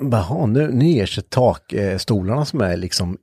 bara, 0.09 0.21
"Ha, 0.21 0.45
nu, 0.45 0.67
nu 0.73 0.85
ger 0.85 1.05
sig 1.05 1.23
takstolarna 1.23 1.91
eh, 1.91 1.97
stolarna 1.97 2.45
som 2.45 2.61
är 2.61 2.77
liksom 2.77 3.17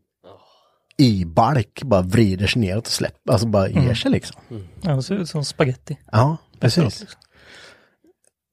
i 0.99 1.25
balk 1.25 1.83
bara 1.83 2.03
vrider 2.03 2.47
sig 2.47 2.61
neråt 2.63 2.87
och 2.87 2.93
släpper, 2.93 3.33
alltså 3.33 3.47
bara 3.47 3.69
ger 3.69 3.95
sig 3.95 4.11
liksom. 4.11 4.41
Ja, 4.81 4.93
det 4.97 5.03
ser 5.03 5.15
ut 5.15 5.29
som 5.29 5.45
spaghetti. 5.45 5.99
Ja, 6.13 6.37
precis. 6.61 7.01
Liksom. 7.01 7.21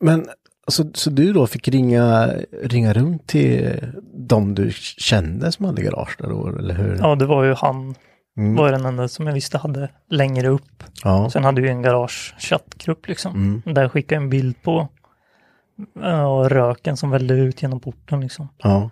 Men 0.04 0.26
så, 0.68 0.92
så 0.94 1.10
du 1.10 1.34
då 1.34 1.48
fick 1.48 1.68
ringa, 1.68 2.34
ringa 2.64 2.94
runt 2.94 3.28
till 3.28 3.80
de 4.28 4.56
du 4.56 4.72
kände 4.98 5.52
som 5.52 5.66
hade 5.66 5.82
garage 5.82 6.16
där 6.20 6.30
då, 6.30 6.48
eller 6.60 6.76
hur? 6.76 6.98
Ja, 7.02 7.16
det 7.16 7.26
var 7.26 7.44
ju 7.44 7.54
han, 7.54 7.96
Mm. 8.38 8.56
var 8.56 8.72
den 8.72 8.86
enda 8.86 9.08
som 9.08 9.28
jag 9.28 9.34
visste 9.34 9.58
hade 9.58 9.90
längre 10.10 10.48
upp. 10.48 10.84
Ja. 11.04 11.30
Sen 11.30 11.44
hade 11.44 11.62
vi 11.62 11.70
en 11.70 11.82
garage-chattgrupp 11.82 13.08
liksom. 13.08 13.62
Där 13.66 13.90
skickade 13.90 14.16
jag 14.16 14.24
en 14.24 14.30
bild 14.30 14.62
på 14.64 14.88
ja, 15.94 16.48
röken 16.50 16.98
som 16.98 17.10
vällde 17.10 17.34
ut 17.34 17.62
genom 17.62 17.80
porten 17.80 18.22
liksom. 18.22 18.50
ja. 18.58 18.90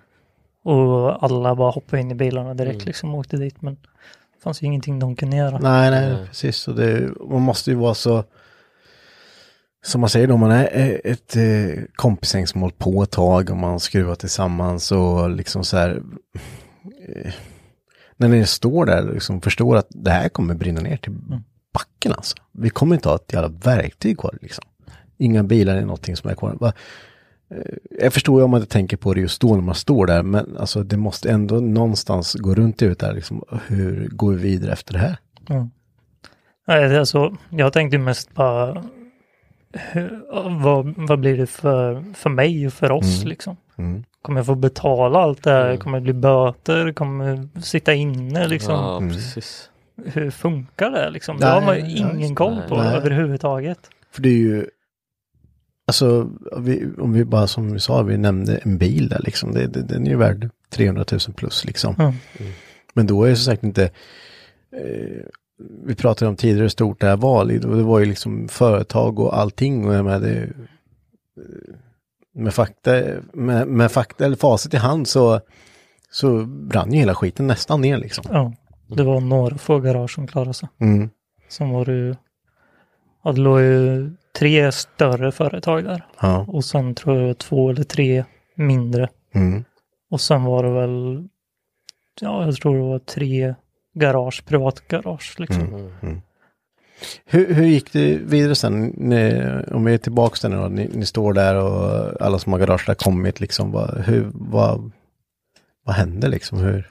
Och 0.63 1.23
alla 1.23 1.55
bara 1.55 1.71
hoppade 1.71 2.01
in 2.01 2.11
i 2.11 2.15
bilarna 2.15 2.53
direkt 2.53 2.85
liksom 2.85 3.13
och 3.13 3.19
åkte 3.19 3.37
dit. 3.37 3.61
Men 3.61 3.73
det 3.73 4.41
fanns 4.43 4.61
ju 4.61 4.67
ingenting 4.67 4.99
de 4.99 5.15
kunde 5.15 5.37
göra. 5.37 5.59
Nej, 5.59 5.91
nej, 5.91 6.27
precis. 6.27 6.67
Och 6.67 6.75
det, 6.75 7.09
man 7.29 7.41
måste 7.41 7.71
ju 7.71 7.75
vara 7.75 7.93
så, 7.93 8.23
som 9.85 10.01
man 10.01 10.09
säger 10.09 10.27
då, 10.27 10.37
man 10.37 10.51
är 10.51 11.01
ett 11.03 11.35
eh, 11.35 12.59
hållit 12.61 12.77
på 12.77 13.03
ett 13.03 13.11
tag 13.11 13.49
och 13.49 13.57
man 13.57 13.79
skruvar 13.79 14.15
tillsammans 14.15 14.91
och 14.91 15.29
liksom 15.29 15.63
så 15.63 15.77
här, 15.77 16.01
eh, 17.07 17.33
när 18.17 18.27
ni 18.27 18.45
står 18.45 18.85
där 18.85 19.07
och 19.07 19.13
liksom 19.13 19.41
förstår 19.41 19.75
att 19.75 19.87
det 19.89 20.11
här 20.11 20.29
kommer 20.29 20.55
brinna 20.55 20.81
ner 20.81 20.97
till 20.97 21.13
backen 21.73 22.11
alltså. 22.11 22.35
Vi 22.51 22.69
kommer 22.69 22.95
inte 22.95 23.09
ha 23.09 23.15
ett 23.15 23.33
jävla 23.33 23.49
verktyg 23.49 24.19
kvar 24.19 24.37
liksom. 24.41 24.63
Inga 25.17 25.43
bilar 25.43 25.75
är 25.75 25.81
någonting 25.81 26.15
som 26.15 26.29
är 26.29 26.35
kvar. 26.35 26.55
Va? 26.59 26.73
Eh, 27.49 27.57
Jag 28.03 28.13
förstår 28.13 28.39
ju 28.39 28.43
om 28.43 28.51
man 28.51 28.59
inte 28.61 28.73
tänker 28.73 28.97
på 28.97 29.13
det 29.13 29.21
just 29.21 29.41
då 29.41 29.55
när 29.55 29.61
man 29.61 29.75
står 29.75 30.05
där, 30.05 30.23
men 30.23 30.57
alltså 30.59 30.83
det 30.83 30.97
måste 30.97 31.31
ändå 31.31 31.55
någonstans 31.55 32.33
gå 32.33 32.55
runt 32.55 32.81
ut 32.81 32.99
där 32.99 33.13
liksom. 33.13 33.43
Hur 33.67 34.07
går 34.11 34.31
vi 34.33 34.37
vidare 34.41 34.71
efter 34.73 34.93
det 34.93 34.99
här? 34.99 35.17
Nej, 36.67 36.89
det 36.89 36.95
är 36.95 36.99
alltså, 36.99 37.35
jag 37.49 37.73
tänkte 37.73 37.97
mest 37.97 38.33
bara 38.33 38.83
hur, 39.73 40.21
vad, 40.63 40.93
vad 40.97 41.19
blir 41.19 41.37
det 41.37 41.47
för, 41.47 42.03
för 42.13 42.29
mig 42.29 42.67
och 42.67 42.73
för 42.73 42.91
oss 42.91 43.23
liksom? 43.23 43.57
Mm. 43.77 44.03
Kommer 44.21 44.39
jag 44.39 44.45
få 44.45 44.55
betala 44.55 45.19
allt 45.19 45.43
det 45.43 45.51
här? 45.51 45.77
Kommer 45.77 45.97
det 45.99 46.03
bli 46.03 46.13
böter? 46.13 46.93
Kommer 46.93 47.25
jag 47.53 47.63
sitta 47.63 47.93
inne 47.93 48.47
liksom? 48.47 48.73
Ja, 48.73 48.99
precis. 49.13 49.69
Hur 50.05 50.31
funkar 50.31 50.91
det 50.91 51.09
liksom? 51.09 51.37
Det 51.37 51.45
Nej, 51.45 51.53
har 51.53 51.61
man 51.65 51.89
ju 51.89 51.97
ingen 51.97 52.35
koll 52.35 52.61
på 52.69 52.77
nej. 52.77 52.95
överhuvudtaget. 52.95 53.79
För 54.11 54.21
det 54.21 54.29
är 54.29 54.37
ju, 54.37 54.65
alltså 55.87 56.29
vi, 56.57 56.87
om 56.97 57.13
vi 57.13 57.25
bara 57.25 57.47
som 57.47 57.73
vi 57.73 57.79
sa, 57.79 58.01
vi 58.01 58.17
nämnde 58.17 58.57
en 58.57 58.77
bil 58.77 59.09
där 59.09 59.21
liksom, 59.23 59.53
det, 59.53 59.67
det, 59.67 59.81
den 59.81 60.05
är 60.07 60.11
ju 60.11 60.17
värd 60.17 60.49
300 60.69 61.05
000 61.11 61.19
plus 61.35 61.65
liksom. 61.65 61.95
Mm. 61.99 62.13
Men 62.93 63.07
då 63.07 63.23
är 63.23 63.29
det 63.29 63.35
som 63.35 63.51
sagt 63.53 63.63
inte, 63.63 63.83
eh, 63.83 65.25
vi 65.85 65.95
pratade 65.95 66.29
om 66.29 66.35
tidigare 66.35 66.61
hur 66.61 66.69
stort 66.69 67.01
det 67.01 67.07
här 67.07 67.17
var, 67.17 67.45
det 67.45 67.59
det 67.59 67.67
var 67.67 67.99
ju 67.99 68.05
liksom 68.05 68.47
företag 68.47 69.19
och 69.19 69.37
allting 69.37 69.85
och 69.85 70.03
menar 70.03 70.19
det, 70.19 70.41
eh, 70.41 71.75
med 72.35 72.53
fakta, 72.53 73.03
med, 73.33 73.67
med 73.67 73.91
fakta 73.91 74.25
eller 74.25 74.35
facit 74.35 74.73
i 74.73 74.77
hand 74.77 75.07
så, 75.07 75.39
så 76.11 76.45
brann 76.45 76.93
ju 76.93 76.99
hela 76.99 77.15
skiten 77.15 77.47
nästan 77.47 77.81
ner 77.81 77.97
liksom. 77.97 78.25
Ja, 78.31 78.53
det 78.87 79.03
var 79.03 79.21
några 79.21 79.57
få 79.57 79.79
garage 79.79 80.11
som 80.11 80.27
klarade 80.27 80.53
sig. 80.53 80.69
Mm. 80.79 81.09
Sen 81.49 81.69
var 81.69 81.85
det 81.85 81.93
ju, 81.93 82.15
ja, 83.23 83.31
det 83.31 83.41
låg 83.41 83.61
ju 83.61 84.11
tre 84.39 84.71
större 84.71 85.31
företag 85.31 85.83
där. 85.83 86.05
Ja. 86.21 86.45
Och 86.47 86.65
sen 86.65 86.95
tror 86.95 87.21
jag 87.21 87.37
två 87.37 87.69
eller 87.69 87.83
tre 87.83 88.23
mindre. 88.55 89.09
Mm. 89.35 89.63
Och 90.11 90.21
sen 90.21 90.43
var 90.43 90.63
det 90.63 90.71
väl, 90.71 91.27
ja 92.21 92.45
jag 92.45 92.55
tror 92.55 92.75
det 92.75 92.83
var 92.83 92.99
tre 92.99 93.55
garage, 93.93 94.45
privatgarage 94.45 95.35
liksom. 95.37 95.91
Hur, 97.25 97.53
hur 97.53 97.65
gick 97.65 97.93
det 97.93 98.17
vidare 98.17 98.55
sen? 98.55 98.81
Ni, 98.83 99.43
om 99.71 99.85
vi 99.85 99.93
är 99.93 99.97
tillbaka 99.97 100.37
där 100.41 100.55
nu 100.55 100.61
då, 100.61 100.67
ni, 100.67 100.89
ni 100.93 101.05
står 101.05 101.33
där 101.33 101.55
och 101.55 102.21
alla 102.21 102.39
som 102.39 102.53
har 102.53 102.59
garage 102.59 102.83
där 102.87 102.95
kommit 102.95 103.39
liksom. 103.39 103.71
Vad, 103.71 103.97
hur, 103.97 104.31
vad, 104.33 104.91
vad 105.85 105.95
hände 105.95 106.27
liksom? 106.27 106.57
Hur? 106.57 106.89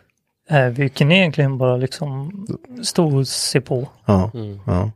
Eh, 0.48 0.66
vi 0.66 0.88
kunde 0.88 1.14
egentligen 1.14 1.58
bara 1.58 1.76
liksom 1.76 2.46
stå 2.82 3.16
och 3.16 3.28
se 3.28 3.60
på. 3.60 3.88
Ja, 4.04 4.30
ja, 4.66 4.72
Eh, 4.74 4.90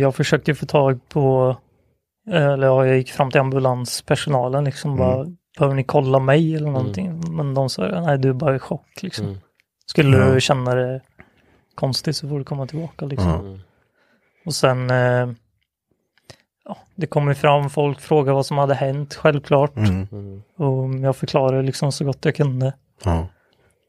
jag 0.00 0.14
försökte 0.14 0.54
få 0.54 0.66
tag 0.66 1.08
på, 1.08 1.56
eller 2.30 2.66
ja, 2.66 2.86
jag 2.86 2.96
gick 2.96 3.10
fram 3.12 3.30
till 3.30 3.40
ambulanspersonalen 3.40 4.64
liksom 4.64 4.96
bara, 4.96 5.26
behöver 5.58 5.76
ni 5.76 5.84
kolla 5.84 6.18
mig 6.18 6.54
eller 6.56 6.70
någonting? 6.70 7.36
Men 7.36 7.54
de 7.54 7.68
sa, 7.68 8.00
nej 8.00 8.18
du 8.18 8.28
är 8.28 8.32
bara 8.32 8.56
i 8.56 8.58
chock 8.58 9.02
liksom. 9.02 9.26
Mm. 9.26 9.38
Skulle 9.86 10.32
du 10.34 10.40
känna 10.40 10.74
det 10.74 11.00
konstigt 11.74 12.16
så 12.16 12.28
får 12.28 12.38
du 12.38 12.44
komma 12.44 12.66
tillbaka 12.66 13.06
liksom. 13.06 13.28
ja. 13.28 13.58
Och 14.46 14.54
sen, 14.54 14.90
eh, 14.90 15.28
ja, 16.64 16.76
det 16.94 17.06
kom 17.06 17.28
ju 17.28 17.34
fram 17.34 17.70
folk, 17.70 18.00
frågade 18.00 18.34
vad 18.34 18.46
som 18.46 18.58
hade 18.58 18.74
hänt, 18.74 19.14
självklart. 19.14 19.76
Mm, 19.76 20.42
Och 20.56 20.94
jag 20.94 21.16
förklarade 21.16 21.62
liksom 21.62 21.92
så 21.92 22.04
gott 22.04 22.24
jag 22.24 22.34
kunde. 22.34 22.72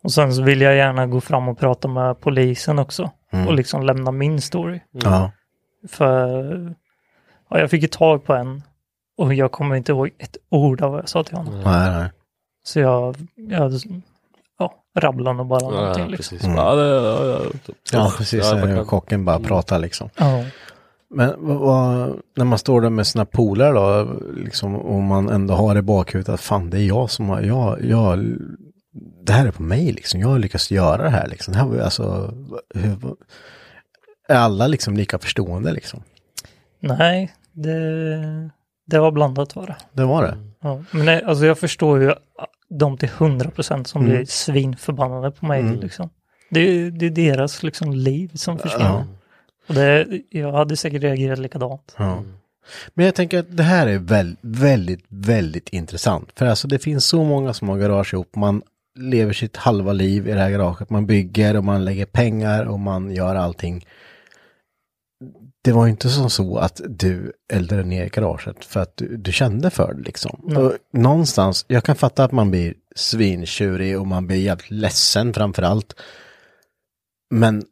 Och 0.03 0.11
sen 0.11 0.33
så 0.33 0.41
ville 0.43 0.65
jag 0.65 0.75
gärna 0.75 1.07
gå 1.07 1.21
fram 1.21 1.47
och 1.47 1.57
prata 1.59 1.87
med 1.87 2.19
polisen 2.19 2.79
också. 2.79 3.11
Mm. 3.31 3.47
Och 3.47 3.53
liksom 3.53 3.83
lämna 3.83 4.11
min 4.11 4.41
story. 4.41 4.79
ja, 4.91 5.31
För 5.87 6.75
ja, 7.49 7.59
jag 7.59 7.69
fick 7.69 7.81
ju 7.81 7.87
tag 7.87 8.25
på 8.25 8.33
en. 8.33 8.63
Och 9.17 9.33
jag 9.33 9.51
kommer 9.51 9.75
inte 9.75 9.91
ihåg 9.91 10.09
ett 10.17 10.37
ord 10.49 10.81
av 10.81 10.91
vad 10.91 11.01
jag 11.01 11.09
sa 11.09 11.23
till 11.23 11.37
honom. 11.37 11.53
nej, 11.63 11.91
nej. 11.91 12.11
Så 12.65 12.79
jag, 12.79 13.15
jag 13.35 13.71
ja, 14.59 14.73
rabblade 14.99 15.37
nog 15.37 15.47
bara 15.47 15.59
någonting 15.59 16.03
Ja, 16.03 16.09
liksom. 16.09 16.37
precis. 16.37 16.55
Ja, 16.55 16.75
det, 16.75 17.51
ja, 17.91 18.13
precis. 18.17 18.43
Ja, 18.51 18.61
kan- 18.61 18.85
kocken 18.85 19.25
bara 19.25 19.39
pratar 19.39 19.79
liksom. 19.79 20.09
Ja. 20.17 20.43
Men 21.09 21.33
vad, 21.37 21.57
vad, 21.57 22.15
när 22.35 22.45
man 22.45 22.59
står 22.59 22.81
där 22.81 22.89
med 22.89 23.07
sina 23.07 23.25
polare 23.25 23.71
då, 23.73 24.11
liksom, 24.35 24.75
och 24.75 25.01
man 25.03 25.29
ändå 25.29 25.53
har 25.53 25.77
i 25.77 25.81
bakhuvudet 25.81 26.33
att 26.33 26.41
fan 26.41 26.69
det 26.69 26.77
är 26.79 26.85
jag 26.87 27.09
som 27.09 27.29
har, 27.29 27.41
jag, 27.41 27.85
jag, 27.85 28.25
det 29.25 29.33
här 29.33 29.47
är 29.47 29.51
på 29.51 29.63
mig 29.63 29.91
liksom, 29.91 30.19
jag 30.19 30.27
har 30.27 30.39
lyckats 30.39 30.71
göra 30.71 31.03
det 31.03 31.09
här 31.09 31.27
liksom. 31.27 31.53
Det 31.53 31.59
här 31.59 31.67
var, 31.67 31.77
alltså, 31.79 32.33
hur, 32.75 32.97
är 34.27 34.35
alla 34.35 34.67
liksom 34.67 34.97
lika 34.97 35.19
förstående 35.19 35.71
liksom? 35.73 36.03
Nej, 36.79 37.33
det, 37.51 38.49
det 38.85 38.99
var 38.99 39.11
blandat 39.11 39.55
var 39.55 39.67
det. 39.67 39.75
Det 39.93 40.05
var 40.05 40.23
det? 40.23 40.37
Ja. 40.61 40.83
Men 40.91 41.05
nej, 41.05 41.23
alltså 41.23 41.45
jag 41.45 41.59
förstår 41.59 42.01
ju 42.01 42.13
de 42.69 42.97
till 42.97 43.09
100% 43.09 43.83
som 43.83 44.03
blir 44.05 44.25
svinförbannade 44.25 45.31
på 45.31 45.45
mig. 45.45 45.63
Liksom. 45.63 46.09
Det, 46.49 46.59
är- 46.59 46.91
det 46.91 47.05
är 47.05 47.09
deras 47.09 47.63
liksom, 47.63 47.93
liv 47.93 48.31
som 48.33 48.59
försvinner. 48.59 48.85
Ja. 48.89 49.05
Och 49.67 49.73
det, 49.75 50.07
jag 50.29 50.51
hade 50.51 50.77
säkert 50.77 51.01
reagerat 51.01 51.39
likadant. 51.39 51.95
Ja. 51.97 52.23
Men 52.93 53.05
jag 53.05 53.15
tänker 53.15 53.39
att 53.39 53.57
det 53.57 53.63
här 53.63 53.87
är 53.87 53.97
väl, 53.97 54.35
väldigt, 54.41 55.05
väldigt 55.07 55.69
intressant. 55.69 56.29
För 56.35 56.45
alltså 56.45 56.67
det 56.67 56.79
finns 56.79 57.05
så 57.05 57.23
många 57.23 57.53
som 57.53 57.69
har 57.69 57.77
garage 57.77 58.13
ihop. 58.13 58.35
Man 58.35 58.61
lever 58.95 59.33
sitt 59.33 59.57
halva 59.57 59.93
liv 59.93 60.27
i 60.27 60.31
det 60.31 60.39
här 60.39 60.49
garaget. 60.49 60.89
Man 60.89 61.05
bygger 61.05 61.57
och 61.57 61.63
man 61.63 61.85
lägger 61.85 62.05
pengar 62.05 62.63
och 62.65 62.79
man 62.79 63.11
gör 63.11 63.35
allting. 63.35 63.85
Det 65.61 65.71
var 65.71 65.87
inte 65.87 66.09
som 66.09 66.29
så 66.29 66.57
att 66.57 66.81
du 66.89 67.33
eldade 67.53 67.83
ner 67.83 68.09
garaget 68.09 68.65
för 68.65 68.79
att 68.79 68.97
du, 68.97 69.17
du 69.17 69.31
kände 69.31 69.69
för 69.69 69.93
det 69.93 70.01
liksom. 70.01 70.57
Och 70.57 70.73
någonstans, 70.93 71.65
jag 71.67 71.83
kan 71.83 71.95
fatta 71.95 72.23
att 72.23 72.31
man 72.31 72.51
blir 72.51 72.73
svintjurig 72.95 73.99
och 73.99 74.07
man 74.07 74.27
blir 74.27 74.37
jävligt 74.37 74.71
ledsen 74.71 75.33
framför 75.33 75.63
allt. 75.63 75.95
Men 77.31 77.63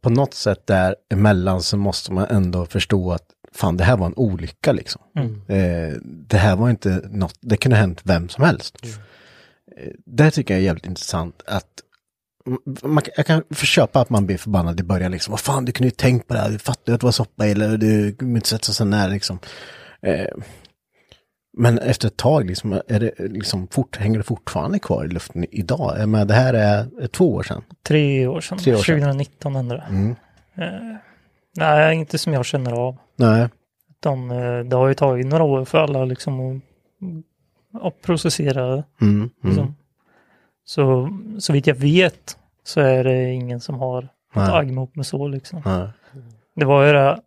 på 0.00 0.10
något 0.10 0.34
sätt 0.34 0.66
där 0.66 0.96
emellan 1.12 1.62
så 1.62 1.76
måste 1.76 2.12
man 2.12 2.26
ändå 2.30 2.66
förstå 2.66 3.12
att 3.12 3.26
fan 3.52 3.76
det 3.76 3.84
här 3.84 3.96
var 3.96 4.06
en 4.06 4.16
olycka 4.16 4.72
liksom. 4.72 5.02
Eh, 5.48 5.96
det 6.02 6.36
här 6.36 6.56
var 6.56 6.70
inte 6.70 7.08
något, 7.10 7.38
det 7.40 7.56
kunde 7.56 7.76
ha 7.76 7.80
hänt 7.80 8.00
vem 8.04 8.28
som 8.28 8.44
helst. 8.44 8.76
Eh, 9.76 9.92
det 10.06 10.30
tycker 10.30 10.54
jag 10.54 10.60
är 10.60 10.64
jävligt 10.64 10.86
intressant 10.86 11.42
att 11.46 11.82
man, 12.82 13.02
jag 13.16 13.26
kan 13.26 13.42
förköpa 13.50 14.00
att 14.00 14.10
man 14.10 14.26
blir 14.26 14.38
förbannad 14.38 14.80
i 14.80 14.82
början 14.82 15.12
liksom. 15.12 15.30
Vad 15.30 15.40
fan, 15.40 15.64
du 15.64 15.72
kunde 15.72 15.86
ju 15.86 15.94
tänkt 15.94 16.28
på 16.28 16.34
det 16.34 16.40
här, 16.40 16.50
du 16.50 16.58
fattar 16.58 16.92
ju 16.92 16.94
att 16.94 17.00
det 17.00 17.06
var 17.06 17.12
soppa 17.12 17.46
eller 17.46 17.76
du 17.76 18.12
kunde 18.12 18.34
inte 18.34 18.48
sätta 18.48 18.72
sig 18.72 18.86
nära 18.86 19.08
liksom. 19.08 19.38
Eh, 20.02 20.26
men 21.52 21.78
efter 21.78 22.08
ett 22.08 22.16
tag 22.16 22.46
liksom, 22.46 22.72
är 22.88 23.00
det 23.00 23.12
liksom 23.18 23.68
fort, 23.68 23.96
hänger 23.96 24.18
det 24.18 24.24
fortfarande 24.24 24.78
kvar 24.78 25.04
i 25.04 25.08
luften 25.08 25.46
idag? 25.50 26.08
Menar, 26.08 26.24
det 26.24 26.34
här 26.34 26.54
är 26.54 27.06
två 27.06 27.34
år 27.34 27.42
sedan. 27.42 27.62
Tre 27.82 28.26
år 28.26 28.40
sedan, 28.40 28.58
Tre 28.58 28.74
år 28.74 28.78
sedan. 28.78 29.00
2019 29.00 29.56
hände 29.56 29.74
det. 29.74 29.84
Mm. 29.88 30.10
Eh, 30.54 30.96
nej, 31.56 31.96
inte 31.96 32.18
som 32.18 32.32
jag 32.32 32.44
känner 32.44 32.72
av. 32.72 32.96
Nej. 33.16 33.48
Utan, 33.90 34.30
eh, 34.30 34.64
det 34.64 34.76
har 34.76 34.88
ju 34.88 34.94
tagit 34.94 35.26
några 35.26 35.44
år 35.44 35.64
för 35.64 35.78
alla 35.78 36.04
liksom 36.04 36.40
att, 36.40 37.82
att 37.82 38.02
processera. 38.02 38.84
Mm. 39.00 39.30
Mm. 39.44 39.74
Så, 40.70 41.08
så 41.38 41.52
vitt 41.52 41.66
jag 41.66 41.74
vet 41.74 42.38
så 42.64 42.80
är 42.80 43.04
det 43.04 43.30
ingen 43.30 43.60
som 43.60 43.78
har 43.78 44.02
ett 44.02 44.08
Nej. 44.34 44.50
agg 44.52 44.72
mot 44.72 44.96
mig 44.96 45.04
så 45.04 45.28
liksom. 45.28 45.62
Nej. 45.64 45.88
Det 46.56 46.64
var 46.64 46.86
ju 46.86 46.92
det, 46.92 47.20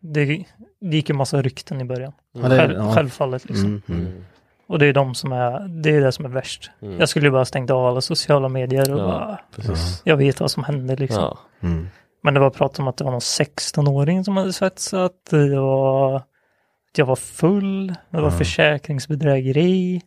det, 0.00 0.44
det 0.80 0.96
gick 0.96 1.10
en 1.10 1.16
massa 1.16 1.42
rykten 1.42 1.80
i 1.80 1.84
början. 1.84 2.12
Ja, 2.32 2.48
det- 2.48 2.56
Själv, 2.58 2.74
ja. 2.74 2.94
Självfallet 2.94 3.44
liksom. 3.48 3.66
Mm. 3.66 3.82
Mm. 4.06 4.24
Och 4.66 4.78
det 4.78 4.86
är 4.86 4.92
de 4.92 5.14
som 5.14 5.32
är, 5.32 5.68
det 5.82 5.90
är 5.90 6.00
det 6.00 6.12
som 6.12 6.24
är 6.24 6.28
värst. 6.28 6.70
Jag 6.98 7.08
skulle 7.08 7.26
ju 7.26 7.30
bara 7.32 7.44
stängt 7.44 7.70
av 7.70 7.86
alla 7.86 8.00
sociala 8.00 8.48
medier 8.48 8.92
och 8.94 9.00
Ja, 9.00 9.04
bara, 9.04 9.40
precis. 9.56 10.02
jag 10.04 10.16
vet 10.16 10.40
vad 10.40 10.50
som 10.50 10.64
hände 10.64 10.96
liksom. 10.96 11.22
Ja. 11.22 11.38
Mm. 11.68 11.88
Men 12.22 12.34
det 12.34 12.40
var 12.40 12.50
prat 12.50 12.78
om 12.78 12.88
att 12.88 12.96
det 12.96 13.04
var 13.04 13.10
någon 13.10 13.20
16-åring 13.20 14.24
som 14.24 14.36
hade 14.36 14.52
svetsat. 14.52 15.12
Det 15.30 15.56
var 15.60 16.16
att 16.16 16.98
jag 16.98 17.06
var 17.06 17.16
full. 17.16 17.94
Det 18.10 18.20
var 18.20 18.30
försäkringsbedrägeri. 18.30 20.00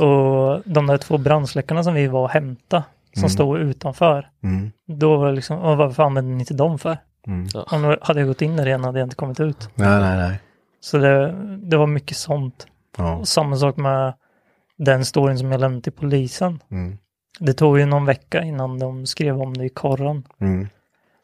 Och 0.00 0.62
de 0.64 0.86
där 0.86 0.98
två 0.98 1.18
brandsläckarna 1.18 1.84
som 1.84 1.94
vi 1.94 2.06
var 2.06 2.20
och 2.20 2.30
hämta 2.30 2.84
som 3.16 3.28
stod 3.28 3.58
utanför. 3.58 4.30
Mm. 4.42 4.72
Då 4.86 5.16
var 5.16 5.26
det 5.26 5.32
liksom, 5.32 5.58
varför 5.60 6.02
använde 6.02 6.34
ni 6.34 6.40
inte 6.40 6.54
dem 6.54 6.78
för? 6.78 6.98
Mm. 7.26 7.48
Om 7.54 7.96
hade 8.02 8.20
jag 8.20 8.28
gått 8.28 8.42
in 8.42 8.56
där 8.56 8.66
igen 8.66 8.84
hade 8.84 8.98
jag 8.98 9.06
inte 9.06 9.16
kommit 9.16 9.40
ut. 9.40 9.68
Nej, 9.74 10.00
nej, 10.00 10.16
nej. 10.16 10.40
Så 10.80 10.98
det, 10.98 11.32
det 11.62 11.76
var 11.76 11.86
mycket 11.86 12.16
sånt. 12.16 12.66
Ja. 12.96 13.14
Och 13.16 13.28
samma 13.28 13.56
sak 13.56 13.76
med 13.76 14.14
den 14.76 15.04
storyn 15.04 15.38
som 15.38 15.52
jag 15.52 15.60
lämnade 15.60 15.82
till 15.82 15.92
polisen. 15.92 16.62
Mm. 16.70 16.98
Det 17.38 17.52
tog 17.52 17.78
ju 17.78 17.86
någon 17.86 18.04
vecka 18.04 18.42
innan 18.42 18.78
de 18.78 19.06
skrev 19.06 19.42
om 19.42 19.54
det 19.54 19.64
i 19.64 19.68
korren. 19.68 20.22
Mm. 20.40 20.68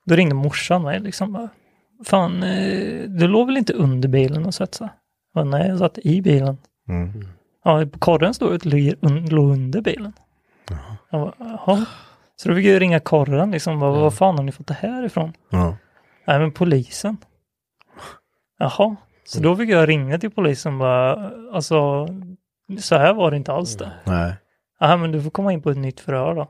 Då 0.05 0.14
ringde 0.14 0.34
morsan 0.34 0.82
mig 0.82 1.01
liksom. 1.01 1.32
bara, 1.32 1.48
Fan, 2.05 2.42
eh, 2.42 3.09
du 3.09 3.28
låg 3.28 3.46
väl 3.46 3.57
inte 3.57 3.72
under 3.72 4.09
bilen 4.09 4.46
och 4.46 4.55
svetsa? 4.55 4.88
Nej, 5.44 5.68
jag 5.68 5.78
satt 5.78 5.98
i 5.98 6.22
bilen. 6.22 6.59
Mm. 6.88 7.28
Ja, 7.64 7.86
korren 7.98 8.34
stod 8.34 8.52
un- 8.64 9.30
låg 9.30 9.50
under 9.50 9.80
bilen. 9.80 10.12
Jag 11.11 11.20
bara, 11.20 11.34
Jaha. 11.38 11.84
Så 12.36 12.48
då 12.48 12.54
fick 12.54 12.66
jag 12.66 12.80
ringa 12.80 13.00
korren 13.00 13.50
liksom. 13.50 13.80
Bara, 13.80 13.90
Vad 13.90 14.14
fan 14.14 14.36
har 14.36 14.44
ni 14.44 14.52
fått 14.52 14.66
det 14.66 14.74
här 14.74 15.04
ifrån? 15.04 15.32
Ja. 15.50 15.76
Nej, 16.26 16.38
men 16.38 16.52
polisen. 16.52 17.16
Jaha. 18.58 18.96
Så 19.24 19.40
då 19.40 19.56
fick 19.56 19.70
jag 19.70 19.88
ringa 19.88 20.18
till 20.18 20.30
polisen 20.30 20.78
bara, 20.78 21.30
alltså, 21.52 22.08
så 22.78 22.96
här 22.96 23.14
var 23.14 23.30
det 23.30 23.36
inte 23.36 23.52
alls 23.52 23.76
det. 23.76 23.92
Nej. 24.04 24.34
Ja, 24.80 24.96
men 24.96 25.12
du 25.12 25.22
får 25.22 25.30
komma 25.30 25.52
in 25.52 25.62
på 25.62 25.70
ett 25.70 25.76
nytt 25.76 26.00
förhör 26.00 26.34
då. 26.34 26.48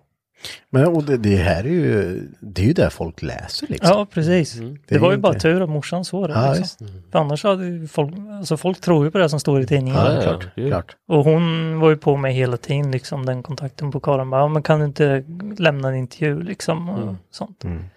Men 0.71 0.87
och 0.87 1.05
det, 1.05 1.17
det 1.17 1.37
här 1.37 1.65
är 1.65 1.69
ju, 1.69 2.23
det 2.41 2.63
är 2.63 2.67
ju 2.67 2.73
där 2.73 2.91
folk 2.91 3.23
läser 3.23 3.67
liksom. 3.67 3.89
Ja, 3.99 4.07
precis. 4.15 4.53
Det 4.55 4.77
Det, 4.87 4.95
är 4.95 4.99
var 4.99 5.09
ju 5.11 5.15
inte- 5.15 5.23
bara 5.23 5.35
tur 5.35 5.63
att 5.63 5.69
morsan 5.69 6.05
såg 6.05 6.29
det. 6.29 6.35
Ja, 6.35 6.55
liksom. 6.55 6.87
visst. 6.87 7.03
För 7.13 7.19
annars 7.19 7.45
hade 7.45 7.67
ju 7.67 7.89
folk, 7.89 8.15
alltså 8.39 8.57
folk 8.57 8.81
tror 8.81 9.05
ju 9.05 9.11
på 9.11 9.19
det 9.19 9.29
som 9.29 9.41
står 9.41 9.61
i 9.61 9.67
tidningen. 9.67 10.01
Ja, 10.01 10.13
Ja, 10.15 10.23
klart. 10.23 10.47
ja. 10.55 10.69
klart. 10.69 10.97
Och 11.09 11.25
hon 11.25 11.79
var 11.81 11.91
ju 11.91 11.97
på 11.97 12.17
mig 12.17 12.33
hela 12.35 12.57
tiden, 12.57 12.91
liksom 12.91 13.27
den 13.27 13.43
kontakten 13.43 13.91
på 13.91 14.01
Karin. 14.01 14.31
Bara, 14.31 14.41
Ja, 14.41 14.49
men 14.49 14.63
kan 14.63 14.79
du 14.79 14.85
inte 14.85 15.25
lämna 15.59 15.89
en 15.89 15.95
intervju 15.95 16.43
liksom? 16.43 16.89
Och 16.89 17.15
sånt. 17.31 17.65
Mm. 17.65 17.77
Men 17.77 17.89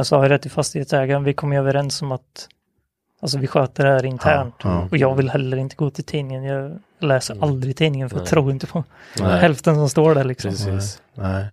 jag 0.00 0.06
sa 0.06 0.22
ju 0.22 0.28
det 0.28 0.38
till 0.38 0.50
fastighetsägaren, 0.50 1.24
vi 1.24 1.32
kom 1.34 1.52
ju 1.52 1.58
överens 1.58 2.02
om 2.02 2.12
att 2.12 2.48
alltså, 3.22 3.38
vi 3.38 3.46
sköter 3.46 3.84
det 3.86 3.90
här 3.92 4.04
internt. 4.04 4.54
Ja, 4.62 4.70
ja. 4.70 4.88
Och 4.90 4.96
jag 4.96 5.14
vill 5.14 5.30
heller 5.30 5.56
inte 5.56 5.76
gå 5.76 5.90
till 5.90 6.04
tidningen. 6.04 6.44
Jag 6.44 6.78
läser 7.00 7.36
aldrig 7.44 7.76
tidningen 7.76 8.10
för 8.10 8.16
jag 8.16 8.22
Nej. 8.22 8.30
tror 8.30 8.50
inte 8.50 8.66
på 8.66 8.84
Nej. 9.20 9.40
hälften 9.40 9.74
som 9.74 9.88
står 9.88 10.14
där 10.14 10.24
liksom. 10.24 10.50
Precis. 10.50 11.02
Nej. 11.14 11.46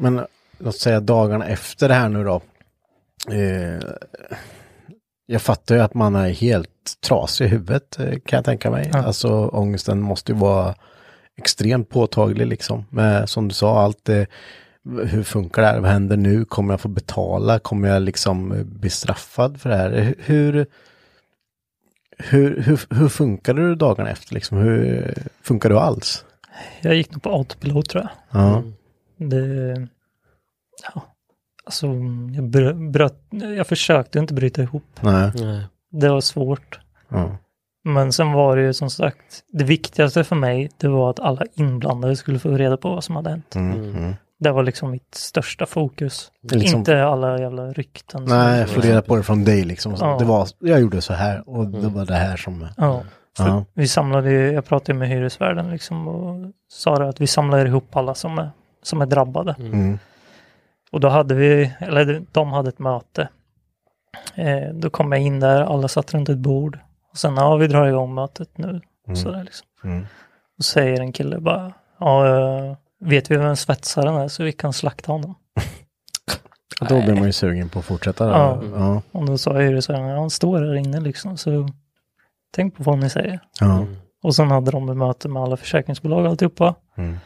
Men 0.00 0.26
låt 0.58 0.76
säga 0.76 1.00
dagarna 1.00 1.46
efter 1.46 1.88
det 1.88 1.94
här 1.94 2.08
nu 2.08 2.24
då. 2.24 2.42
Eh, 3.30 3.80
jag 5.26 5.42
fattar 5.42 5.74
ju 5.74 5.80
att 5.80 5.94
man 5.94 6.14
är 6.14 6.28
helt 6.28 6.96
trasig 7.06 7.44
i 7.44 7.48
huvudet 7.48 7.98
eh, 7.98 8.10
kan 8.10 8.36
jag 8.36 8.44
tänka 8.44 8.70
mig. 8.70 8.90
Ja. 8.92 9.02
Alltså 9.02 9.48
ångesten 9.48 10.00
måste 10.00 10.32
ju 10.32 10.38
vara 10.38 10.74
extremt 11.38 11.88
påtaglig 11.88 12.46
liksom. 12.46 12.84
Med, 12.90 13.28
som 13.28 13.48
du 13.48 13.54
sa, 13.54 13.82
allt 13.82 14.04
det, 14.04 14.26
hur 15.04 15.22
funkar 15.22 15.62
det 15.62 15.68
här? 15.68 15.80
Vad 15.80 15.90
händer 15.90 16.16
nu? 16.16 16.44
Kommer 16.44 16.72
jag 16.72 16.80
få 16.80 16.88
betala? 16.88 17.58
Kommer 17.58 17.88
jag 17.88 18.02
liksom 18.02 18.62
bli 18.64 18.90
straffad 18.90 19.60
för 19.60 19.70
det 19.70 19.76
här? 19.76 20.14
Hur, 20.18 20.66
hur, 22.18 22.62
hur, 22.62 22.94
hur 22.94 23.08
funkade 23.08 23.68
du 23.68 23.74
dagarna 23.74 24.10
efter 24.10 24.34
liksom? 24.34 24.58
Hur 24.58 25.14
funkar 25.42 25.68
du 25.68 25.78
alls? 25.78 26.24
Jag 26.80 26.94
gick 26.94 27.12
nog 27.12 27.22
på 27.22 27.30
autopilot 27.30 27.88
tror 27.88 28.02
jag. 28.02 28.40
Ja. 28.42 28.62
Det, 29.20 29.76
ja, 30.94 31.02
alltså 31.64 31.86
jag, 31.86 32.44
brö- 32.44 32.90
bröt, 32.90 33.18
jag 33.56 33.66
försökte 33.66 34.18
inte 34.18 34.34
bryta 34.34 34.62
ihop. 34.62 34.84
Nej. 35.00 35.32
Nej. 35.34 35.66
Det 35.90 36.08
var 36.08 36.20
svårt. 36.20 36.80
Ja. 37.08 37.36
Men 37.84 38.12
sen 38.12 38.32
var 38.32 38.56
det 38.56 38.62
ju 38.62 38.72
som 38.74 38.90
sagt, 38.90 39.44
det 39.52 39.64
viktigaste 39.64 40.24
för 40.24 40.36
mig, 40.36 40.70
det 40.76 40.88
var 40.88 41.10
att 41.10 41.20
alla 41.20 41.44
inblandade 41.54 42.16
skulle 42.16 42.38
få 42.38 42.50
reda 42.50 42.76
på 42.76 42.88
vad 42.90 43.04
som 43.04 43.16
hade 43.16 43.30
hänt. 43.30 43.54
Mm. 43.56 43.96
Mm. 43.96 44.14
Det 44.38 44.50
var 44.50 44.62
liksom 44.62 44.90
mitt 44.90 45.14
största 45.14 45.66
fokus. 45.66 46.32
Liksom- 46.52 46.78
Inte 46.78 47.04
alla 47.04 47.40
jävla 47.40 47.72
rykten. 47.72 48.24
Nej, 48.24 48.66
få 48.66 48.80
reda 48.80 49.02
på 49.02 49.16
det 49.16 49.22
från 49.22 49.44
dig 49.44 49.64
liksom. 49.64 49.94
Ja. 50.00 50.16
Det 50.18 50.24
var, 50.24 50.48
jag 50.58 50.80
gjorde 50.80 51.00
så 51.00 51.12
här 51.12 51.48
och 51.48 51.66
det 51.66 51.88
var 51.88 52.04
det 52.06 52.14
här 52.14 52.36
som... 52.36 52.66
Ja. 52.76 53.02
För 53.36 53.44
Ja. 53.48 53.64
Vi 53.74 53.88
samlade 53.88 54.30
ju, 54.30 54.52
jag 54.52 54.64
pratade 54.64 54.98
med 54.98 55.08
hyresvärden 55.08 55.70
liksom 55.70 56.08
och 56.08 56.52
sa 56.68 56.94
att 57.08 57.20
vi 57.20 57.26
samlar 57.26 57.66
ihop 57.66 57.96
alla 57.96 58.14
som 58.14 58.38
är, 58.38 58.50
som 58.82 59.02
är 59.02 59.06
drabbade. 59.06 59.54
Mm. 59.58 59.98
Och 60.92 61.00
då 61.00 61.08
hade 61.08 61.34
vi, 61.34 61.72
eller 61.80 62.22
de 62.32 62.52
hade 62.52 62.68
ett 62.68 62.78
möte. 62.78 63.28
Eh, 64.34 64.74
då 64.74 64.90
kom 64.90 65.12
jag 65.12 65.20
in 65.20 65.40
där, 65.40 65.62
alla 65.62 65.88
satt 65.88 66.14
runt 66.14 66.28
ett 66.28 66.38
bord. 66.38 66.78
Och 67.10 67.18
sen, 67.18 67.36
ja 67.36 67.56
vi 67.56 67.66
drar 67.66 67.86
igång 67.86 68.14
mötet 68.14 68.58
nu. 68.58 68.80
Sådär 69.14 69.44
liksom. 69.44 69.66
Mm. 69.84 70.06
Och 70.58 70.64
säger 70.64 71.00
en 71.00 71.12
kille 71.12 71.40
bara, 71.40 71.72
ja 71.98 72.26
eh, 72.26 72.76
vet 73.00 73.30
vi 73.30 73.36
vem 73.36 73.56
svetsaren 73.56 74.14
är 74.14 74.28
så 74.28 74.44
vi 74.44 74.52
kan 74.52 74.72
slakta 74.72 75.12
honom. 75.12 75.34
Och 76.80 76.86
Då 76.86 77.02
blir 77.02 77.14
man 77.14 77.24
ju 77.24 77.32
sugen 77.32 77.68
på 77.68 77.78
att 77.78 77.84
fortsätta. 77.84 78.28
Ja. 78.28 78.62
Ja. 78.74 79.02
Och 79.12 79.26
då 79.26 79.38
sa 79.38 79.58
hyresvärden, 79.58 80.06
ja 80.06 80.18
han 80.18 80.30
står 80.30 80.58
här 80.58 80.74
inne 80.74 81.00
liksom. 81.00 81.36
Så 81.36 81.68
tänk 82.54 82.76
på 82.76 82.82
vad 82.82 82.98
ni 82.98 83.10
säger. 83.10 83.40
Ja. 83.60 83.86
Och 84.22 84.34
sen 84.34 84.50
hade 84.50 84.70
de 84.70 84.88
ett 84.88 84.96
möte 84.96 85.28
med 85.28 85.42
alla 85.42 85.56
försäkringsbolag 85.56 86.24
och 86.24 86.30
alltihopa. 86.30 86.74
Mm. 86.96 87.16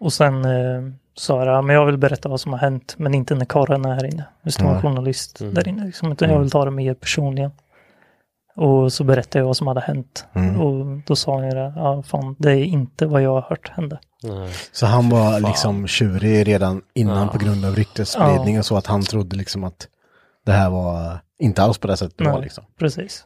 Och 0.00 0.12
sen 0.12 0.44
eh, 0.44 0.92
sa 1.14 1.44
jag, 1.44 1.54
ja, 1.54 1.62
men 1.62 1.76
jag 1.76 1.86
vill 1.86 1.96
berätta 1.98 2.28
vad 2.28 2.40
som 2.40 2.52
har 2.52 2.58
hänt, 2.58 2.94
men 2.98 3.14
inte 3.14 3.34
när 3.34 3.44
Karin 3.44 3.84
är 3.84 3.94
här 3.94 4.04
inne. 4.04 4.24
Det 4.42 4.52
står 4.52 4.64
en 4.66 4.72
Nej. 4.72 4.82
journalist 4.82 5.38
där 5.52 5.68
inne, 5.68 5.86
liksom, 5.86 6.12
utan 6.12 6.30
jag 6.30 6.40
vill 6.40 6.50
ta 6.50 6.64
det 6.64 6.70
mer 6.70 6.94
personligen. 6.94 7.50
Och 8.56 8.92
så 8.92 9.04
berättade 9.04 9.38
jag 9.38 9.46
vad 9.46 9.56
som 9.56 9.66
hade 9.66 9.80
hänt. 9.80 10.26
Mm. 10.34 10.60
Och 10.60 10.86
då 11.06 11.16
sa 11.16 11.34
han 11.34 11.44
ju 11.44 11.50
det, 11.50 11.72
ja 11.76 12.02
fan, 12.02 12.36
det 12.38 12.50
är 12.52 12.64
inte 12.64 13.06
vad 13.06 13.22
jag 13.22 13.30
har 13.34 13.40
hört 13.42 13.68
hända. 13.68 13.98
Nej. 14.22 14.52
Så 14.72 14.86
han 14.86 15.08
var 15.08 15.40
liksom 15.40 15.86
tjurig 15.86 16.48
redan 16.48 16.82
innan 16.94 17.26
Ja. 17.26 17.28
på 17.32 17.38
grund 17.38 17.64
av 17.64 17.74
ryktesspridning 17.76 18.58
och 18.58 18.66
så 18.66 18.76
att 18.76 18.86
han 18.86 19.02
trodde 19.02 19.36
liksom 19.36 19.64
att 19.64 19.88
det 20.46 20.52
här 20.52 20.70
var 20.70 21.18
inte 21.38 21.62
alls 21.62 21.78
på 21.78 21.86
det 21.86 21.96
sättet 21.96 22.18
det 22.18 22.24
var 22.24 22.32
Nej, 22.32 22.42
liksom. 22.42 22.64
precis. 22.78 23.24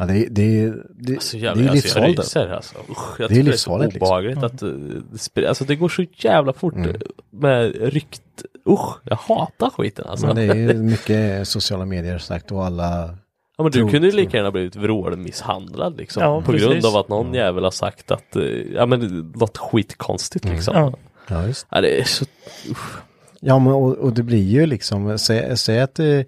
Ja, 0.00 0.06
det, 0.06 0.26
det, 0.30 0.72
det, 0.98 1.14
Alltså, 1.14 1.36
det 1.36 1.42
jävlar, 1.42 1.64
är 1.64 1.68
alltså, 1.70 1.98
jag 1.98 2.08
livsfarligt. 2.08 2.18
ryser 2.20 2.48
alltså. 2.48 2.74
Usch, 2.90 3.20
jag 3.20 3.30
Det 3.30 3.34
är 3.34 3.36
tycker 3.36 3.50
det 3.50 3.54
är 3.54 3.56
så 3.56 3.78
livsfarligt, 3.78 4.42
liksom. 4.42 4.44
att 4.44 4.62
eh, 4.62 5.32
det 5.34 5.46
Alltså 5.48 5.64
det 5.64 5.76
går 5.76 5.88
så 5.88 6.04
jävla 6.16 6.52
fort 6.52 6.74
Mm. 6.74 6.88
eh, 6.90 6.96
med 7.30 7.74
rykt. 7.92 8.22
Usch, 8.68 8.96
jag 9.04 9.16
hatar 9.16 9.70
skiten 9.70 10.04
alltså. 10.08 10.26
Men 10.26 10.36
det 10.36 10.42
är 10.42 10.54
ju 10.54 10.74
mycket 10.82 11.48
sociala 11.48 11.84
medier 11.84 12.18
sagt 12.18 12.52
och 12.52 12.64
alla... 12.64 13.16
Ja 13.56 13.62
men 13.64 13.72
du 13.72 13.78
Tror- 13.78 13.90
kunde 13.90 14.10
lika 14.10 14.36
gärna 14.36 14.50
blivit 14.50 14.76
vrålmisshandlad 14.76 15.96
liksom. 15.96 16.22
Ja, 16.22 16.42
på 16.42 16.52
grund 16.52 16.72
precis. 16.72 16.84
av 16.84 16.96
att 16.96 17.08
någon 17.08 17.34
jävel 17.34 17.64
har 17.64 17.70
sagt 17.70 18.10
att, 18.10 18.36
eh, 18.36 18.42
ja 18.74 18.86
men 18.86 19.32
något 19.36 19.58
skitkonstigt 19.58 20.44
Mm. 20.44 20.56
liksom. 20.56 20.74
Ja. 20.76 20.92
Ja, 21.28 21.46
just. 21.46 21.66
Ja, 21.70 21.80
det 21.80 22.00
är 22.00 22.04
så, 22.04 22.24
usch. 22.70 22.98
Ja, 23.40 23.58
men 23.58 23.72
och, 23.72 23.96
och 23.96 24.12
det 24.12 24.22
blir 24.22 24.42
ju 24.42 24.66
liksom, 24.66 25.18
säg, 25.18 25.56
säg 25.56 25.80
att 25.80 25.94
det, 25.94 26.24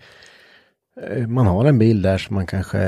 man 1.29 1.47
har 1.47 1.65
en 1.65 1.79
bil 1.79 2.03
där 2.03 2.19
som 2.19 2.35
man 2.35 2.47
kanske 2.47 2.79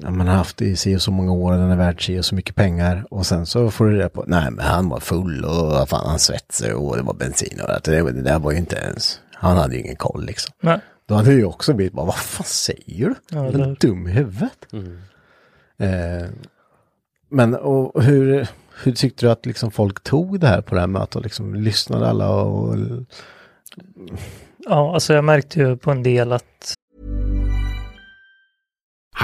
ja, 0.00 0.10
man 0.10 0.28
har 0.28 0.34
haft 0.34 0.62
i 0.62 0.76
si 0.76 0.96
och 0.96 1.02
så 1.02 1.10
många 1.10 1.32
år, 1.32 1.52
den 1.52 1.70
är 1.70 1.76
värd 1.76 2.06
si 2.06 2.18
och 2.18 2.24
så 2.24 2.34
mycket 2.34 2.54
pengar 2.54 3.06
och 3.10 3.26
sen 3.26 3.46
så 3.46 3.70
får 3.70 3.84
du 3.84 3.96
reda 3.96 4.08
på, 4.08 4.24
nej 4.26 4.50
men 4.50 4.64
han 4.64 4.88
var 4.88 5.00
full 5.00 5.44
och 5.44 5.66
vad 5.66 5.88
fan 5.88 6.06
han 6.06 6.18
svetsade 6.18 6.74
och 6.74 6.96
det 6.96 7.02
var 7.02 7.14
bensin 7.14 7.60
och 7.62 7.70
allt. 7.70 7.84
det, 7.84 8.12
det 8.12 8.22
där 8.22 8.38
var 8.38 8.52
ju 8.52 8.58
inte 8.58 8.76
ens, 8.76 9.20
han 9.32 9.56
hade 9.56 9.74
ju 9.74 9.80
ingen 9.80 9.96
koll 9.96 10.24
liksom. 10.24 10.54
Nej. 10.60 10.80
Då 11.06 11.14
hade 11.14 11.32
ju 11.32 11.44
också 11.44 11.74
blivit 11.74 11.92
bara, 11.92 12.06
vad 12.06 12.16
fan 12.16 12.46
säger 12.46 13.08
du? 13.08 13.14
Ja, 13.30 13.46
är 13.46 13.52
du 13.52 13.74
dum 13.74 14.08
i 14.08 14.10
huvudet? 14.10 14.72
Mm. 14.72 14.98
Eh, 15.78 16.28
men 17.28 17.54
och 17.54 18.02
hur, 18.02 18.48
hur 18.82 18.92
tyckte 18.92 19.26
du 19.26 19.30
att 19.30 19.46
liksom 19.46 19.70
folk 19.70 20.02
tog 20.02 20.40
det 20.40 20.46
här 20.46 20.60
på 20.60 20.74
det 20.74 20.80
här 20.80 20.88
mötet? 20.88 21.22
Liksom, 21.22 21.54
lyssnade 21.54 22.08
alla 22.08 22.30
och... 22.30 22.76
Ja, 24.58 24.94
alltså 24.94 25.14
jag 25.14 25.24
märkte 25.24 25.60
ju 25.60 25.76
på 25.76 25.90
en 25.90 26.02
del 26.02 26.32
att 26.32 26.73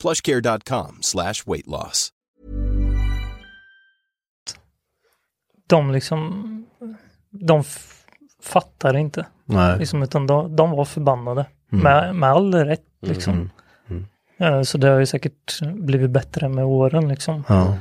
plushcare.com 0.00 0.98
slash 1.00 1.34
weight 1.46 1.66
loss. 1.66 2.12
De 5.66 5.90
liksom, 5.90 6.66
de 7.30 7.62
fattar 8.42 8.96
inte. 8.96 9.26
Nej. 9.44 9.78
Liksom, 9.78 10.02
utan 10.02 10.26
de, 10.26 10.56
de 10.56 10.70
var 10.70 10.84
förbannade. 10.84 11.46
Med, 11.68 12.14
med 12.14 12.30
all 12.30 12.54
rätt 12.54 12.84
liksom. 13.00 13.50
Eh, 14.38 14.62
Så 14.62 14.78
det 14.78 14.88
har 14.88 14.98
ju 14.98 15.06
säkert 15.06 15.60
blivit 15.74 16.10
bättre 16.10 16.48
med 16.48 16.64
åren 16.64 17.08
liksom. 17.08 17.44
Ja. 17.48 17.76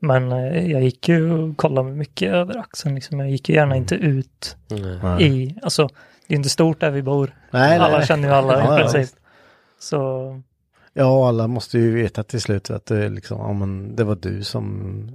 Men 0.00 0.32
eh, 0.32 0.70
jag 0.70 0.82
gick 0.82 1.08
ju 1.08 1.32
och 1.32 1.56
kollade 1.56 1.90
mycket 1.90 2.32
över 2.32 2.56
axeln 2.58 2.94
liksom. 2.94 3.20
Jag 3.20 3.30
gick 3.30 3.48
ju 3.48 3.54
gärna 3.54 3.76
inte 3.76 3.94
ut 3.94 4.56
Nej. 5.02 5.22
i, 5.26 5.58
alltså 5.62 5.88
det 6.26 6.34
är 6.34 6.36
inte 6.36 6.48
stort 6.48 6.80
där 6.80 6.90
vi 6.90 7.02
bor. 7.02 7.34
Nej, 7.50 7.78
alla 7.78 7.98
nej. 7.98 8.06
känner 8.06 8.28
ju 8.28 8.34
alla 8.34 8.52
Ja, 8.52 8.60
i 8.64 8.66
ja, 8.66 8.76
princip. 8.90 9.18
Så 9.78 10.42
Ja, 10.94 11.28
alla 11.28 11.46
måste 11.46 11.78
ju 11.78 11.94
veta 11.94 12.22
till 12.22 12.40
slut 12.40 12.70
att 12.70 12.86
det, 12.86 13.08
liksom, 13.08 13.38
ja, 13.38 13.52
men 13.52 13.96
det 13.96 14.04
var 14.04 14.14
du 14.22 14.44
som 14.44 15.08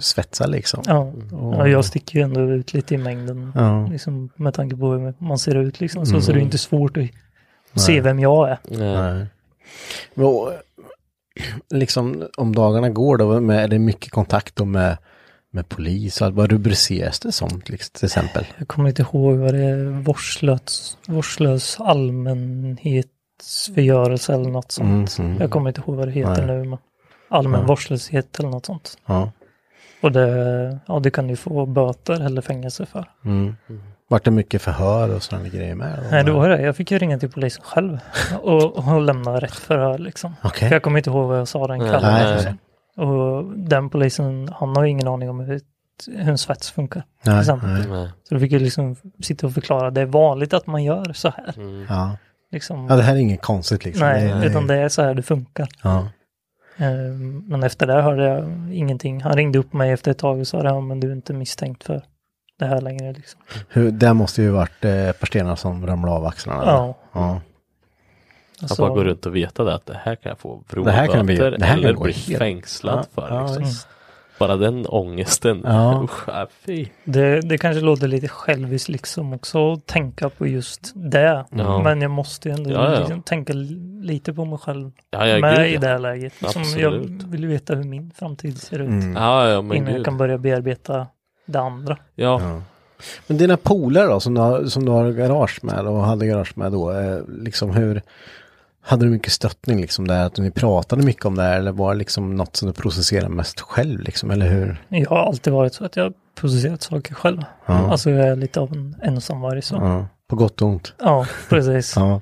svetsade 0.00 0.50
liksom. 0.52 0.82
ja, 0.86 0.98
Och- 1.32 1.54
ja, 1.54 1.68
jag 1.68 1.84
sticker 1.84 2.18
ju 2.18 2.24
ändå 2.24 2.40
ut 2.40 2.72
lite 2.74 2.94
i 2.94 2.98
mängden. 2.98 3.52
Ja. 3.54 3.86
Liksom, 3.86 4.30
med 4.36 4.54
tanke 4.54 4.76
på 4.76 4.92
hur 4.92 5.14
man 5.24 5.38
ser 5.38 5.54
ut 5.54 5.80
liksom. 5.80 6.06
Så, 6.06 6.20
så 6.20 6.32
det 6.32 6.38
är 6.38 6.42
inte 6.42 6.58
svårt 6.58 6.96
att 6.96 7.80
se 7.80 8.00
vem 8.00 8.18
jag 8.18 8.50
är. 8.50 8.58
Nej. 8.70 8.78
Nej. 9.12 9.26
Men, 10.14 10.26
och, 10.26 10.52
liksom 11.70 12.28
om 12.36 12.54
dagarna 12.54 12.90
går 12.90 13.16
då, 13.16 13.40
med, 13.40 13.64
är 13.64 13.68
det 13.68 13.78
mycket 13.78 14.12
kontakt 14.12 14.56
då 14.56 14.64
med, 14.64 14.96
med 15.50 15.68
polis 15.68 16.20
och 16.20 16.26
allt, 16.26 16.34
vad 16.34 16.50
rubriceras 16.50 17.20
det 17.20 17.32
som 17.32 17.48
liksom, 17.66 17.90
till 17.92 18.04
exempel? 18.06 18.46
Jag 18.58 18.68
kommer 18.68 18.88
inte 18.88 19.02
ihåg 19.02 19.36
vad 19.36 19.54
det 19.54 19.64
är, 19.64 19.84
vårdslös, 20.02 20.98
vårdslös 21.08 21.76
allmänhetsförgörelse 23.40 24.34
eller 24.34 24.50
något 24.50 24.72
sånt. 24.72 25.18
Mm, 25.18 25.30
mm. 25.30 25.40
Jag 25.42 25.50
kommer 25.50 25.70
inte 25.70 25.80
ihåg 25.80 25.96
vad 25.96 26.08
det 26.08 26.12
heter 26.12 26.46
Nej. 26.46 26.56
nu. 26.56 26.64
Men 26.64 26.78
allmän 27.28 27.60
Ja. 27.60 27.66
vårdslöshet 27.66 28.38
eller 28.38 28.48
något 28.48 28.66
sånt. 28.66 28.98
Ja. 29.06 29.32
Och 30.02 30.12
det, 30.12 30.78
ja, 30.86 30.98
det 30.98 31.10
kan 31.10 31.26
du 31.28 31.36
få 31.36 31.66
böter 31.66 32.20
eller 32.24 32.42
fängelse 32.42 32.86
för. 32.86 33.04
Mm. 33.24 33.56
Vart 34.08 34.24
det 34.24 34.30
mycket 34.30 34.62
förhör 34.62 35.14
och 35.14 35.22
sådana 35.22 35.48
grejer 35.48 35.74
med? 35.74 35.98
Nej, 36.10 36.24
det 36.24 36.32
var 36.32 36.48
det. 36.48 36.62
Jag 36.62 36.76
fick 36.76 36.90
ju 36.90 36.98
ringa 36.98 37.18
till 37.18 37.30
polisen 37.30 37.62
själv 37.64 37.98
och, 38.42 38.88
och 38.94 39.00
lämna 39.00 39.40
rätt 39.40 39.54
förhör 39.54 39.98
liksom. 39.98 40.34
Okej. 40.42 40.68
För 40.68 40.74
jag 40.76 40.82
kommer 40.82 40.98
inte 40.98 41.10
ihåg 41.10 41.28
vad 41.28 41.38
jag 41.38 41.48
sa 41.48 41.66
den 41.66 41.78
kvällen. 41.80 42.02
Nej, 42.02 42.34
Nej. 42.44 42.56
nej, 42.96 43.06
Och 43.06 43.44
den 43.58 43.90
polisen, 43.90 44.48
han 44.54 44.76
har 44.76 44.84
ju 44.84 44.90
ingen 44.90 45.08
aning 45.08 45.30
om 45.30 45.40
hur, 45.40 45.60
hur 46.06 46.28
en 46.28 46.38
svets 46.38 46.70
funkar. 46.70 47.02
Nej. 47.24 47.44
Så 47.44 47.58
då 48.30 48.38
fick 48.38 48.52
jag 48.52 48.62
liksom 48.62 48.96
sitta 49.22 49.46
och 49.46 49.52
förklara, 49.52 49.90
det 49.90 50.00
är 50.00 50.06
vanligt 50.06 50.54
att 50.54 50.66
man 50.66 50.84
gör 50.84 51.12
så 51.12 51.28
här. 51.28 51.54
Mm. 51.56 51.86
Ja. 51.88 52.16
Liksom. 52.56 52.86
ja, 52.88 52.96
det 52.96 53.02
här 53.02 53.14
är 53.14 53.18
inget 53.18 53.42
konstigt 53.42 53.84
liksom. 53.84 54.06
Nej, 54.08 54.30
är- 54.30 54.44
utan 54.46 54.66
det 54.66 54.74
är 54.74 54.88
så 54.88 55.02
här 55.02 55.14
det 55.14 55.22
funkar. 55.22 55.68
Ja. 55.82 56.08
Ehm, 56.76 57.44
Men 57.48 57.62
efter 57.62 57.86
det 57.86 58.02
hörde 58.02 58.24
jag 58.24 58.44
ingenting. 58.74 59.20
Han 59.22 59.32
ringde 59.36 59.58
upp 59.58 59.72
mig 59.72 59.90
efter 59.90 60.10
ett 60.10 60.18
tag 60.18 60.38
och 60.40 60.46
sa 60.46 60.62
det, 60.62 60.68
ja, 60.68 60.80
men 60.80 61.00
du 61.00 61.08
är 61.08 61.12
inte 61.12 61.32
misstänkt 61.32 61.84
för 61.84 62.02
det 62.58 62.66
här 62.66 62.80
längre. 62.80 63.12
Liksom. 63.12 63.40
Hur, 63.68 63.90
det 63.90 64.14
måste 64.14 64.42
ju 64.42 64.48
varit 64.50 64.84
eh, 64.84 65.08
ett 65.08 65.20
par 65.20 65.26
stenar 65.26 65.56
som 65.56 65.86
ramlade 65.86 66.16
av 66.16 66.26
axlarna. 66.26 66.62
Ja. 66.66 66.94
ja. 67.12 67.40
Att 68.62 68.78
bara 68.78 68.88
gå 68.90 69.04
runt 69.04 69.26
och 69.26 69.36
veta 69.36 69.64
det, 69.64 69.74
att 69.74 69.86
det 69.86 70.00
här 70.04 70.14
kan 70.14 70.30
jag 70.30 70.38
få 70.38 70.62
Det 70.84 70.90
här 70.90 71.06
kan 71.06 71.26
bli- 71.26 71.36
böter 71.36 71.58
det 71.58 71.64
här 71.66 71.74
kan 71.76 71.84
eller 71.84 71.98
bli 72.00 72.12
helt- 72.12 72.38
fängslad 72.38 72.98
Ja, 72.98 73.04
för. 73.22 73.34
ja, 73.34 73.42
liksom. 73.46 73.64
visst. 73.64 73.88
Bara 74.38 74.56
den 74.56 74.86
ångesten. 74.88 75.60
Ja. 75.64 76.02
Usch. 76.04 76.28
Det, 77.04 77.40
det 77.40 77.58
kanske 77.58 77.80
låter 77.80 78.08
lite 78.08 78.28
själviskt 78.28 78.88
liksom 78.88 79.32
också 79.32 79.72
att 79.72 79.86
tänka 79.86 80.28
på 80.30 80.46
just 80.46 80.92
det. 80.94 81.44
Ja. 81.50 81.82
Men 81.82 82.00
jag 82.02 82.10
måste 82.10 82.48
ju 82.48 82.54
ändå 82.54 82.70
Ja, 82.70 82.92
ja. 82.92 82.98
Liksom 82.98 83.22
tänka 83.22 83.52
li- 83.52 84.00
lite 84.02 84.34
på 84.34 84.44
mig 84.44 84.58
själv 84.58 84.90
Ja, 85.10 85.26
ja, 85.26 85.38
med 85.38 85.56
gud, 85.56 85.66
i 85.66 85.76
det 85.76 85.86
här 85.88 85.98
läget. 85.98 86.32
Liksom, 86.42 86.62
jag 86.78 86.90
vill 87.26 87.46
veta 87.46 87.74
hur 87.74 87.84
min 87.84 88.10
framtid 88.10 88.58
ser 88.62 88.78
ut 88.78 88.88
Mm. 88.88 89.12
Ja, 89.16 89.48
ja, 89.48 89.62
men 89.62 89.76
innan 89.76 89.88
jag 89.88 89.96
gud. 89.96 90.04
kan 90.04 90.16
börja 90.16 90.38
bearbeta 90.38 91.06
det 91.46 91.60
andra. 91.60 91.96
Ja, 92.14 92.40
Ja. 92.42 92.60
Men 93.26 93.36
dina 93.36 93.56
polare 93.56 94.06
då, 94.06 94.20
som 94.20 94.34
du, 94.34 94.40
har, 94.40 94.64
som 94.64 94.84
du 94.84 94.90
har 94.92 95.10
garage 95.12 95.58
med 95.62 95.86
och 95.86 96.00
hade 96.00 96.26
garage 96.26 96.52
med 96.58 96.72
då, 96.72 96.90
eh, 96.92 97.18
liksom 97.28 97.70
hur, 97.70 98.02
hade 98.86 99.04
du 99.04 99.10
mycket 99.10 99.32
stöttning 99.32 99.80
liksom 99.80 100.08
där, 100.08 100.24
att 100.26 100.38
ni 100.38 100.50
pratade 100.50 101.02
mycket 101.02 101.24
om 101.24 101.34
det 101.34 101.42
här, 101.42 101.58
eller 101.58 101.72
var 101.72 101.92
det 101.94 101.98
liksom 101.98 102.34
något 102.36 102.56
som 102.56 102.68
du 102.68 102.74
processerade 102.74 103.28
mest 103.28 103.60
själv 103.60 104.00
liksom, 104.00 104.30
eller 104.30 104.46
hur? 104.48 104.84
Jag 104.88 105.10
har 105.10 105.18
alltid 105.26 105.52
varit 105.52 105.74
så 105.74 105.84
att 105.84 105.96
jag 105.96 106.04
har 106.04 106.12
producerat 106.34 106.82
saker 106.82 107.14
själv. 107.14 107.44
Ja. 107.66 107.74
Alltså 107.90 108.10
jag 108.10 108.28
är 108.28 108.36
lite 108.36 108.60
av 108.60 108.72
en 108.72 108.96
ensamvarg 109.02 109.62
så. 109.62 109.74
Ja, 109.74 109.88
Ja, 109.88 110.06
på 110.28 110.36
gott 110.36 110.62
och 110.62 110.68
ont. 110.68 110.94
precis. 111.48 111.96
Ja, 111.96 112.20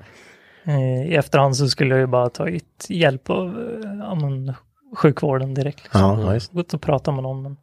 Eh, 0.67 1.03
I 1.13 1.15
efterhand 1.15 1.57
så 1.57 1.69
skulle 1.69 1.91
jag 1.91 2.01
ju 2.01 2.07
bara 2.07 2.29
tagit 2.31 2.87
hjälp 2.89 3.31
av 3.31 3.47
eh, 3.49 3.91
ja, 3.99 4.15
men, 4.15 4.53
sjukvården 4.97 5.55
direkt. 5.55 5.83
Liksom. 5.83 6.01
ja, 6.01 6.21
ja 6.21 6.35
just. 6.35 6.53
Gått 6.53 6.75
och 6.75 6.81
pratat 6.83 7.15
med 7.15 7.23
någon. 7.23 7.43
Men, 7.43 7.57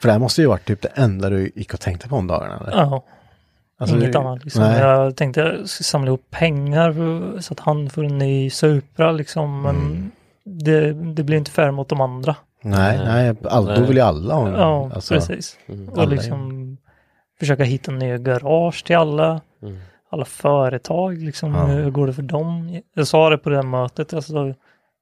För 0.00 0.08
det 0.08 0.12
här 0.12 0.18
måste 0.18 0.40
ju 0.42 0.46
varit 0.48 0.64
typ 0.66 0.82
det 0.82 0.88
enda 0.88 1.30
du 1.30 1.50
gick 1.54 1.74
och 1.74 1.80
tänkte 1.80 2.08
på 2.08 2.16
om 2.16 2.26
dagarna, 2.26 2.56
eller? 2.56 2.70
ja, 2.76 3.04
Alltså, 3.80 3.96
inget 3.96 4.12
det- 4.12 4.18
annat. 4.18 4.44
Liksom. 4.44 4.62
Nej. 4.62 4.80
Jag 4.80 5.16
tänkte 5.16 5.40
jag 5.40 5.68
ska 5.68 5.84
samla 5.84 6.06
ihop 6.08 6.26
pengar 6.30 6.92
så 7.40 7.52
att 7.54 7.60
han 7.60 7.90
får 7.90 8.04
en 8.04 8.18
ny 8.18 8.50
Supra 8.50 9.12
liksom. 9.12 9.62
Men 9.62 9.76
Mm. 9.76 10.10
det, 10.44 10.92
det 10.92 11.22
blir 11.22 11.36
inte 11.38 11.50
fair 11.50 11.70
mot 11.70 11.88
de 11.88 12.00
andra. 12.00 12.36
Nej, 12.62 12.98
nej, 13.04 13.34
all, 13.44 13.64
då 13.66 13.72
Nej. 13.72 13.86
vill 13.86 13.96
ju 13.96 14.02
alla 14.02 14.34
ha 14.34 14.48
Ja, 14.50 14.90
alltså, 14.94 15.14
precis. 15.14 15.58
Mm. 15.68 15.88
Och 15.88 15.98
alla 15.98 16.10
liksom 16.10 16.76
försöka 17.40 17.64
hitta 17.64 17.92
nya 17.92 18.18
garage 18.18 18.84
till 18.84 18.96
alla. 18.96 19.40
Mm. 19.62 19.78
Alla 20.10 20.24
företag, 20.24 21.18
liksom, 21.22 21.54
Ja. 21.54 21.64
hur 21.64 21.90
går 21.90 22.06
det 22.06 22.12
för 22.12 22.22
dem? 22.22 22.80
Jag 22.94 23.06
sa 23.06 23.30
det 23.30 23.38
på 23.38 23.50
det 23.50 23.56
här 23.56 23.62
mötet, 23.62 24.14
alltså, 24.14 24.54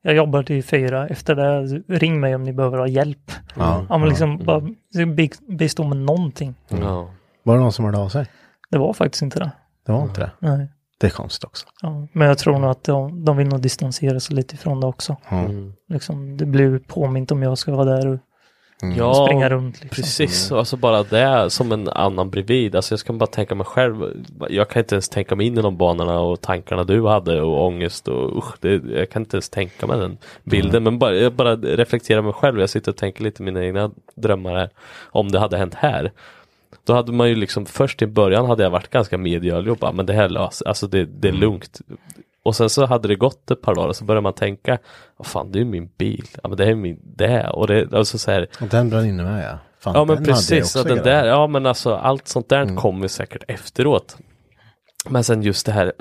jag 0.03 0.14
jobbar 0.14 0.43
till 0.43 0.64
fyra, 0.64 1.09
efter 1.09 1.35
det, 1.35 1.62
ring 1.99 2.20
mig 2.20 2.35
om 2.35 2.43
ni 2.43 2.53
behöver 2.53 2.79
ha 2.79 2.87
hjälp. 2.89 3.31
Ja, 3.57 3.85
Ja, 3.89 3.99
men 3.99 4.01
ja. 4.01 4.07
liksom 4.07 4.39
bara 4.45 4.61
bi- 5.07 5.31
bistå 5.49 5.85
med 5.85 5.97
någonting. 5.99 6.55
Ja. 6.68 7.09
Var 7.43 7.55
det 7.55 7.61
någon 7.61 7.72
som 7.72 7.85
hörde 7.85 7.99
av 7.99 8.09
sig? 8.09 8.27
Det 8.71 8.79
var 8.79 8.93
faktiskt 8.93 9.23
inte 9.23 9.39
det. 9.39 9.53
Det 9.87 9.93
var 9.93 10.03
inte 10.03 10.21
det. 10.21 10.31
Nej. 10.39 10.69
Det 10.99 11.07
är 11.07 11.11
konstigt 11.11 11.45
också. 11.45 11.67
Ja. 11.83 12.09
Men 12.12 12.29
jag 12.29 12.39
tror 12.39 12.59
nog 12.59 12.71
att 12.71 12.85
de, 12.85 13.25
de 13.25 13.37
vill 13.37 13.49
nog 13.49 13.61
distansera 13.61 14.21
sig 14.21 14.37
lite 14.37 14.55
ifrån 14.55 14.81
det 14.81 14.87
också. 14.87 15.17
Mm. 15.29 15.73
Liksom, 15.89 16.37
det 16.37 16.47
blir 16.47 16.79
påmint 16.79 17.31
om 17.31 17.43
jag 17.43 17.59
ska 17.59 17.75
vara 17.75 17.85
där 17.85 18.07
och 18.07 18.19
Ja, 18.97 19.27
springa 19.27 19.49
runt. 19.49 19.83
Liksom. 19.83 20.03
Precis, 20.03 20.51
och 20.53 20.59
alltså 20.59 20.77
bara 20.77 21.03
det 21.03 21.51
som 21.51 21.73
en 21.73 21.89
annan 21.89 22.31
bredvid. 22.31 22.77
Alltså 22.77 22.93
jag 22.93 23.01
ska 23.01 23.12
bara 23.12 23.27
tänka 23.27 23.55
mig 23.55 23.67
själv. 23.67 24.25
Jag 24.49 24.69
kan 24.69 24.81
inte 24.81 24.95
ens 24.95 25.09
tänka 25.09 25.37
mig 25.37 25.47
in 25.47 25.59
i 25.59 25.62
de 25.62 25.77
banorna 25.77 26.21
och 26.21 26.41
tankarna 26.41 26.85
du 26.85 27.07
hade 27.07 27.43
och 27.43 27.67
ångest 27.67 28.09
och 28.09 28.39
usch, 28.39 28.55
det, 28.61 28.83
jag 28.99 29.11
kan 29.11 29.23
inte 29.23 29.37
ens 29.37 29.49
tänka 29.49 29.87
mig 29.87 29.99
den 29.99 30.19
bilden. 30.45 30.83
Men 30.83 30.99
bara, 30.99 31.14
jag 31.14 31.33
bara 31.33 31.57
reflekterar 31.57 32.23
mig 32.23 32.33
själv. 32.33 32.61
Jag 32.61 32.71
sitter 32.71 32.93
och 32.93 32.97
tänker 32.97 33.25
lite 33.25 33.43
mina 33.43 33.64
egna 33.64 33.91
drömmar 34.14 34.55
här. 34.55 34.71
Om 35.11 35.33
det 35.33 35.39
hade 35.39 35.59
hänt 35.59 35.75
här. 35.75 36.12
Då 36.85 36.95
hade 36.95 37.12
man 37.12 37.29
ju 37.29 37.35
liksom 37.35 37.67
först 37.67 38.03
i 38.03 38.07
början 38.07 38.47
hade 38.47 38.62
jag 38.62 38.71
varit 38.71 38.91
ganska 38.91 39.19
medgörlig 39.19 39.73
och 39.73 39.79
bara 39.79 39.93
men 39.93 40.07
det 40.07 40.12
här 40.12 40.29
löser, 40.29 40.69
alltså 40.69 40.87
det, 40.87 41.05
det 41.05 41.29
är 41.29 41.33
lugnt. 41.33 41.81
Och 42.43 42.57
sen 42.57 42.71
så 42.71 42.87
hade 42.87 43.09
det 43.09 43.17
gått 43.17 43.51
ett 43.51 43.62
par 43.62 43.75
dagar 43.75 43.89
och 43.89 43.97
så 43.97 44.05
började 44.05 44.23
man 44.23 44.33
tänka, 44.33 44.79
vad 45.17 45.27
fan 45.27 45.53
det 45.53 45.59
är 45.59 45.61
ju 45.61 45.71
min 45.71 45.91
bil, 45.99 46.27
ja 46.43 46.49
men 46.49 46.59
det 46.59 46.64
är 46.64 46.75
min, 46.75 47.01
det 47.03 47.49
och 47.49 47.67
det, 47.67 47.93
alltså 47.93 48.19
så 48.19 48.31
här, 48.31 48.47
Och 48.61 48.69
den 48.69 48.91
brann 48.91 49.07
inne 49.07 49.23
med 49.23 49.45
ja. 49.45 49.59
Fan, 49.79 49.95
Ja 49.95 50.05
men 50.05 50.25
precis, 50.25 50.77
och 50.77 50.85
den 50.85 51.03
där, 51.03 51.27
ja 51.27 51.47
men 51.47 51.67
alltså 51.67 51.95
allt 51.95 52.29
sånt 52.29 52.49
där 52.49 52.77
kommer 52.77 53.09
säkert 53.09 53.43
efteråt. 53.49 54.17
Men 55.09 55.25
sen 55.25 55.43
just 55.43 55.67
det 55.67 55.73
här, 55.73 55.93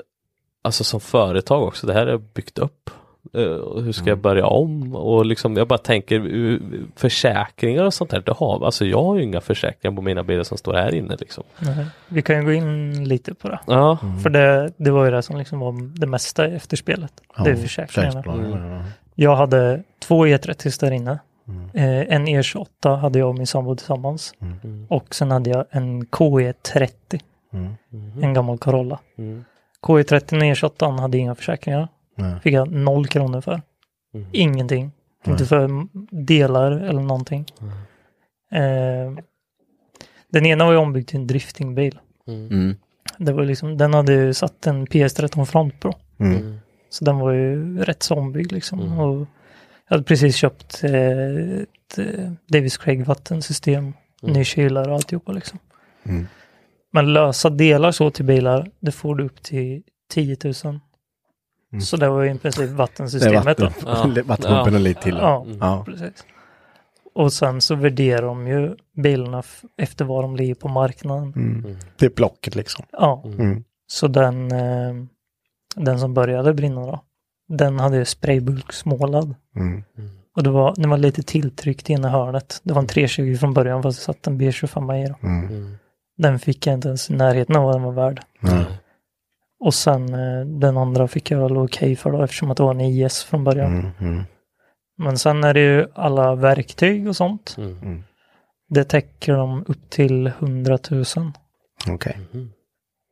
alltså 0.62 0.84
som 0.84 1.00
företag 1.00 1.62
också, 1.62 1.86
det 1.86 1.92
här 1.92 2.06
är 2.06 2.18
byggt 2.18 2.58
upp. 2.58 2.90
Eh, 3.34 3.82
hur 3.82 3.92
ska 3.92 4.08
jag 4.08 4.18
börja 4.18 4.46
om? 4.46 4.96
Och 4.96 5.26
liksom 5.26 5.56
jag 5.56 5.68
bara 5.68 5.78
tänker 5.78 6.20
uh, 6.20 6.60
försäkringar 6.96 7.84
och 7.84 7.94
sånt 7.94 8.10
där, 8.10 8.20
det 8.20 8.32
har, 8.32 8.64
alltså 8.64 8.86
jag 8.86 9.02
har 9.02 9.16
ju 9.16 9.22
inga 9.22 9.40
försäkringar 9.40 9.96
på 9.96 10.02
mina 10.02 10.22
bilar 10.22 10.42
som 10.44 10.58
står 10.58 10.74
här 10.74 10.94
inne 10.94 11.16
liksom. 11.20 11.44
Nej. 11.58 11.86
Vi 12.08 12.22
kan 12.22 12.36
ju 12.36 12.44
gå 12.44 12.52
in 12.52 13.04
lite 13.08 13.34
på 13.34 13.48
det. 13.48 13.60
Ja, 13.66 13.98
För 14.22 14.30
det, 14.30 14.72
det 14.76 14.90
var 14.90 15.04
ju 15.04 15.10
det 15.10 15.22
som 15.22 15.36
liksom 15.36 15.58
var 15.60 15.98
det 16.00 16.06
mesta 16.06 16.46
efter 16.46 16.76
spelet. 16.76 17.12
det 17.44 17.50
är 17.50 17.54
Ja, 17.54 17.56
försäkringarna. 17.56 18.22
ja. 18.26 18.82
Jag 19.14 19.36
hade 19.36 19.82
två 19.98 20.26
E30 20.26 20.80
där 20.80 20.90
inne. 20.90 21.18
Mm. 21.48 21.70
Eh, 21.74 22.14
en 22.14 22.26
E28 22.28 22.96
hade 22.96 23.18
jag 23.18 23.28
och 23.28 23.34
min 23.34 23.46
sambo 23.46 23.76
tillsammans. 23.76 24.34
Och 24.88 25.14
sen 25.14 25.30
hade 25.30 25.50
jag 25.50 25.64
en 25.70 26.06
KE30. 26.06 26.90
Mm. 27.52 27.74
En 28.22 28.34
gammal 28.34 28.58
Corolla. 28.58 28.98
Mm. 29.18 29.44
KE30 29.82 30.36
och 30.36 30.70
E28 30.70 31.00
hade 31.00 31.18
inga 31.18 31.34
försäkringar. 31.34 31.88
Nej. 32.16 32.40
Fick 32.40 32.54
jag 32.54 32.72
noll 32.72 33.06
kronor 33.06 33.40
för. 33.40 33.62
Mm. 34.14 34.26
Ingenting. 34.32 34.92
Inte 35.26 35.46
för 35.46 35.86
delar 36.24 36.72
eller 36.72 37.02
någonting. 37.02 37.46
Eh, 38.52 39.12
den 40.28 40.46
ena 40.46 40.64
var 40.64 40.72
ju 40.72 40.78
ombyggd 40.78 41.08
till 41.08 41.20
en 41.20 41.26
driftingbil. 41.26 41.98
Mm. 42.26 42.76
Det 43.18 43.32
var 43.32 43.44
liksom, 43.44 43.78
den 43.78 43.94
hade 43.94 44.12
ju 44.12 44.34
satt 44.34 44.66
en 44.66 44.86
PS13 44.86 45.44
Front 45.44 45.80
Pro. 45.80 45.92
Mm. 46.18 46.58
Så 46.88 47.04
den 47.04 47.18
var 47.18 47.32
ju 47.32 47.78
rätt 47.78 48.02
så 48.02 48.14
ombyggd 48.14 48.52
liksom. 48.52 48.98
Och 48.98 49.26
jag 49.88 49.96
hade 49.96 50.02
precis 50.02 50.36
köpt 50.36 50.84
eh, 50.84 50.90
ett 50.90 51.98
eh, 51.98 52.32
Davis 52.48 52.76
Craig 52.76 53.04
vattensystem, 53.04 53.92
ny 54.22 54.44
kylare 54.44 54.88
och 54.88 54.94
alltihopa 54.94 55.32
liksom. 55.32 55.58
Mm. 56.04 56.26
Men 56.92 57.12
lösa 57.12 57.50
delar 57.50 57.92
så 57.92 58.10
till 58.10 58.24
bilar, 58.24 58.70
det 58.80 58.92
får 58.92 59.14
du 59.14 59.24
upp 59.24 59.42
till 59.42 59.82
10 60.10 60.36
000. 60.64 60.80
Så 61.82 61.96
det 61.96 62.08
var 62.08 62.22
ju 62.22 62.30
i 62.34 62.38
princip 62.38 62.58
Mm. 62.62 62.68
Det 62.68 62.74
är 62.74 62.78
vattensystemet 62.78 63.44
vatten, 63.60 63.72
då. 64.14 64.22
vattenpumpen 64.26 64.74
och 64.74 64.80
lite 64.80 65.02
till. 65.02 65.16
Ja, 65.20 65.46
Ja. 65.60 65.82
precis. 65.86 66.24
Och 67.14 67.32
sen 67.32 67.60
så 67.60 67.74
värderar 67.74 68.22
de 68.22 68.46
ju 68.46 68.74
bilarna 69.02 69.42
efter 69.82 70.04
vad 70.04 70.24
de 70.24 70.36
ligger 70.36 70.54
på 70.54 70.68
marknaden. 70.68 71.32
Mm. 71.36 71.76
Det 71.98 72.06
är 72.06 72.10
blocket 72.10 72.54
liksom. 72.54 72.84
Ja, 72.92 73.22
Mm. 73.26 73.64
så 73.86 74.08
den, 74.08 74.52
eh, 74.52 74.94
den 75.76 75.98
som 76.00 76.14
började 76.14 76.54
brinna 76.54 76.80
då, 76.86 77.00
den 77.48 77.80
hade 77.80 77.96
ju 77.96 78.04
spraybulksmålad. 78.04 79.34
Mm. 79.56 79.82
Och 80.36 80.42
det 80.42 80.50
var, 80.50 80.74
det 80.76 80.88
var 80.88 80.96
lite 80.98 81.22
tilltryckt 81.22 81.90
i 81.90 81.92
ena 81.92 82.08
hörnet. 82.08 82.60
Det 82.62 82.72
var 82.74 82.82
en 82.82 82.88
320 82.88 83.36
från 83.36 83.54
början 83.54 83.82
fast 83.82 83.98
det 83.98 84.04
satt 84.04 84.26
en 84.26 84.40
B25 84.40 85.04
i 85.04 85.08
då. 85.08 85.26
Mm. 85.28 85.74
Den 86.18 86.38
fick 86.38 86.66
jag 86.66 86.74
inte 86.74 86.88
ens 86.88 87.10
i 87.10 87.14
närheten 87.14 87.56
av 87.56 87.64
vad 87.64 87.74
den 87.74 87.82
var 87.82 87.92
värd. 87.92 88.20
Och 89.60 89.74
sen 89.74 90.14
eh, 90.14 90.46
den 90.46 90.76
andra 90.76 91.08
fick 91.08 91.30
jag 91.30 91.38
väl 91.38 91.56
okej 91.56 91.96
för 91.96 92.10
då 92.12 92.22
eftersom 92.22 92.50
att 92.50 92.56
det 92.56 92.62
var 92.62 92.70
en 92.74 92.80
IS 92.80 93.22
från 93.24 93.44
början. 93.44 93.72
Mm. 93.80 93.90
Mm. 94.00 94.24
Men 94.98 95.18
sen 95.18 95.44
är 95.44 95.54
det 95.54 95.60
ju 95.60 95.86
alla 95.94 96.34
verktyg 96.34 97.08
och 97.08 97.16
sånt. 97.16 97.54
Mm. 97.58 98.04
Det 98.68 98.84
täcker 98.84 99.32
de 99.32 99.64
upp 99.68 99.90
till 99.90 100.26
100 100.26 100.78
000. 100.90 101.04
Okej. 101.90 102.18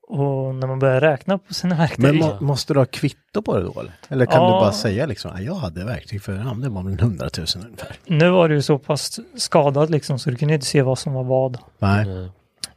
Och 0.08 0.54
när 0.54 0.66
man 0.66 0.78
börjar 0.78 1.00
räkna 1.00 1.38
på 1.38 1.54
sina 1.54 1.74
verktyg. 1.76 2.04
Men 2.04 2.16
må, 2.16 2.40
måste 2.40 2.72
du 2.74 2.80
ha 2.80 2.86
kvitto 2.86 3.42
på 3.42 3.56
det 3.56 3.62
då 3.64 3.80
eller? 3.80 3.92
Eller 4.08 4.26
kan 4.26 4.34
Ja. 4.42 4.46
du 4.46 4.50
bara 4.52 4.72
säga 4.72 5.06
liksom, 5.06 5.30
"Ja, 5.34 5.40
jag 5.42 5.54
hade 5.54 5.84
verktyg 5.84 6.22
för, 6.22 6.32
ja, 6.32 6.54
det 6.62 6.68
var 6.68 6.82
väl 6.82 7.00
100 7.00 7.28
000 7.38 7.46
ungefär. 7.66 7.96
Nu 8.06 8.30
var 8.30 8.48
du 8.48 8.54
ju 8.54 8.62
så 8.62 8.78
pass 8.78 9.20
skadad 9.36 9.90
liksom 9.90 10.18
så 10.18 10.30
du 10.30 10.36
kunde 10.36 10.54
inte 10.54 10.66
se 10.66 10.82
vad 10.82 10.98
som 10.98 11.12
var 11.12 11.24
vad. 11.24 11.58
Nej. 11.78 12.04
Nej. 12.06 12.30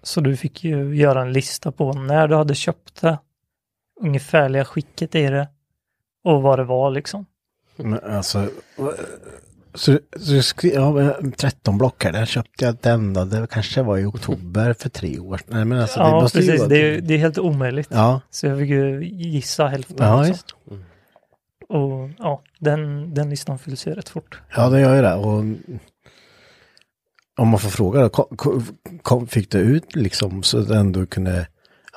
Så 0.03 0.21
du 0.21 0.37
fick 0.37 0.63
ju 0.63 0.95
göra 0.95 1.21
en 1.21 1.33
lista 1.33 1.71
på 1.71 1.93
när 1.93 2.27
du 2.27 2.35
hade 2.35 2.55
köpt 2.55 3.01
det, 3.01 3.17
ungefärliga 4.01 4.65
skicket 4.65 5.15
i 5.15 5.27
det 5.27 5.47
och 6.23 6.41
vad 6.41 6.59
det 6.59 6.63
var 6.63 6.91
liksom. 6.91 7.25
Men 7.75 7.99
alltså, 7.99 8.49
så, 9.73 9.99
så 10.19 10.41
skri, 10.41 10.73
ja, 10.73 10.91
men 10.91 11.31
13 11.31 11.77
block 11.77 12.03
här, 12.03 12.11
där 12.11 12.25
köpte 12.25 12.65
jag 12.65 12.77
den 12.81 13.13
då, 13.13 13.25
det 13.25 13.47
kanske 13.47 13.81
var 13.81 13.97
i 13.97 14.05
oktober 14.05 14.73
för 14.73 14.89
tre 14.89 15.19
år 15.19 15.37
sedan. 15.37 15.47
Nej 15.49 15.65
men 15.65 15.79
alltså 15.79 15.99
det 15.99 16.05
ja, 16.05 16.21
måste 16.21 16.39
ju 16.39 16.45
precis. 16.45 16.59
vara... 16.59 16.69
Det 16.69 16.77
är, 16.77 17.01
det 17.01 17.13
är 17.13 17.17
helt 17.17 17.37
omöjligt. 17.37 17.87
Ja, 17.91 18.21
Så 18.29 18.47
jag 18.47 18.59
fick 18.59 18.69
ju 18.69 19.03
gissa 19.05 19.67
hälften. 19.67 19.95
ja 19.99 20.23
liksom. 20.23 20.33
visst. 20.33 20.55
Och 21.69 22.09
ja, 22.17 22.41
den, 22.59 23.13
den 23.13 23.29
listan 23.29 23.59
fylls 23.59 23.87
ju 23.87 23.91
rätt 23.91 24.09
fort. 24.09 24.41
Ja 24.55 24.69
det 24.69 24.79
gör 24.79 24.95
ju 24.95 25.01
det. 25.01 25.15
Och, 25.15 25.43
om 27.37 27.47
man 27.47 27.59
får 27.59 27.69
fråga 27.69 28.01
då, 28.01 28.09
kom, 28.09 28.65
kom, 29.01 29.27
fick 29.27 29.51
du 29.51 29.59
ut 29.59 29.95
liksom 29.95 30.43
så 30.43 30.59
att 30.59 30.67
du 30.67 30.75
ändå 30.75 31.05
kunde, 31.05 31.47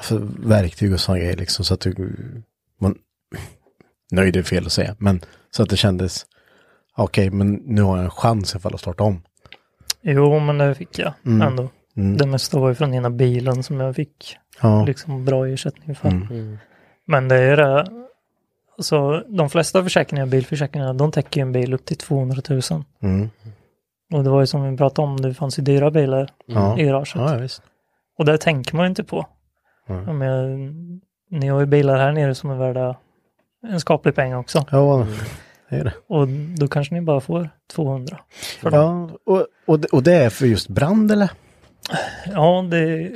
alltså 0.00 0.18
verktyg 0.38 0.92
och 0.92 1.00
sådana 1.00 1.18
grejer 1.20 1.36
liksom 1.36 1.64
så 1.64 1.74
att 1.74 1.80
du, 1.80 2.16
man, 2.80 2.94
nöjd 4.12 4.36
är 4.36 4.42
fel 4.42 4.66
att 4.66 4.72
säga, 4.72 4.96
men 4.98 5.20
så 5.50 5.62
att 5.62 5.70
det 5.70 5.76
kändes, 5.76 6.26
okej 6.96 7.30
men 7.30 7.52
nu 7.54 7.82
har 7.82 7.96
jag 7.96 8.04
en 8.04 8.10
chans 8.10 8.52
i 8.52 8.56
alla 8.56 8.60
fall 8.60 8.74
att 8.74 8.80
starta 8.80 9.02
om. 9.04 9.22
Jo, 10.02 10.38
men 10.40 10.58
det 10.58 10.74
fick 10.74 10.98
jag 10.98 11.12
Mm. 11.26 11.48
ändå. 11.48 11.68
Mm. 11.96 12.16
Det 12.16 12.26
mesta 12.26 12.58
var 12.58 12.68
ju 12.68 12.74
från 12.74 12.94
ena 12.94 13.10
bilen 13.10 13.62
som 13.62 13.80
jag 13.80 13.96
fick 13.96 14.36
Ja. 14.62 14.84
liksom 14.84 15.24
bra 15.24 15.46
ersättning 15.48 15.96
för. 15.96 16.08
Mm. 16.08 16.58
Men 17.06 17.28
det 17.28 17.36
är 17.36 17.56
det, 17.56 17.86
alltså 18.78 19.24
de 19.28 19.50
flesta 19.50 19.82
försäkringar, 19.82 20.26
bilförsäkringar, 20.26 20.94
de 20.94 21.12
täcker 21.12 21.40
ju 21.40 21.42
en 21.42 21.52
bil 21.52 21.74
upp 21.74 21.84
till 21.84 21.96
200 21.96 22.42
000. 22.48 22.60
Mm. 23.02 23.30
Och 24.12 24.24
det 24.24 24.30
var 24.30 24.40
ju 24.40 24.46
som 24.46 24.70
vi 24.70 24.76
pratade 24.76 25.08
om, 25.08 25.16
det 25.20 25.34
fanns 25.34 25.58
ju 25.58 25.62
dyra 25.62 25.90
bilar 25.90 26.30
i 26.78 26.82
garaget. 26.84 27.14
ja, 27.14 27.36
visst. 27.36 27.62
Och 28.18 28.24
det 28.24 28.38
tänker 28.38 28.76
man 28.76 28.84
ju 28.84 28.88
inte 28.88 29.04
på. 29.04 29.26
Mm. 29.94 30.18
Menar, 30.18 30.72
ni 31.30 31.48
har 31.48 31.60
ju 31.60 31.66
bilar 31.66 31.98
här 31.98 32.12
nere 32.12 32.34
som 32.34 32.50
är 32.50 32.54
värda 32.56 32.96
en 33.66 33.80
skaplig 33.80 34.14
peng 34.14 34.34
också. 34.34 34.64
Ja, 34.70 35.06
det 35.68 35.76
är 35.76 35.84
det. 35.84 35.92
Och 36.06 36.28
då 36.58 36.68
kanske 36.68 36.94
ni 36.94 37.00
bara 37.00 37.20
får 37.20 37.50
200. 37.72 38.20
För 38.60 38.70
dem. 38.70 39.10
Ja, 39.24 39.32
och, 39.34 39.46
och, 39.66 39.80
det- 39.80 39.88
och 39.88 40.02
det 40.02 40.12
är 40.14 40.30
för 40.30 40.46
just 40.46 40.68
brand 40.68 41.12
eller? 41.12 41.30
Ja, 42.32 42.64
det, 42.70 43.10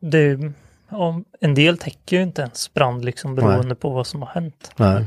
det 0.00 0.52
ja, 0.88 1.20
en 1.40 1.54
del 1.54 1.78
täcker 1.78 2.16
ju 2.16 2.22
inte 2.22 2.42
ens 2.42 2.74
brand 2.74 3.04
liksom 3.04 3.34
beroende 3.34 3.74
på 3.74 3.90
vad 3.90 4.06
som 4.06 4.22
har 4.22 4.28
hänt. 4.28 4.72
Nej. 4.76 5.04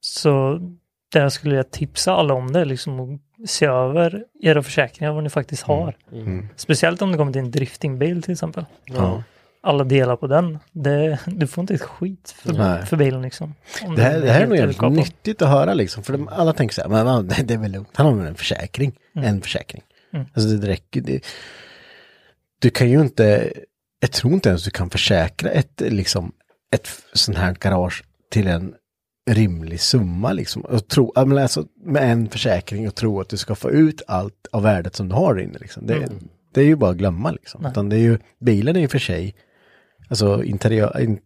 Så 0.00 0.60
där 1.12 1.28
skulle 1.28 1.56
jag 1.56 1.70
tipsa 1.70 2.14
alla 2.14 2.34
om 2.34 2.52
det, 2.52 2.64
liksom 2.64 3.00
att 3.00 3.20
se 3.50 3.66
över 3.66 4.24
era 4.42 4.62
försäkringar, 4.62 5.12
vad 5.12 5.22
ni 5.22 5.30
faktiskt 5.30 5.62
har. 5.62 5.94
Mm. 6.12 6.48
Speciellt 6.56 7.02
om 7.02 7.12
det 7.12 7.18
kommer 7.18 7.32
till 7.32 7.42
en 7.42 7.50
driftingbil 7.50 8.22
till 8.22 8.32
exempel. 8.32 8.64
Ja. 8.84 9.22
Alla 9.64 9.84
delar 9.84 10.16
på 10.16 10.26
den, 10.26 10.58
det, 10.72 11.18
du 11.26 11.46
får 11.46 11.62
inte 11.62 11.74
ett 11.74 11.82
skit 11.82 12.34
för, 12.36 12.52
Nej. 12.52 12.86
för 12.86 12.96
bilen 12.96 13.22
liksom. 13.22 13.54
Om 13.82 13.94
Det 13.94 14.02
här, 14.02 14.20
det 14.20 14.32
här 14.32 14.42
är 14.42 14.46
nog 14.46 14.58
överkapad. 14.58 14.92
nyttigt 14.92 15.42
att 15.42 15.48
höra 15.48 15.74
liksom. 15.74 16.02
För 16.02 16.12
de, 16.12 16.28
alla 16.28 16.52
tänker 16.52 16.74
så 16.74 16.82
här, 16.82 16.88
men 16.88 17.28
det, 17.46 17.54
är 17.54 17.58
väl 17.58 17.72
lugnt. 17.72 17.88
Han 17.94 18.18
har 18.18 18.26
en 18.26 18.34
försäkring. 18.34 18.92
En 19.14 19.42
försäkring. 19.42 19.82
Mm. 20.12 20.26
Alltså 20.34 20.56
det 20.56 20.68
räcker. 20.68 21.00
Det, 21.00 21.24
du 22.58 22.70
kan 22.70 22.90
ju 22.90 23.00
inte, 23.00 23.52
jag 24.00 24.10
tror 24.12 24.32
inte 24.32 24.48
ens 24.48 24.64
du 24.64 24.70
kan 24.70 24.90
försäkra 24.90 25.50
ett, 25.50 25.80
liksom, 25.80 26.32
ett 26.74 26.88
sånt 27.12 27.38
här 27.38 27.56
garage 27.60 28.04
till 28.30 28.46
en 28.46 28.74
rimlig 29.30 29.80
summa 29.80 30.32
liksom. 30.32 30.62
Och 30.62 30.88
tro, 30.88 31.12
men 31.16 31.38
alltså, 31.38 31.66
med 31.84 32.12
en 32.12 32.28
försäkring 32.28 32.88
och 32.88 32.94
tro 32.94 33.20
att 33.20 33.28
du 33.28 33.36
ska 33.36 33.54
få 33.54 33.70
ut 33.70 34.02
allt 34.06 34.46
av 34.52 34.62
värdet 34.62 34.96
som 34.96 35.08
du 35.08 35.14
har 35.14 35.40
inne 35.40 35.58
liksom. 35.58 35.86
Det, 35.86 36.08
det 36.54 36.60
är 36.60 36.64
ju 36.64 36.76
bara 36.76 36.90
att 36.90 36.96
glömma 36.96 37.30
liksom. 37.30 37.62
Nej. 37.62 37.70
Utan 37.70 37.88
det 37.88 37.96
är 37.96 38.00
ju, 38.00 38.18
bilen 38.40 38.76
är 38.76 38.80
ju 38.80 38.88
för 38.88 38.98
sig, 38.98 39.34
alltså 40.08 40.44
interiör, 40.44 41.00
in, 41.00 41.18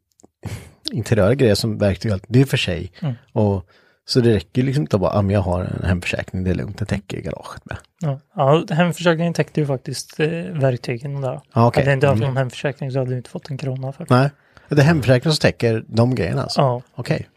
interiöra 0.93 1.35
grejer 1.35 1.55
som 1.55 1.79
verktyg, 1.79 2.13
det 2.29 2.41
är 2.41 2.45
för 2.45 2.57
sig. 2.57 2.93
Mm. 3.01 3.15
Och, 3.33 3.67
så 4.09 4.21
det 4.21 4.35
räcker 4.35 4.63
liksom 4.63 4.83
inte 4.83 4.97
att 4.97 5.01
bara, 5.01 5.11
ah, 5.19 5.23
jag 5.31 5.41
har 5.41 5.65
en 5.65 5.85
hemförsäkring, 5.85 6.45
det 6.45 6.51
är 6.51 6.55
lugnt, 6.55 6.79
det 6.79 6.85
täcker 6.85 7.21
garaget 7.21 7.65
med. 7.65 7.77
Ja, 8.01 8.21
ja 8.35 8.65
hemförsäkringen 8.75 9.35
täckte 9.35 9.61
ju 9.61 9.67
faktiskt 9.67 10.21
eh, 10.21 10.29
verktygen 10.53 11.21
där. 11.21 11.41
Ja, 11.55 11.67
okej. 11.67 11.81
Hade 11.81 11.91
jag 11.91 11.97
inte 11.97 12.07
haft 12.07 12.17
Mm. 12.17 12.29
någon 12.29 12.37
hemförsäkring 12.37 12.91
så 12.91 12.99
hade 12.99 13.11
jag 13.11 13.19
inte 13.19 13.31
fått 13.31 13.51
en 13.51 13.59
krona 13.59 13.93
för. 13.93 14.07
Nej, 14.11 14.31
det 14.69 14.81
är 14.81 14.85
hemförsäkringen 14.85 15.35
som 15.37 15.41
täcker 15.41 15.85
de 15.89 16.15
grejerna 16.15 16.43
alltså? 16.43 16.61
Ja. 16.61 16.83
Okej. 16.95 17.29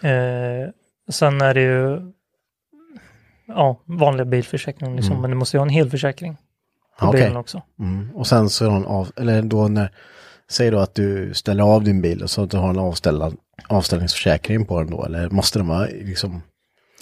Eh, 0.00 0.70
sen 1.10 1.40
är 1.40 1.54
det 1.54 1.60
ju 1.62 2.12
ja, 3.46 3.80
vanliga 3.84 4.24
bilförsäkringar 4.24 4.96
liksom, 4.96 5.20
men 5.20 5.30
du 5.30 5.36
måste 5.36 5.56
ju 5.56 5.58
ha 5.58 5.66
en 5.66 5.70
helförsäkring 5.70 6.34
på 6.34 6.40
Ja, 7.00 7.08
okej. 7.08 7.20
bilen 7.20 7.36
också. 7.36 7.62
Mm. 7.78 8.10
Och 8.14 8.26
sen 8.26 8.48
så 8.48 8.64
har 8.64 8.72
hon 8.72 8.86
av, 8.86 9.10
eller 9.16 9.42
då 9.42 9.68
när, 9.68 9.90
säg 10.52 10.70
då 10.70 10.78
att 10.78 10.94
du 10.94 11.34
ställer 11.34 11.64
av 11.64 11.84
din 11.84 12.02
bil 12.02 12.22
och 12.22 12.30
så 12.30 12.42
att 12.42 12.50
du 12.50 12.56
har 12.56 12.70
en 12.70 12.78
avställad, 12.78 13.36
avställningsförsäkring 13.68 14.66
på 14.66 14.78
den 14.82 14.90
då, 14.90 15.04
eller 15.04 15.30
måste 15.30 15.58
den 15.58 15.68
vara 15.68 15.86
liksom, 15.86 16.42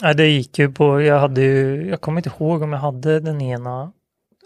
Nej, 0.03 0.15
det 0.15 0.27
gick 0.29 0.59
ju 0.59 0.73
på, 0.73 1.01
jag 1.03 1.19
hade 1.21 1.41
ju, 1.41 1.89
jag 1.89 2.01
kommer 2.01 2.19
inte 2.19 2.31
ihåg 2.39 2.63
om 2.63 2.73
jag 2.73 2.81
hade 2.81 3.21
den 3.21 3.41
ena 3.41 3.93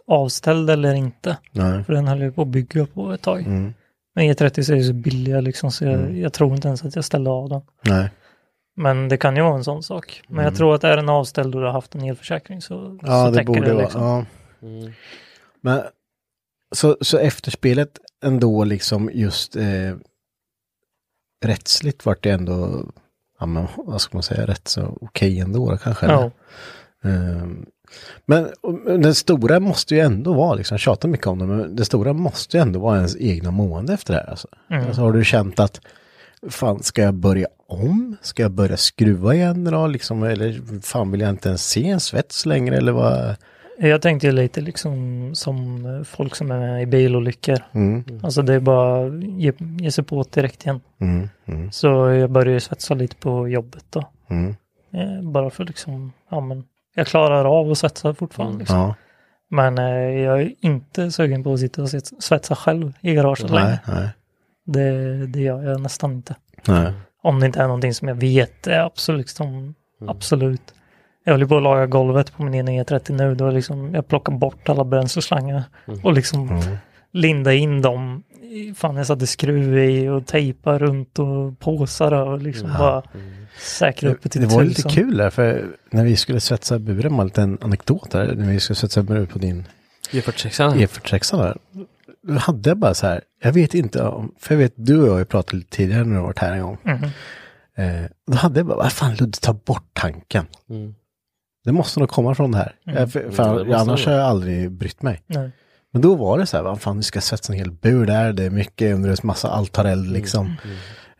avställd 0.07 0.71
eller 0.71 0.95
inte. 0.95 1.37
nej. 1.53 1.85
För 1.85 1.93
den 1.93 2.09
höll 2.09 2.21
jag 2.21 2.35
på 2.35 2.43
att 2.43 2.49
bygga 2.49 2.87
på 2.87 3.13
ett 3.13 3.23
tag. 3.23 3.41
Mm. 3.41 3.75
Men 4.15 4.25
E30 4.25 4.73
är 4.73 4.77
ju 4.77 4.85
så 4.85 4.93
billiga 4.93 5.41
liksom 5.41 5.71
så 5.71 5.85
jag, 5.85 5.95
Mm. 5.95 6.21
jag 6.21 6.33
tror 6.33 6.55
inte 6.55 6.69
ens 6.69 6.85
att 6.85 6.97
jag 6.97 7.05
ställde 7.05 7.31
av 7.31 7.49
den. 7.49 7.61
Nej. 7.83 8.11
Men 8.77 9.09
det 9.09 9.17
kan 9.17 9.37
ju 9.37 9.43
vara 9.43 9.55
en 9.55 9.65
sån 9.65 9.83
sak. 9.83 10.23
Men 10.29 10.45
jag 10.45 10.57
tror 10.57 10.75
att 10.75 10.85
är 10.85 10.97
den 10.97 11.09
avställd 11.09 11.55
och 11.55 11.61
du 11.61 11.67
har 11.67 11.73
haft 11.73 11.95
en 11.95 12.03
elförsäkring 12.05 12.63
så, 12.63 12.79
Mm. 12.79 12.99
Ja, 13.03 13.25
så 13.25 13.31
det 13.31 13.37
täcker 13.37 13.47
borde 13.47 13.61
det 13.67 13.73
vara, 13.75 13.83
liksom. 13.83 14.03
ja. 14.03 14.25
Mm. 14.63 14.93
Men 15.61 15.83
så, 16.75 16.97
så 17.01 17.19
efterspelet 17.19 17.99
ändå 18.25 18.65
liksom 18.65 19.11
just 19.15 19.57
eh, 19.57 19.95
rättsligt 21.45 22.07
vart 22.07 22.23
det 22.23 22.31
ändå, 22.31 22.87
ja 23.41 23.47
men 23.47 23.67
vad 23.77 24.01
ska 24.01 24.17
man 24.17 24.23
säga, 24.23 24.47
rätt 24.47 24.69
så 24.69 24.99
okej 25.01 25.41
ändå 25.41 25.71
då, 25.71 25.77
kanske. 25.77 26.07
Ja. 26.07 26.31
Ehm, 27.05 27.67
men 28.27 28.49
det 29.03 29.15
stora 29.15 29.61
måste 29.61 29.95
ju 29.95 30.01
ändå 30.01 30.35
vara, 30.35 30.55
liksom, 30.55 30.75
jag 30.75 30.81
tjatar 30.81 31.09
mycket 31.09 31.27
om 31.27 31.39
det, 31.39 31.47
men 31.47 31.77
det 31.77 31.85
stora 31.85 32.13
måste 32.13 32.57
ju 32.57 32.61
ändå 32.61 32.81
vara 32.81 32.97
ens 32.97 33.17
egna 33.17 33.51
mående 33.51 33.93
efter 33.95 34.15
det 34.15 34.21
här. 34.21 34.31
Alltså. 34.31 34.49
Mm. 34.71 34.87
Alltså, 34.87 35.03
har 35.03 35.13
du 35.13 35.25
känt 35.25 35.61
att, 35.61 35.81
fan 36.49 36.83
ska 36.83 37.03
jag 37.03 37.15
börja 37.15 37.47
om? 37.69 38.17
Ska 38.23 38.43
jag 38.43 38.53
börja 38.53 38.77
skruva 38.77 39.35
igen 39.35 39.65
då? 39.65 39.87
Liksom, 39.87 40.23
eller 40.23 40.81
fan 40.83 41.11
vill 41.11 41.21
jag 41.21 41.31
inte 41.31 41.49
ens 41.49 41.67
se 41.69 41.89
en 41.89 42.01
svets 42.01 42.47
längre 42.47 42.77
eller 42.77 42.93
vad? 42.93 43.37
Jag 43.79 44.03
tänkte 44.03 44.33
lite 44.33 44.61
liksom 44.61 45.31
som 45.35 46.05
folk 46.09 46.35
som 46.35 46.51
är 46.51 46.59
med 46.59 46.83
i 46.83 46.87
bilolyckor. 46.87 47.59
Mm, 47.73 48.05
Alltså 48.23 48.43
det 48.43 48.55
är 48.55 48.61
bara 48.61 49.07
ge, 49.17 49.53
ge 49.81 49.91
sig 49.91 50.05
på 50.05 50.23
direkt 50.23 50.65
igen. 50.65 50.81
mm, 51.01 51.29
mm, 51.47 51.73
Så 51.73 51.87
jag 52.11 52.31
började 52.31 52.61
svetsa 52.61 52.95
lite 52.95 53.17
på 53.17 53.49
jobbet 53.49 53.85
då. 53.91 54.05
mm. 54.31 54.57
Eh, 54.93 55.23
bara 55.23 55.51
för 55.51 55.65
liksom, 55.65 56.13
ja 56.31 56.41
men 56.41 56.65
Jag 56.95 57.07
klarar 57.07 57.45
av 57.61 57.71
att 57.71 57.79
svetsa 57.79 58.15
fortfarande. 58.15 58.59
Liksom. 58.59 58.79
Ja. 58.79 58.95
Men 59.51 59.79
eh, 59.79 59.85
jag 60.21 60.41
är 60.43 60.53
inte 60.61 61.11
sugen 61.11 61.45
på 61.45 61.53
att 61.53 61.61
sitta 61.61 61.83
och 61.83 61.89
svets- 61.89 62.21
svetsa 62.21 62.55
själv 62.57 62.93
i 63.01 63.15
garaget 63.15 63.51
Nej, 63.51 63.61
längre. 63.65 63.79
nej, 63.87 64.09
Det, 64.65 65.27
det 65.27 65.41
gör 65.41 65.63
jag 65.65 65.81
nästan 65.81 66.13
inte. 66.13 66.35
nej. 66.69 66.93
Om 67.23 67.41
det 67.41 67.47
inte 67.47 67.61
är 67.61 67.67
någonting 67.67 67.95
som 67.95 68.09
jag 68.09 68.15
vet 68.15 68.67
är 68.67 68.81
absolut, 68.81 69.19
liksom, 69.21 69.75
absolut. 70.09 70.75
Jag 71.25 71.33
håller 71.33 71.47
på 71.47 71.57
att 71.57 71.63
laga 71.63 71.87
golvet 71.87 72.37
på 72.37 72.43
min 72.43 72.69
egen 72.69 72.85
E30 72.85 73.13
nu. 73.13 73.35
Då 73.35 73.51
liksom, 73.51 73.95
jag 73.95 74.09
plockar 74.09 74.33
bort 74.33 74.69
alla 74.69 74.85
bränsleslangar 74.85 75.63
och 76.03 76.13
liksom 76.13 76.63
linda 77.13 77.55
in 77.55 77.83
dem. 77.83 78.23
Fan, 78.77 78.97
jag 78.97 79.07
satte 79.07 79.27
skruv 79.27 79.79
i 79.79 80.09
och 80.09 80.27
tejpa 80.27 80.79
runt 80.79 81.19
och 81.19 81.59
påsar 81.59 82.13
och 82.13 82.43
liksom 82.43 82.73
bara 82.79 83.03
säkra 83.59 84.11
upp 84.11 84.23
det 84.23 84.29
Det, 84.29 84.33
till 84.33 84.41
det 84.41 84.55
var 84.55 84.65
lite 84.65 84.83
kul 84.83 85.17
där, 85.17 85.31
för 85.31 85.67
när 85.91 86.05
vi 86.05 86.17
skulle 86.17 86.41
svetsa 86.41 86.79
buren, 86.79 87.15
var 87.17 87.21
en 87.21 87.27
liten 87.27 87.59
anekdot 87.61 88.11
där, 88.11 88.35
när 88.35 88.53
vi 88.53 88.61
skulle 88.61 88.77
svetsa 88.77 89.03
buren 89.03 89.27
på 89.27 89.39
din 89.39 89.65
E46 90.11 90.75
E46 90.75 91.37
där. 91.37 91.57
Då 92.23 92.35
hade 92.35 92.71
jag 92.71 92.79
bara 92.79 92.95
så 92.95 93.07
här, 93.07 93.21
jag 93.43 93.53
vet 93.53 93.75
inte 93.75 94.03
om, 94.03 94.35
för 94.39 94.55
jag 94.55 94.59
vet, 94.59 94.73
du 94.77 95.01
och 95.01 95.07
jag 95.07 95.13
har 95.13 95.19
ju 95.19 95.25
pratat 95.25 95.53
lite 95.53 95.77
tidigare 95.77 96.05
när 96.05 96.11
du 96.11 96.17
har 96.17 96.27
varit 96.27 96.39
här 96.39 96.53
en 96.53 96.63
gång. 96.63 96.79
Mhm. 96.83 97.05
Eh, 97.77 98.11
då 98.27 98.37
hade 98.37 98.61
jag 98.61 98.67
bara, 98.67 98.77
vad 98.77 98.93
fan 98.93 99.15
Ludde, 99.15 99.39
ta 99.41 99.53
bort 99.53 99.89
tanken. 99.93 100.47
Mm. 100.71 100.95
Det 101.65 101.73
måste 101.73 102.01
nog 102.01 102.09
komma 102.09 102.35
från 102.35 102.51
det 102.53 102.59
här. 102.59 102.75
Eh, 102.87 103.07
för, 103.07 103.31
för 103.31 103.55
Mm, 103.57 103.69
det 103.69 103.79
annars 103.79 104.07
har 104.07 104.13
jag 104.13 104.23
aldrig 104.23 104.71
brytt 104.73 105.03
mig. 105.03 105.23
Nej. 105.27 105.51
Men 105.93 106.03
då 106.03 106.15
var 106.15 106.39
det 106.39 106.47
så 106.47 106.57
här, 106.57 106.65
vad 106.65 106.81
fan, 106.81 106.97
vi 106.97 107.03
ska 107.03 107.21
svetsa 107.21 107.53
en 107.53 107.59
hel 107.59 107.71
bur 107.71 108.07
där, 108.07 108.33
det 108.33 108.45
är 108.45 108.51
mycket 108.51 108.95
under 108.95 109.11
en 109.11 109.17
massa 109.23 109.49
altareld 109.49 110.13
liksom. 110.13 110.55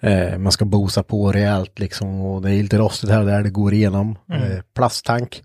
Eh, 0.01 0.39
man 0.39 0.53
ska 0.53 0.65
bosa 0.65 1.03
på 1.03 1.33
rejält 1.33 1.79
liksom 1.79 2.21
och 2.21 2.43
det 2.43 2.51
är 2.51 2.63
lite 2.63 2.79
rostigt 2.79 3.11
här 3.11 3.21
och 3.21 3.27
där, 3.27 3.43
det 3.43 3.51
går 3.51 3.73
igenom. 3.75 4.19
Eh, 4.33 4.59
plasttank, 4.75 5.43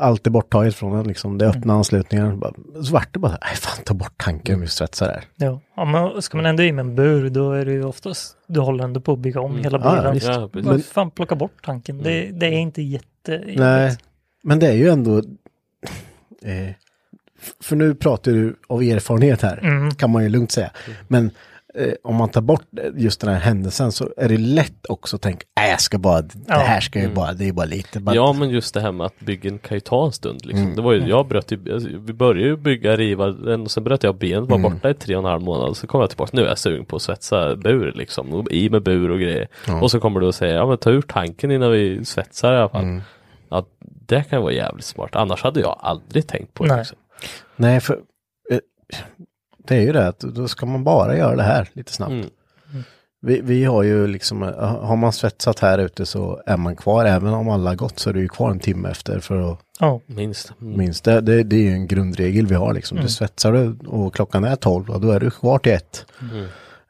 allt 0.00 0.26
är 0.26 0.30
borttaget 0.30 0.74
från 0.74 0.96
den 0.96 1.06
liksom, 1.08 1.38
det 1.38 1.44
är 1.44 1.48
öppna 1.48 1.74
anslutningar. 1.74 2.32
Bara- 2.36 2.82
Så 2.84 2.92
vart 2.92 3.12
det 3.12 3.18
bara, 3.18 3.38
nej 3.42 3.56
fan 3.56 3.84
ta 3.84 3.94
bort 3.94 4.14
tanken 4.24 4.54
om 4.54 4.60
vi 4.60 4.66
svetsar 4.68 5.06
där. 5.08 5.24
Ja. 5.36 5.60
ja, 5.76 5.84
men 5.84 6.22
ska 6.22 6.36
man 6.36 6.46
ändå 6.46 6.62
i 6.62 6.72
med 6.72 6.82
en 6.84 6.94
bur 6.94 7.30
då 7.30 7.52
är 7.52 7.64
det 7.64 7.72
ju 7.72 7.84
oftast, 7.84 8.36
du 8.46 8.60
håller 8.60 8.84
ändå 8.84 9.00
på 9.00 9.12
att 9.12 9.18
bygga 9.18 9.40
om 9.40 9.58
hela 9.58 9.78
Ja, 10.04 10.10
visst. 10.10 10.26
Ja. 10.26 10.50
Bara 10.62 10.78
fan 10.78 11.10
plocka 11.10 11.34
bort 11.34 11.64
tanken. 11.64 11.98
Det, 12.02 12.30
det 12.32 12.46
är 12.46 12.52
inte 12.58 12.82
jätte... 12.82 13.42
Nej, 13.56 13.96
men 14.46 14.58
det 14.58 14.66
är 14.68 14.72
ju 14.72 14.88
ändå, 14.88 15.18
eh, 16.42 16.70
för 17.62 17.76
nu 17.76 17.94
pratar 17.94 18.32
du 18.32 18.56
av 18.68 18.82
erfarenhet 18.82 19.42
här, 19.42 19.58
Mm. 19.62 19.90
kan 19.94 20.10
man 20.10 20.22
ju 20.22 20.28
lugnt 20.28 20.52
säga. 20.52 20.70
Men 21.08 21.30
eh, 21.74 21.92
om 22.04 22.14
man 22.16 22.28
tar 22.28 22.40
bort 22.40 22.62
just 22.96 23.20
den 23.20 23.30
här 23.34 23.40
händelsen 23.40 23.92
så 23.92 24.10
är 24.16 24.28
det 24.28 24.36
lätt 24.38 24.86
också 24.88 25.16
att 25.16 25.22
tänka, 25.22 25.46
nej 25.56 25.70
jag 25.70 25.80
ska 25.80 25.98
bara, 25.98 26.22
det 26.22 26.30
Ja. 26.48 26.54
här 26.54 26.80
ska 26.80 27.00
ju 27.00 27.08
bara, 27.14 27.32
det 27.32 27.48
är 27.48 27.52
bara 27.52 27.66
lite. 27.66 28.00
Bara, 28.00 28.14
Ja 28.16 28.32
men 28.32 28.50
just 28.50 28.74
det 28.74 28.80
här 28.80 28.92
med 28.92 29.06
att 29.06 29.20
byggen 29.20 29.58
kan 29.58 29.76
ju 29.76 29.80
ta 29.80 30.06
en 30.06 30.12
stund 30.12 30.46
liksom. 30.46 30.64
Mm. 30.64 30.76
Det 30.76 30.82
var 30.82 30.92
ju, 30.92 31.06
jag 31.08 31.28
bröt 31.28 31.52
ju, 31.52 31.72
alltså, 31.72 31.88
vi 32.06 32.12
började 32.12 32.48
ju 32.48 32.56
bygga, 32.56 32.96
riva 32.96 33.26
den 33.26 33.60
och 33.62 33.70
sen 33.70 33.84
bröt 33.84 34.02
jag 34.02 34.16
benet, 34.18 34.48
var 34.48 34.56
Mm. 34.58 34.72
borta 34.72 34.90
i 34.90 34.94
tre 34.94 35.16
och 35.16 35.22
en 35.22 35.30
halv 35.30 35.42
månad. 35.42 35.76
Så 35.76 35.86
kom 35.86 36.00
jag 36.00 36.10
tillbaka, 36.10 36.30
nu 36.36 36.42
är 36.42 36.46
jag 36.48 36.58
sugen 36.58 36.84
på 36.84 36.96
att 36.96 37.02
svetsa 37.02 37.56
bur 37.56 37.92
liksom. 37.96 38.46
I 38.50 38.70
med 38.70 38.82
bur 38.82 39.10
och 39.10 39.18
grejer. 39.20 39.48
Och 39.82 39.90
så 39.90 40.00
kommer 40.00 40.20
du 40.20 40.26
och 40.26 40.34
säger, 40.34 40.54
ja 40.54 40.66
men 40.66 40.78
ta 40.78 40.90
ur 40.90 41.02
tanken 41.02 41.50
innan 41.50 41.72
vi 41.72 42.04
svetsar 42.04 42.52
i 42.54 42.56
alla 42.56 42.68
fall. 42.68 43.00
Mm. 43.50 43.64
Ja, 43.64 43.66
det 44.06 44.22
kan 44.22 44.42
vara 44.42 44.52
jävligt 44.52 44.84
smart. 44.84 45.10
Annars 45.12 45.42
hade 45.42 45.60
jag 45.60 45.78
aldrig 45.80 46.26
tänkt 46.26 46.54
på 46.54 46.64
det. 46.64 46.70
Nej. 46.70 46.78
Liksom. 46.78 46.98
Nej, 47.56 47.80
för 47.80 47.94
eh, 48.50 48.58
det 49.66 49.76
är 49.76 49.80
ju 49.80 49.92
det 49.92 50.08
att 50.08 50.20
då 50.20 50.48
ska 50.48 50.66
man 50.66 50.84
bara 50.84 51.16
göra 51.16 51.36
det 51.36 51.42
här 51.42 51.68
lite 51.72 51.92
snabbt. 51.92 52.12
Mm. 52.12 52.30
Vi, 53.20 53.40
vi 53.40 53.64
har 53.64 53.82
ju 53.82 54.06
liksom, 54.06 54.42
eh, 54.42 54.84
har 54.84 54.96
man 54.96 55.12
svetsat 55.12 55.58
här 55.58 55.78
ute 55.78 56.06
så 56.06 56.42
är 56.46 56.56
man 56.56 56.76
kvar, 56.76 57.04
även 57.04 57.32
om 57.34 57.48
alla 57.48 57.70
har 57.70 57.76
gått 57.76 57.98
så 57.98 58.10
är 58.10 58.14
du 58.14 58.20
ju 58.20 58.28
kvar 58.28 58.50
en 58.50 58.60
timme 58.60 58.88
efter 58.90 59.20
för 59.20 59.52
att 59.52 59.58
Ja, 59.80 60.00
Minst. 60.06 60.52
Mm. 60.60 60.78
minst. 60.78 61.04
Det, 61.04 61.20
det, 61.20 61.42
det 61.42 61.56
är 61.56 61.60
ju 61.60 61.72
en 61.72 61.86
grundregel 61.86 62.46
vi 62.46 62.54
har 62.54 62.74
liksom. 62.74 62.98
Du 63.00 63.08
svetsar 63.08 63.52
du 63.52 63.88
och 63.88 64.14
klockan 64.14 64.44
är 64.44 64.56
12 64.56 64.90
och 64.90 65.00
då 65.00 65.10
är 65.10 65.20
du 65.20 65.30
kvar 65.30 65.58
till 65.58 65.72
ett. 65.72 66.06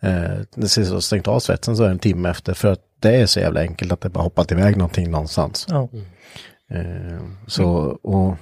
Eh, 0.07 0.64
så 0.66 1.00
stängt 1.00 1.28
av 1.28 1.40
svetsen 1.40 1.76
så 1.76 1.82
är 1.82 1.86
det 1.86 1.92
en 1.92 1.98
timme 1.98 2.30
efter 2.30 2.54
för 2.54 2.72
att 2.72 2.80
det 3.00 3.16
är 3.16 3.26
så 3.26 3.40
jävla 3.40 3.61
enkelt 3.61 3.92
att 3.92 4.00
det 4.00 4.09
bara 4.09 4.24
hoppat 4.24 4.52
iväg 4.52 4.76
någonting 4.76 5.11
någonstans. 5.11 5.66
ja. 5.70 5.88
Eh, 6.70 7.20
så, 7.46 7.66
och 8.02 8.34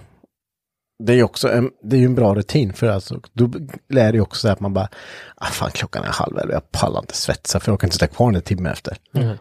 det 1.05 1.13
är 1.13 1.17
ju 1.17 1.23
också 1.23 1.49
en, 1.53 1.71
det 1.83 1.97
är 1.97 2.05
en 2.05 2.15
bra 2.15 2.35
rutin 2.35 2.73
för 2.73 2.87
alltså, 2.89 3.21
då 3.33 3.51
lär 3.89 4.13
det 4.13 4.17
ju 4.17 4.21
också 4.23 4.41
så 4.41 4.49
att 4.49 4.61
man 4.61 4.75
bara, 4.75 4.89
ah, 5.37 5.47
fan 5.47 5.71
klockan 5.71 6.05
är 6.05 6.09
halv 6.09 6.39
elva, 6.39 6.53
jag 6.53 6.71
pallar 6.73 7.01
inte 7.01 7.17
svetsa 7.17 7.61
för 7.61 7.73
jag 7.73 7.81
kan 7.81 7.87
inte 7.87 7.95
sitta 7.95 8.07
kvar 8.07 8.33
en 8.33 8.41
timme 8.43 8.71
efter. 8.71 8.97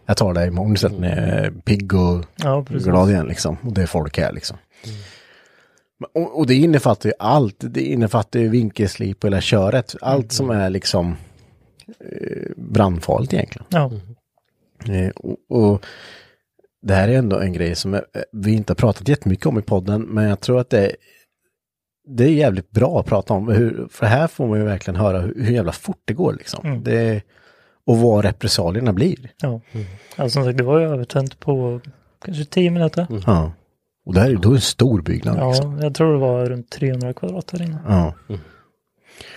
Jag 0.06 0.18
tar 0.18 0.34
det 0.34 0.48
imorgon 0.48 0.74
istället 0.74 1.00
när 1.00 1.10
jag 1.28 1.46
är 1.46 1.52
pigg 1.52 1.94
och 1.94 2.26
ja 2.36 2.62
glad 2.70 3.10
igen 3.10 3.26
liksom. 3.28 3.58
Och 3.64 3.74
det 3.74 3.82
är 3.82 3.86
folk 3.86 4.18
här 4.18 4.32
liksom. 4.32 4.58
Men- 6.00 6.24
Och, 6.24 6.38
och 6.40 6.48
det 6.48 6.56
innefattar 6.56 7.10
ju 7.10 7.14
allt. 7.20 7.56
Det 7.60 7.82
innefattar 7.82 8.40
ju 8.40 8.50
vinkelslip 8.50 9.24
och 9.24 9.28
hela 9.28 9.42
köret. 9.42 9.96
Allt 10.02 10.32
som 10.32 10.50
är 10.50 10.70
liksom 10.70 11.08
eh, 11.12 11.16
brandfarligt 12.58 13.34
egentligen. 13.34 13.66
Ja, 13.70 13.92
Eh, 14.90 15.10
och, 15.10 15.38
och 15.50 15.86
det 16.82 16.94
här 16.94 17.08
är 17.08 17.18
ändå 17.18 17.40
en 17.40 17.54
grej 17.54 17.76
som 17.76 17.94
eh, 17.94 18.02
vi 18.32 18.54
inte 18.54 18.72
har 18.72 18.76
pratat 18.76 19.08
jättemycket 19.08 19.46
om 19.46 19.60
i 19.60 19.62
podden, 19.62 20.02
men 20.02 20.24
jag 20.30 20.40
tror 20.40 20.60
att 20.60 20.70
det 20.70 20.86
är, 20.86 20.96
det 22.08 22.24
är 22.24 22.30
jävligt 22.30 22.72
bra 22.72 23.00
att 23.00 23.06
prata 23.06 23.34
om. 23.34 23.48
Hur, 23.48 23.88
för 23.92 24.06
här 24.06 24.28
får 24.28 24.48
man 24.48 24.60
ju 24.60 24.66
verkligen 24.66 25.00
höra 25.00 25.20
hur, 25.20 25.36
hur 25.44 25.54
jävla 25.54 25.72
fort 25.72 26.02
det 26.06 26.14
går 26.14 26.34
liksom. 26.34 26.66
Mm. 26.66 26.84
Det, 26.84 27.22
och 27.86 27.98
vad 27.98 28.26
repressalierna 28.26 28.94
blir. 28.94 29.32
ja. 29.42 29.62
ja 30.18 30.30
som 30.30 30.44
sagt, 30.44 30.58
det 30.58 30.64
var 30.64 30.80
ju 30.80 30.86
övertänt 30.86 31.40
på 31.40 31.82
kanske 32.26 32.46
10 32.46 32.72
minuter. 32.72 33.08
Ja. 33.26 33.52
Och 34.06 34.14
det 34.14 34.20
här 34.20 34.28
är 34.28 34.32
ju 34.32 34.38
då 34.38 34.52
en 34.52 34.62
stor 34.62 35.02
byggnad. 35.02 35.38
Ja, 35.38 35.48
Liksom. 35.50 35.80
jag 35.80 35.96
tror 35.96 36.14
det 36.14 36.20
var 36.20 36.46
runt 36.46 36.70
300 36.70 37.14
kvadrat 37.14 37.48
där 37.48 37.62
inne. 37.62 37.78
Ja. 37.88 38.14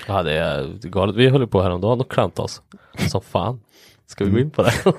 Ja 0.08 0.22
det 0.22 0.32
är 0.32 0.78
galet. 0.82 1.16
Vi 1.16 1.28
höll 1.28 1.46
på 1.46 1.62
häromdagen 1.62 2.00
och 2.00 2.10
klantade 2.10 2.44
oss. 2.44 2.62
Som 3.10 3.20
fan. 3.22 3.60
Ska 4.06 4.24
vi 4.24 4.30
gå 4.30 4.38
in 4.38 4.50
på 4.50 4.62
det? 4.62 4.72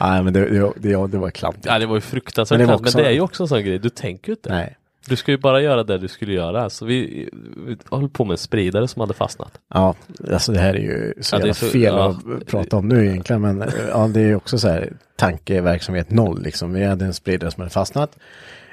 Nej, 0.00 0.22
men 0.22 0.32
det, 0.32 0.40
det, 0.48 0.72
det, 0.76 1.06
det 1.06 1.18
var 1.18 1.30
klantigt. 1.30 1.66
ja 1.66 1.78
det 1.78 1.86
var 1.86 1.94
ju 1.94 2.00
fruktansvärt 2.00 2.58
Men 2.58 2.68
det 2.68 2.74
också- 2.74 2.96
Men 2.98 3.04
det 3.04 3.10
är 3.10 3.14
ju 3.14 3.20
också 3.20 3.42
en 3.42 3.48
sån 3.48 3.64
grej. 3.64 3.78
Du 3.78 3.88
tänker 3.90 4.28
ju 4.28 4.32
inte. 4.32 4.50
Nej. 4.50 4.76
Du 5.06 5.16
ska 5.16 5.30
ju 5.32 5.38
bara 5.38 5.60
göra 5.60 5.82
det 5.84 5.98
du 5.98 6.08
skulle 6.08 6.32
göra. 6.32 6.70
Så 6.70 6.84
vi, 6.84 7.28
vi 7.66 7.76
höll 7.90 8.08
på 8.08 8.24
med 8.24 8.32
en 8.32 8.38
spridare 8.38 8.88
som 8.88 9.00
hade 9.00 9.14
fastnat. 9.14 9.58
Ja, 9.74 9.94
alltså 10.32 10.52
det 10.52 10.58
här 10.58 10.74
är 10.74 10.78
ju 10.80 11.14
så 11.20 11.36
Ja, 11.36 11.46
är 11.46 11.52
så- 11.52 11.66
fel 11.66 11.82
ja. 11.82 12.08
att 12.40 12.46
prata 12.46 12.76
om 12.76 12.88
nu 12.88 13.06
egentligen. 13.06 13.42
Men 13.42 13.64
ja, 13.88 14.06
det 14.08 14.20
är 14.20 14.24
ju 14.26 14.36
också 14.36 14.58
så 14.58 14.68
här 14.68 14.92
tankeverksamhet 15.16 16.10
noll 16.10 16.42
liksom. 16.42 16.72
Vi 16.72 16.84
hade 16.84 17.04
en 17.04 17.14
spridare 17.14 17.50
som 17.50 17.60
hade 17.60 17.70
fastnat. 17.72 18.16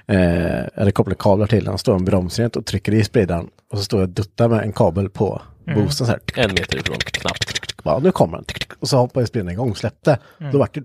Eh, 0.10 0.66
hade 0.76 0.91
kopplat 0.91 1.18
kablar 1.18 1.47
till 1.47 1.64
den, 1.66 1.78
står 1.78 1.95
en 1.95 2.05
bromsenhet 2.05 2.55
och 2.55 2.66
trycker 2.66 2.93
i 2.93 3.03
spridaren. 3.03 3.49
Och 3.72 3.78
så 3.78 3.84
står 3.84 3.99
jag 3.99 4.07
och 4.07 4.14
duttar 4.14 4.49
med 4.49 4.60
en 4.64 4.74
kabel 4.74 5.10
på 5.10 5.41
boosten 5.76 6.07
så 6.07 6.12
här. 6.12 6.20
En 6.36 6.49
meter 6.53 6.78
ifrån, 6.78 6.95
knappt. 6.99 7.60
Ja, 7.84 7.99
nu 8.03 8.12
kommer 8.12 8.38
den. 8.38 8.45
Och 8.80 8.89
så 8.89 8.97
hoppar 8.97 9.22
jag 9.22 9.28
spridaren 9.28 9.51
igång, 9.53 9.76
släppte. 9.76 10.20
Då 10.51 10.57
vart 10.57 10.74
det 10.74 10.84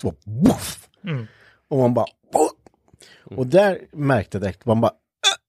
så 0.00 0.06
bara, 0.10 0.16
woof. 0.24 0.78
Och 1.70 1.78
man 1.78 1.94
bara, 1.94 2.06
"Åh!" 2.34 2.48
Och 3.38 3.46
där 3.46 3.78
märkte 3.92 4.36
jag 4.36 4.42
direkt, 4.42 4.66
man 4.66 4.80
bara 4.80 4.92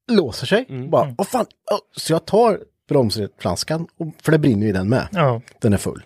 äh, 0.09 0.15
låser 0.15 0.47
sig. 0.47 0.65
Bara, 0.89 1.15
vad 1.17 1.27
fan. 1.27 1.45
Åh. 1.71 1.77
Så 1.97 2.13
jag 2.13 2.25
tar 2.25 2.59
bromsflaskan, 2.89 3.87
och- 3.99 4.07
för 4.23 4.31
det 4.31 4.39
brinner 4.39 4.67
ju 4.67 4.73
den 4.73 4.89
med. 4.89 5.07
Ja, 5.11 5.41
Den 5.61 5.73
är 5.73 5.77
full. 5.77 6.03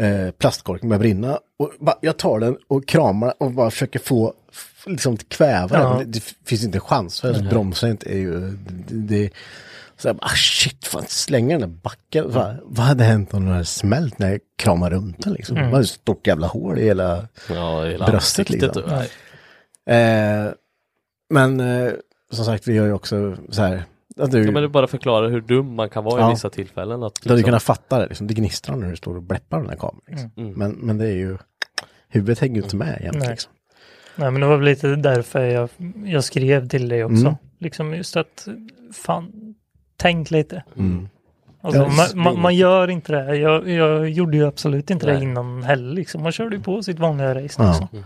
Eh, 0.00 0.30
plastkorken 0.30 0.88
börjar 0.88 1.00
brinna. 1.00 1.38
Och 1.58 1.72
bara, 1.80 1.96
jag 2.00 2.16
tar 2.16 2.40
den 2.40 2.56
och 2.68 2.88
kramar 2.88 3.34
och 3.38 3.50
bara 3.50 3.70
försöker 3.70 3.98
få 3.98 4.34
liksom 4.88 5.16
kväva 5.16 5.78
Ja. 5.78 5.88
den. 5.88 5.98
Det, 5.98 6.04
det 6.18 6.48
finns 6.48 6.64
inte 6.64 6.78
en 6.78 6.82
chans. 6.82 7.20
För 7.20 7.34
mm. 7.34 7.48
bromsen 7.48 7.98
är 8.06 8.18
ju... 8.18 8.40
Det, 8.40 8.94
det, 8.94 9.30
så 9.96 10.08
jag 10.08 10.16
bara, 10.16 10.26
ah, 10.26 10.36
shit, 10.36 10.86
fan 10.86 11.04
slänger 11.08 11.58
den 11.58 11.70
där 11.70 11.78
backen. 11.82 12.30
Va, 12.30 12.54
vad 12.62 12.86
hade 12.86 13.04
hänt 13.04 13.34
om 13.34 13.44
den 13.44 13.52
hade 13.52 13.64
smält 13.64 14.18
när 14.18 14.30
jag 14.30 14.40
kramar 14.56 14.90
runt 14.90 15.22
den 15.22 15.32
liksom? 15.32 15.56
Det 15.56 15.68
var 15.70 15.80
ett 15.80 15.88
stort 15.88 16.26
jävla 16.26 16.46
hål 16.46 16.78
i 16.78 16.84
hela... 16.84 17.28
Ja, 17.50 17.84
hela 17.84 18.06
Bröstet 18.06 18.50
liksom. 18.50 18.82
nej. 18.86 19.10
Eh, 19.90 20.52
men 21.30 21.60
eh, 21.60 21.92
som 22.32 22.44
sagt, 22.44 22.66
vi 22.68 22.78
har 22.78 22.86
ju 22.86 22.92
också 22.92 23.36
så 23.50 23.62
här... 23.62 23.84
Att 24.20 24.30
du, 24.30 24.44
Ja, 24.44 24.50
men 24.50 24.62
det 24.62 24.68
bara 24.68 24.86
förklarar 24.86 25.28
hur 25.28 25.40
dum 25.40 25.74
man 25.74 25.90
kan 25.90 26.04
vara 26.04 26.20
Ja. 26.20 26.30
i 26.30 26.32
vissa 26.32 26.50
tillfällen. 26.50 27.02
Att, 27.02 27.14
Du 27.22 27.28
hade 27.28 27.36
liksom- 27.36 27.48
kunnat 27.48 27.62
fatta 27.62 27.98
det, 27.98 28.06
liksom. 28.06 28.26
det 28.26 28.34
gnistrar 28.34 28.76
när 28.76 28.90
du 28.90 28.96
står 28.96 29.16
och 29.16 29.22
bläppar 29.22 29.58
den 29.58 29.68
här 29.68 29.76
kameran. 29.76 30.00
Liksom. 30.08 30.30
Mm. 30.36 30.52
Men, 30.52 30.70
men 30.72 30.98
det 30.98 31.06
är 31.06 31.14
ju, 31.16 31.38
huvudet 32.08 32.38
hänger 32.38 32.56
ju 32.56 32.62
inte 32.62 32.76
med 32.76 33.00
jämt. 33.04 33.28
Liksom. 33.28 33.52
Nej, 34.18 34.30
men 34.30 34.40
det 34.40 34.46
var 34.46 34.56
väl 34.56 34.64
lite 34.64 34.96
därför 34.96 35.44
jag, 35.44 35.68
jag 36.04 36.24
skrev 36.24 36.68
till 36.68 36.88
dig 36.88 37.04
också. 37.04 37.20
Mm. 37.26 37.34
Liksom 37.58 37.94
just 37.94 38.16
att, 38.16 38.48
fan, 38.92 39.54
tänk 39.96 40.30
lite. 40.30 40.62
Mm. 40.76 41.08
Alltså, 41.60 41.80
Ja, 41.82 41.88
man, 41.88 42.06
man, 42.22 42.40
man 42.40 42.54
gör 42.56 42.90
inte 42.90 43.12
det. 43.12 43.36
Jag, 43.36 43.68
jag 43.68 44.08
gjorde 44.08 44.36
ju 44.36 44.46
absolut 44.46 44.90
inte 44.90 45.06
det 45.06 45.12
Nej. 45.14 45.22
innan 45.22 45.62
heller. 45.62 45.94
Liksom. 45.94 46.22
Man 46.22 46.32
körde 46.32 46.56
ju 46.56 46.62
på 46.62 46.82
sitt 46.82 46.98
vanliga 46.98 47.34
race. 47.34 47.62
Ja. 47.62 47.68
Liksom. 47.68 47.88
Men 47.92 48.02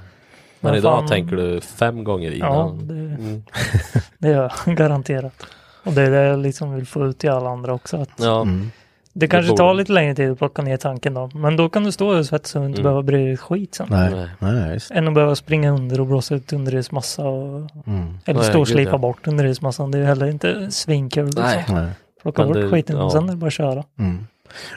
Men 0.61 0.75
idag 0.75 0.99
fan- 0.99 1.09
tänker 1.09 1.37
du 1.37 1.61
fem 1.61 2.05
gånger 2.05 2.31
Ja, 2.31 2.47
innan. 2.47 2.89
det, 2.89 2.95
Mm. 2.95 3.43
det 4.19 4.29
gör 4.29 4.53
jag 4.67 4.77
garanterat. 4.77 5.47
Och 5.85 5.93
det 5.93 6.03
är 6.03 6.11
det 6.11 6.23
jag 6.23 6.39
liksom 6.39 6.75
vill 6.75 6.87
få 6.87 7.07
ut 7.07 7.19
till 7.19 7.31
alla 7.31 7.51
andra 7.51 7.73
också. 7.75 7.97
Att 7.97 8.11
Ja, 8.17 8.43
Mm. 8.43 8.71
Det 9.15 9.29
kanske 9.29 9.57
tar 9.57 9.75
lite 9.75 9.93
längre 9.93 10.15
tid 10.15 10.31
att 10.31 10.39
plocka 10.39 10.63
ner 10.63 10.77
tanken 10.77 11.15
då. 11.15 11.31
Men 11.35 11.57
då 11.57 11.69
kan 11.69 11.85
du 11.85 11.93
stå 11.93 12.19
och 12.19 12.27
svetsa 12.27 12.59
och 12.61 12.67
inte 12.67 12.81
Mm. 12.81 12.83
behöva 12.83 13.03
bry 13.03 13.17
dig 13.25 13.33
ett 13.33 13.41
skit 13.41 13.75
sen. 13.75 13.87
Nej, 13.91 14.29
Nej. 14.39 14.73
visst. 14.75 14.91
Än 14.91 15.09
att 15.09 15.15
behöva 15.15 15.37
springa 15.37 15.71
under 15.71 16.01
och 16.01 16.07
blåsa 16.07 16.35
ut 16.35 16.53
underredsmassa 16.53 17.25
och, 17.25 17.71
Mm. 17.87 18.19
eller 18.25 18.41
Nej, 18.41 18.49
stå 18.49 18.61
och 18.61 18.69
slipa 18.69 18.91
ja. 18.91 18.99
bort 18.99 19.27
underredsmassan. 19.27 19.91
Det 19.91 19.99
är 19.99 20.01
ju 20.01 20.07
heller 20.07 20.27
inte 20.27 20.71
svinkul. 20.71 21.31
Nej. 21.37 21.65
Nej. 21.69 21.89
Plocka 22.23 22.43
Men 22.43 22.49
bort 22.53 22.57
det- 22.63 22.69
skiten 22.71 22.97
ja. 22.97 23.03
och 23.05 23.13
sen 23.13 23.25
är 23.25 23.29
det 23.33 23.37
bara 23.37 23.47
att 23.47 23.53
köra. 23.53 23.85
Mm. 23.99 24.27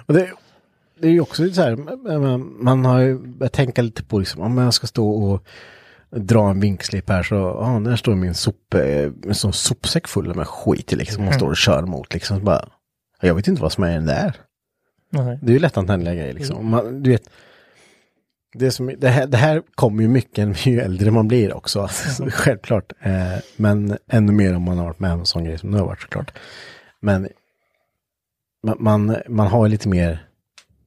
Och 0.06 0.14
det, 0.14 0.28
det 1.00 1.08
är 1.08 1.12
ju 1.12 1.22
också 1.22 1.44
lite 1.44 1.56
så 1.56 1.62
här, 1.62 1.76
man, 2.20 2.56
man 2.60 2.86
har 2.86 3.00
ju 3.00 3.18
börjat 3.20 3.54
tänka 3.54 3.82
lite 3.82 4.04
på 4.04 4.20
liksom, 4.20 4.42
om 4.42 4.58
jag 4.58 4.74
ska 4.74 4.88
stå 4.88 5.10
och 5.10 5.44
dra 6.16 6.50
en 6.50 6.60
vinkslip 6.60 7.10
här 7.10 7.24
så, 7.24 7.36
ja, 7.36 7.82
där 7.90 7.96
står 7.96 8.16
min 8.16 8.34
sop, 8.34 8.74
en 9.26 9.36
sån 9.36 9.54
sopsäck 9.54 10.08
full 10.08 10.36
med 10.36 10.48
skit 10.48 10.92
liksom, 10.92 11.28
och 11.28 11.34
står 11.34 11.50
och 11.50 11.58
kör 11.58 11.82
mot 11.82 12.14
liksom, 12.14 12.38
så 12.40 12.44
bara, 12.44 12.66
jag 13.22 13.36
vet 13.36 13.48
inte 13.48 13.62
vad 13.62 13.72
som 13.72 13.84
är 13.84 13.92
i 13.92 13.94
den 13.94 14.06
där. 14.06 14.36
Nej. 15.10 15.40
Det 15.42 15.52
är 15.52 15.54
ju 15.54 15.60
lättantändliga 15.60 16.16
grejer 16.16 16.34
liksom. 16.34 16.70
Man, 16.70 17.04
du 17.04 17.10
vet, 17.10 17.30
det, 18.54 18.72
som, 18.72 18.94
det, 18.98 19.10
här, 19.10 19.28
det 19.28 19.38
här 19.38 19.64
kommer 19.76 20.02
ju 20.02 20.10
mycket 20.10 20.66
ju 20.66 20.80
äldre 20.80 21.12
man 21.12 21.28
blir 21.28 21.54
också, 21.54 21.90
självklart. 22.30 22.94
Eh, 23.00 23.38
men 23.56 23.98
ännu 24.08 24.32
mer 24.32 24.56
om 24.56 24.64
man 24.64 24.78
har 24.78 24.86
varit 24.86 25.00
med 25.00 25.14
om 25.14 25.20
en 25.20 25.26
sån 25.26 25.44
grej 25.44 25.58
som 25.58 25.72
nu 25.72 25.78
har 25.78 25.86
varit 25.86 26.02
såklart. 26.02 26.34
Men 27.00 27.28
man, 28.64 28.78
man, 28.80 29.18
man 29.28 29.48
har 29.48 29.68
lite 29.68 29.88
mer 29.88 30.28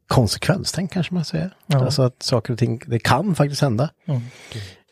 konsekvenstänk 0.06 0.92
kanske 0.92 1.14
man 1.14 1.24
säger. 1.24 1.50
Ja. 1.66 1.84
Alltså 1.84 2.02
att 2.02 2.22
saker 2.22 2.52
och 2.52 2.58
ting, 2.58 2.80
det 2.86 2.98
kan 2.98 3.34
faktiskt 3.34 3.62
hända. 3.62 3.90
Mm. 4.04 4.22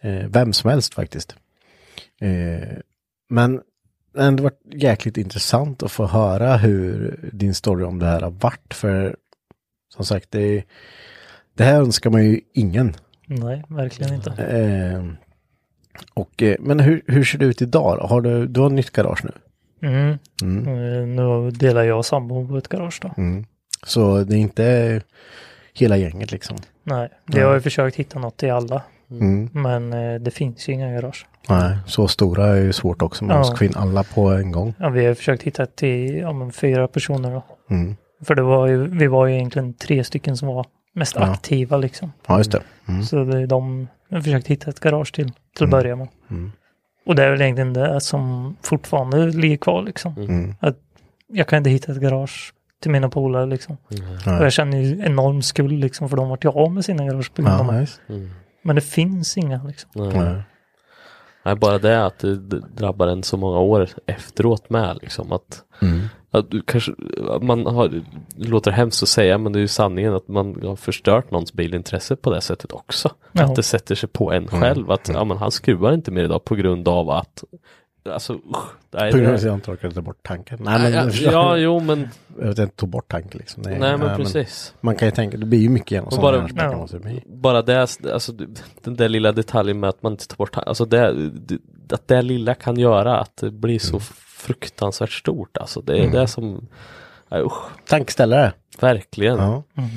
Eh, 0.01 0.29
vem 0.29 0.53
som 0.53 0.71
helst 0.71 0.95
faktiskt. 0.95 1.37
Eh, 2.21 2.79
men 3.29 3.61
det 4.17 4.43
varit 4.43 4.61
jäkligt 4.73 5.17
intressant 5.17 5.83
att 5.83 5.93
få 5.93 6.07
höra 6.07 6.57
hur 6.57 7.19
din 7.33 7.55
story 7.55 7.85
om 7.85 7.99
det 7.99 8.07
här 8.07 8.21
har 8.21 8.31
varit. 8.31 8.75
För 8.75 9.17
som 9.95 10.05
sagt, 10.05 10.31
det, 10.31 10.65
det 11.55 11.65
här 11.65 11.81
önskar 11.81 12.11
man 12.11 12.25
ju 12.25 12.41
ingen. 12.53 12.95
Nej, 13.27 13.65
verkligen 13.69 14.15
inte. 14.15 14.31
Eh, 14.31 15.05
och, 16.15 16.43
men 16.59 16.81
hur, 16.81 17.03
hur 17.07 17.25
ser 17.25 17.39
det 17.39 17.45
ut 17.45 17.63
idag? 17.63 17.97
Har 17.97 18.21
du, 18.21 18.47
du 18.47 18.61
har 18.61 18.71
nytt 18.71 18.91
garage 18.91 19.25
nu? 19.25 19.33
Mm. 19.89 20.19
Mm. 20.43 20.69
Eh, 20.69 21.07
Nu 21.07 21.51
delar 21.51 21.83
jag 21.85 21.99
och 21.99 22.07
sambon 22.07 22.49
på 22.49 22.57
ett 22.57 22.69
garage 22.69 22.99
då. 23.03 23.15
Mm. 23.17 23.45
Så 23.87 24.25
det 24.25 24.35
är 24.37 24.39
inte 24.39 25.01
hela 25.73 25.97
gänget 25.97 26.33
liksom? 26.33 26.57
Nej, 26.83 27.09
vi 27.27 27.41
har 27.41 27.55
ju 27.55 27.61
försökt 27.61 27.97
hitta 27.97 28.19
något 28.19 28.37
till 28.37 28.53
alla. 28.53 28.83
Mm. 29.11 29.49
Men 29.53 29.93
eh, 29.93 30.21
det 30.21 30.31
finns 30.31 30.69
ju 30.69 30.73
inga 30.73 30.93
garage. 30.93 31.27
Nej, 31.49 31.77
så 31.87 32.09
stora 32.09 32.47
är 32.47 32.57
ju 32.63 32.73
svårt 32.73 33.03
också. 33.03 33.25
Man 33.25 33.33
Ja. 33.35 33.39
måste 33.39 33.57
få 33.57 33.65
in 33.65 33.73
alla 33.77 34.03
på 34.03 34.29
en 34.29 34.53
gång. 34.53 34.75
Ja, 34.79 34.89
vi 34.89 35.07
har 35.07 35.15
försökt 35.15 35.43
hitta 35.43 35.67
till 35.67 36.17
ja, 36.17 36.33
men 36.33 36.53
fyra 36.53 36.89
personer 36.89 37.31
då. 37.31 37.45
Mm. 37.75 37.97
För 38.25 38.35
det 38.35 38.43
var 38.43 38.67
ju, 38.67 38.87
vi 38.99 39.07
var 39.07 39.27
ju 39.27 39.35
egentligen 39.35 39.75
tre 39.75 40.05
stycken 40.05 40.37
som 40.37 40.49
var 40.49 40.67
mest 40.95 41.17
Ja. 41.17 41.23
aktiva 41.33 41.77
liksom. 41.77 42.13
Ja, 42.27 42.39
just 42.39 42.53
det. 42.53 42.63
Mm. 42.89 43.03
Så 43.03 43.25
det 43.25 43.41
är 43.41 43.47
de, 43.47 43.89
jag 44.09 44.17
har 44.17 44.23
försökt 44.23 44.47
hitta 44.47 44.71
ett 44.71 44.81
garage 44.81 45.13
till, 45.15 45.33
till 45.57 45.65
att 45.65 45.71
börja 45.71 45.97
med. 45.97 46.09
Mm. 46.31 46.53
Och 47.07 47.15
det 47.15 47.25
är 47.25 47.31
väl 47.31 47.43
egentligen 47.43 47.73
det 47.73 48.01
som 48.01 48.57
fortfarande 48.63 49.27
ligger 49.27 49.57
kvar 49.57 49.83
liksom. 49.83 50.15
Mm. 50.17 50.55
Att 50.61 50.77
jag 51.33 51.47
kan 51.47 51.57
inte 51.57 51.71
hitta 51.71 51.93
ett 51.93 51.99
garage 52.01 52.53
till 52.83 52.91
mina 52.91 53.09
polare 53.09 53.47
liksom. 53.47 53.77
Och 54.39 54.45
jag 54.45 54.53
känner 54.53 54.79
ju 54.79 55.05
enorm 55.05 55.43
skuld 55.43 55.73
liksom 55.81 56.09
för 56.09 56.17
de 56.17 56.29
vart 56.29 56.45
jag 56.45 56.57
av 56.57 56.73
med 56.73 56.85
sina 56.85 57.05
garage 57.07 57.35
på 57.35 57.43
grund 57.43 57.55
av 57.55 57.67
Ja, 57.67 57.73
mig. 57.73 57.87
Mm. 58.67 58.75
Men 58.75 58.77
det 58.77 58.83
finns 58.83 59.37
inga 59.37 59.63
liksom. 59.65 59.91
Nej. 59.95 60.19
Nej. 60.19 60.43
Nej, 61.45 61.57
bara 61.57 61.79
det 61.79 62.05
att 62.07 62.19
det 62.19 62.37
drabbar 62.61 63.07
en 63.07 63.23
så 63.23 63.37
många 63.37 63.59
år 63.59 63.89
efteråt 64.07 64.71
med 64.71 64.99
liksom 65.03 65.33
att, 65.33 65.63
Mm. 65.83 66.01
att 66.31 66.51
du 66.51 66.63
kanske, 66.63 66.93
man 67.41 67.67
har, 67.67 67.89
det 68.37 68.49
låter 68.49 68.71
hemskt 68.71 69.03
att 69.03 69.09
säga 69.09 69.39
men 69.39 69.53
det 69.53 69.59
är 69.59 69.61
ju 69.61 69.69
sanningen 69.69 70.15
att 70.15 70.29
man 70.29 70.63
har 70.63 70.77
förstört 70.77 71.31
någons 71.31 71.53
bilintresse 71.53 72.17
på 72.17 72.31
det 72.31 72.41
sättet 72.41 72.73
också. 72.73 73.11
Ja. 73.33 73.45
Att 73.45 73.55
det 73.57 73.63
sätter 73.63 73.95
sig 73.95 74.09
på 74.09 74.33
en 74.33 74.49
själv 74.49 74.91
att 74.91 75.09
ja, 75.09 75.25
men 75.25 75.37
han 75.37 75.51
skruvar 75.51 75.93
inte 75.93 76.11
mer 76.11 76.25
idag 76.25 76.45
på 76.45 76.55
grund 76.55 76.89
av 76.89 77.11
att 77.11 77.45
Alltså 78.13 78.33
usch, 78.33 78.65
nej, 78.91 79.13
På 79.13 79.17
grund 79.19 79.27
av 79.29 79.33
det- 79.33 79.39
att 79.39 79.45
jag 79.45 79.55
inte 79.55 79.71
orkade 79.71 79.95
ta 79.95 80.01
bort 80.01 80.19
tanken. 80.23 80.59
Nej, 80.63 80.79
men, 80.93 80.93
ja, 80.93 81.31
ja, 81.33 81.57
jo 81.57 81.81
men, 81.81 82.09
Jag 82.41 82.47
vet 82.49 82.59
inte, 82.59 82.77
tog 82.77 82.89
bort 82.89 83.09
tanken 83.09 83.39
liksom. 83.39 83.63
Det 83.63 83.71
är- 83.71 83.79
nej 83.79 83.97
men 83.97 84.09
ja, 84.09 84.17
precis. 84.17 84.75
Man 84.81 84.97
kan 84.97 85.09
ju 85.09 85.13
tänka, 85.13 85.37
det 85.37 85.47
blir 85.47 85.59
ju 85.59 85.69
mycket 85.69 85.91
genom 85.91 86.11
sådana 86.11 86.49
bara- 86.55 86.63
här 86.69 86.87
Ja. 87.15 87.21
Bara 87.27 87.63
det, 87.63 87.81
alltså 88.13 88.33
den 88.83 88.97
där 88.97 89.09
lilla 89.09 89.33
detaljen 89.33 89.81
med 89.81 89.91
att 89.91 90.03
man 90.03 90.13
inte 90.13 90.27
tar 90.29 90.37
bort 90.37 90.57
alltså 90.57 90.85
det, 90.85 91.31
det, 91.31 91.59
att 91.95 92.09
det 92.09 92.23
lilla 92.23 92.55
kan 92.55 92.77
göra 92.79 93.19
att 93.21 93.37
det 93.37 93.51
blir 93.51 93.79
så 93.79 94.01
fruktansvärt 94.39 95.13
stort 95.13 95.57
alltså. 95.57 95.81
Det 95.81 95.99
är 95.99 96.11
det 96.11 96.27
som, 96.27 96.69
nej, 97.29 97.43
usch, 97.43 97.63
Tankeställare. 97.89 98.53
verkligen. 98.81 99.37
Ja. 99.39 99.63
Mm. 99.77 99.91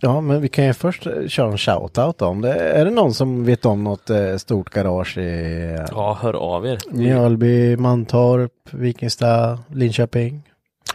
Ja, 0.00 0.20
men 0.20 0.40
vi 0.40 0.48
kan 0.48 0.64
ju 0.64 0.72
först 0.72 1.06
eh, 1.06 1.26
köra 1.28 1.50
en 1.50 1.56
shout-out. 1.56 2.22
Om 2.22 2.40
det, 2.40 2.54
är 2.54 2.84
det 2.84 2.90
någon 2.90 3.14
som 3.14 3.44
vet 3.44 3.66
om 3.66 3.84
något 3.84 4.10
eh, 4.10 4.36
stort 4.36 4.70
garage 4.70 5.18
i 5.18 5.74
eh, 5.78 5.84
Ja, 5.90 6.18
hör 6.22 6.34
av 6.34 6.66
er. 6.66 6.78
Mjölby, 6.90 7.76
Mantorp, 7.76 8.52
Vikingstad, 8.70 9.58
Linköping? 9.68 10.42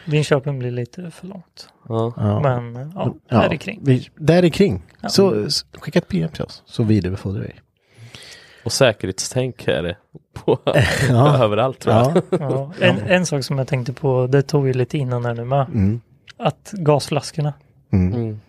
Linköping 0.06 0.60
blir 0.60 0.72
lite 0.72 1.12
för 1.12 1.28
långt. 1.28 1.70
Ja. 1.88 2.14
Men 2.44 2.92
ja, 2.96 3.14
Ja, 3.30 3.38
där 3.38 3.50
är 3.50 3.56
kring. 3.58 3.80
Vi, 3.84 4.10
där 4.16 4.44
är 4.44 4.50
kring. 4.50 4.84
Ja. 5.02 5.10
Så 5.10 5.48
skicka 5.80 6.00
ett 6.00 6.08
PM 6.08 6.30
till 6.30 6.44
oss 6.44 6.64
så 6.66 6.84
vidarebefordrar 6.84 7.42
vi. 7.42 7.52
Och 8.66 8.72
säkerhetstänk 8.72 9.68
är 9.68 9.84
det 9.84 9.98
på 10.34 10.60
Ja. 11.10 11.44
överallt 11.44 11.80
tror 11.80 11.96
jag. 11.96 12.18
Ja. 12.30 12.38
Ja, 12.40 12.72
en, 12.80 13.00
en 13.00 13.26
sak 13.26 13.44
som 13.44 13.58
jag 13.58 13.68
tänkte 13.68 13.94
på, 13.94 14.28
det 14.28 14.42
tog 14.42 14.64
vi 14.64 14.74
lite 14.74 14.98
innan 14.98 15.26
här 15.26 15.34
nu 15.34 15.46
med. 15.46 15.68
Mm. 15.74 16.02
Att 16.38 16.72
gasflaskorna. 16.74 17.54
Mm. 17.94 18.14
Mm. 18.14 18.40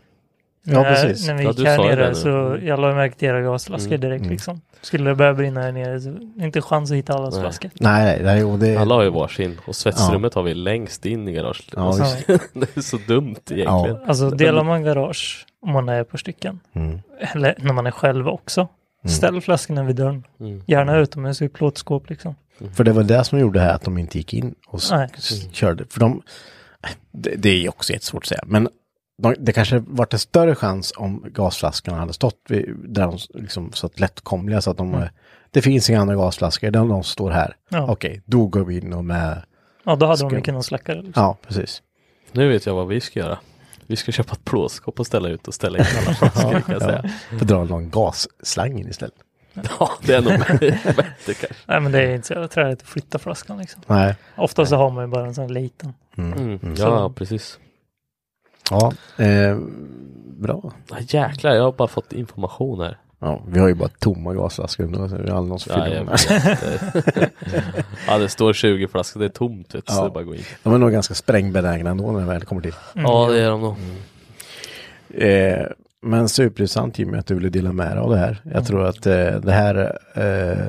Ja, 0.66 0.82
när, 0.82 0.94
precis. 0.94 1.26
När 1.26 1.34
vi 1.34 1.44
Ja, 1.44 1.50
gick 1.50 1.66
här 1.66 1.78
nere 1.78 2.14
så 2.14 2.58
jag 2.62 2.80
la 2.80 2.94
märke 2.94 3.18
till 3.18 3.28
era 3.28 3.42
gasflaskor 3.42 3.88
Mm. 3.88 4.00
direkt 4.00 4.20
Mm. 4.20 4.32
liksom. 4.32 4.60
Skulle 4.80 5.10
det 5.10 5.14
börja 5.14 5.34
brinna 5.34 5.60
här 5.62 5.72
nere 5.72 6.00
så 6.00 6.16
inte 6.38 6.62
chans 6.62 6.90
att 6.90 6.96
hitta 6.96 7.14
allas 7.14 7.34
Nej. 7.34 7.42
flaskor. 7.42 7.70
Nej, 7.74 8.04
nej, 8.04 8.24
nej 8.24 8.44
och 8.44 8.58
det... 8.58 8.76
Alla 8.76 8.94
har 8.94 9.02
ju 9.02 9.10
varsin 9.10 9.58
och 9.66 9.76
svetsrummet 9.76 10.34
har 10.34 10.42
vi 10.42 10.54
längst 10.54 11.06
in 11.06 11.28
i 11.28 11.32
garaget. 11.32 11.64
Ja, 11.76 11.80
Alltså, 11.86 12.04
Ja. 12.32 12.38
det 12.54 12.76
är 12.76 12.80
så 12.80 12.96
dumt 13.08 13.26
egentligen. 13.50 13.64
Ja. 13.66 14.00
Alltså 14.06 14.30
delar 14.30 14.64
man 14.64 14.82
garage 14.82 15.46
om 15.62 15.72
man 15.72 15.88
är 15.88 16.04
på 16.04 16.18
stycken. 16.18 16.60
Mm. 16.72 16.98
Eller 17.20 17.54
när 17.58 17.72
man 17.72 17.86
är 17.86 17.90
själv 17.90 18.28
också. 18.28 18.68
Ställ 19.08 19.40
flaskorna 19.40 19.84
vid 19.84 19.96
dörren. 19.96 20.24
Mm. 20.40 20.62
Gärna 20.66 20.96
utomhus 20.98 21.42
i 21.42 21.48
plåtskåp 21.48 22.10
liksom. 22.10 22.34
För 22.74 22.84
det 22.84 22.92
var 22.92 23.02
det 23.02 23.24
som 23.24 23.38
gjorde 23.38 23.60
här 23.60 23.74
att 23.74 23.82
de 23.82 23.98
inte 23.98 24.18
gick 24.18 24.34
in 24.34 24.54
och 24.68 24.80
körde. 25.52 25.84
För 25.90 26.00
de, 26.00 26.22
det, 27.12 27.30
det 27.36 27.48
är 27.48 27.56
ju 27.56 27.68
också 27.68 27.92
jättesvårt 27.92 28.22
att 28.22 28.28
säga. 28.28 28.42
Men 28.46 28.68
det 29.38 29.52
kanske 29.52 29.78
varit 29.78 30.12
en 30.12 30.18
större 30.18 30.54
chans 30.54 30.92
om 30.96 31.24
gasflaskorna 31.34 31.96
hade 31.98 32.12
stått 32.12 32.40
vid, 32.48 32.76
där 32.88 33.02
de 33.06 33.18
liksom 33.40 33.72
så 33.72 33.86
att 33.86 34.00
lättkomliga 34.00 34.60
så 34.60 34.70
att 34.70 34.76
de, 34.76 34.94
eh, 34.94 35.08
det 35.50 35.62
finns 35.62 35.90
inga 35.90 36.00
andra 36.00 36.14
gasflaskor, 36.14 36.70
de, 36.70 36.88
de 36.88 37.02
står 37.04 37.30
här. 37.30 37.56
Ja. 37.68 37.86
Okej, 37.90 38.22
då 38.24 38.46
går 38.46 38.64
vi 38.64 38.78
in 38.78 38.92
och 38.92 39.04
med, 39.04 39.42
Ja, 39.84 39.96
då 39.96 40.06
hade 40.06 40.18
Ska- 40.18 40.28
de 40.28 40.42
kunnat 40.42 40.64
släcka 40.64 40.94
det. 40.94 41.02
Liksom. 41.02 41.22
ja 41.22 41.36
precis. 41.46 41.82
Nu 42.32 42.48
vet 42.48 42.66
jag 42.66 42.74
vad 42.74 42.88
vi 42.88 43.00
ska 43.00 43.20
göra. 43.20 43.38
Vi 43.86 43.96
ska 43.96 44.12
köpa 44.12 44.32
ett 44.32 44.44
plåtskåp 44.44 45.00
och 45.00 45.06
ställa 45.06 45.28
ut 45.28 45.48
och 45.48 45.54
ställa 45.54 45.78
in 45.78 45.84
alla 46.06 46.14
flaskor 46.14 46.60
kan 46.66 46.72
jag 46.72 46.82
säga. 46.82 47.10
För 47.38 47.44
dra 47.46 47.64
någon 47.64 47.90
gasslang 47.90 48.78
in 48.78 48.88
istället. 48.88 49.14
Ja, 49.78 49.90
det 50.02 50.14
är 50.14 50.20
nog 50.22 50.38
bättre 50.96 51.34
kanske. 51.34 51.46
Nej 51.66 51.80
men 51.80 51.92
det 51.92 52.02
är 52.02 52.14
inte 52.14 52.26
så 52.26 52.32
jävla 52.32 52.48
träligt 52.48 52.82
att 52.82 52.88
flytta 52.88 53.18
flaskan 53.18 53.58
liksom. 53.58 53.82
Nej. 53.86 54.14
Ofta 54.36 54.66
så 54.66 54.76
har 54.76 54.90
man 54.90 55.04
ju 55.04 55.08
bara 55.10 55.26
en 55.26 55.34
sån 55.34 55.52
liten. 55.52 55.94
Mm. 56.16 56.32
Mm. 56.62 56.74
Ja, 56.78 57.12
precis. 57.16 57.58
Ja, 58.70 58.92
eh, 59.24 59.58
bra. 60.38 60.72
Ja, 60.90 60.96
jäklar, 61.00 61.54
jag 61.54 61.62
har 61.62 61.72
bara 61.72 61.88
fått 61.88 62.12
information 62.12 62.80
här. 62.80 62.98
Ja, 63.18 63.42
vi 63.48 63.58
har 63.58 63.68
ju 63.68 63.74
bara 63.74 63.88
tomma 63.88 64.32
nu. 64.32 65.08
Så 65.08 65.16
vi 65.16 65.30
har 65.30 65.36
aldrig 65.36 65.48
någon 65.48 65.58
som 65.58 65.72
Ja, 65.76 65.84
fyller 65.84 65.96
jag 65.96 66.06
dem. 66.06 67.26
ja, 68.08 68.18
det 68.18 68.28
står 68.28 68.52
20 68.52 68.88
flaskor, 68.88 69.20
det 69.20 69.26
är 69.26 69.30
tomt 69.30 69.74
vet 69.74 69.86
du, 69.86 69.92
så 69.92 69.98
Ja. 69.98 70.02
det 70.02 70.08
är 70.08 70.10
bara 70.12 70.20
att 70.20 70.26
gå 70.26 70.34
in. 70.34 70.42
De 70.62 70.74
är 70.74 70.78
nog 70.78 70.92
ganska 70.92 71.14
sprängbenägna 71.14 71.90
ändå 71.90 72.12
när 72.12 72.20
det 72.20 72.26
väl 72.26 72.44
kommer 72.44 72.62
till. 72.62 72.74
Ja, 72.94 73.28
det 73.30 73.40
är 73.40 73.50
de 73.50 73.60
nog. 73.60 73.74
Eh, 75.14 75.66
men 76.02 76.28
superintressant 76.28 76.98
Jimmy 76.98 77.18
att 77.18 77.26
du 77.26 77.34
ville 77.34 77.48
dela 77.48 77.72
med 77.72 77.90
dig 77.90 77.98
av 77.98 78.10
det 78.10 78.16
här. 78.18 78.40
Jag 78.54 78.66
tror 78.66 78.84
att 78.86 79.06
eh, 79.06 79.30
det 79.40 79.52
här 79.52 79.98
eh, 80.14 80.66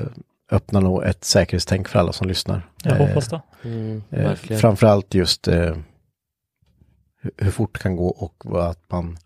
öppnar 0.50 0.80
nog 0.80 1.04
ett 1.04 1.24
säkerhetstänk 1.24 1.88
för 1.88 1.98
alla 1.98 2.12
som 2.12 2.28
lyssnar. 2.28 2.62
Jag 2.84 3.00
Eh, 3.00 3.06
hoppas 3.08 3.28
det. 3.28 3.40
Mm, 3.64 4.02
eh, 4.10 4.32
framförallt 4.34 5.14
just 5.14 5.48
eh, 5.48 5.74
hur- 7.36 7.50
fort 7.50 7.74
det 7.74 7.78
kan 7.80 7.96
gå 7.96 8.08
och 8.08 8.34
vad 8.44 8.66
att 8.70 8.82
man 8.88 9.18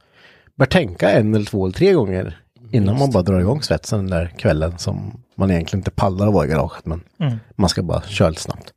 bör 0.55 0.67
tänka 0.67 1.11
en 1.11 1.35
eller 1.35 1.45
två 1.47 1.65
eller 1.65 1.75
tre 1.75 1.93
gånger 1.93 2.39
innan 2.71 2.99
man 2.99 3.11
bara 3.11 3.23
drar 3.23 3.41
igång 3.41 3.63
svetsen 3.63 3.99
den 3.99 4.11
där 4.11 4.27
kvällen 4.39 4.79
som 4.79 5.23
man 5.35 5.51
egentligen 5.51 5.81
inte 5.81 5.91
pallar 5.91 6.27
att 6.27 6.35
vara 6.35 6.45
i 6.47 6.49
garaget 6.49 6.87
men 6.87 7.01
Mm. 7.19 7.37
man 7.57 7.69
ska 7.69 7.83
bara 7.83 8.03
köra 8.03 8.29
lite 8.29 8.43
snabbt. 8.43 8.73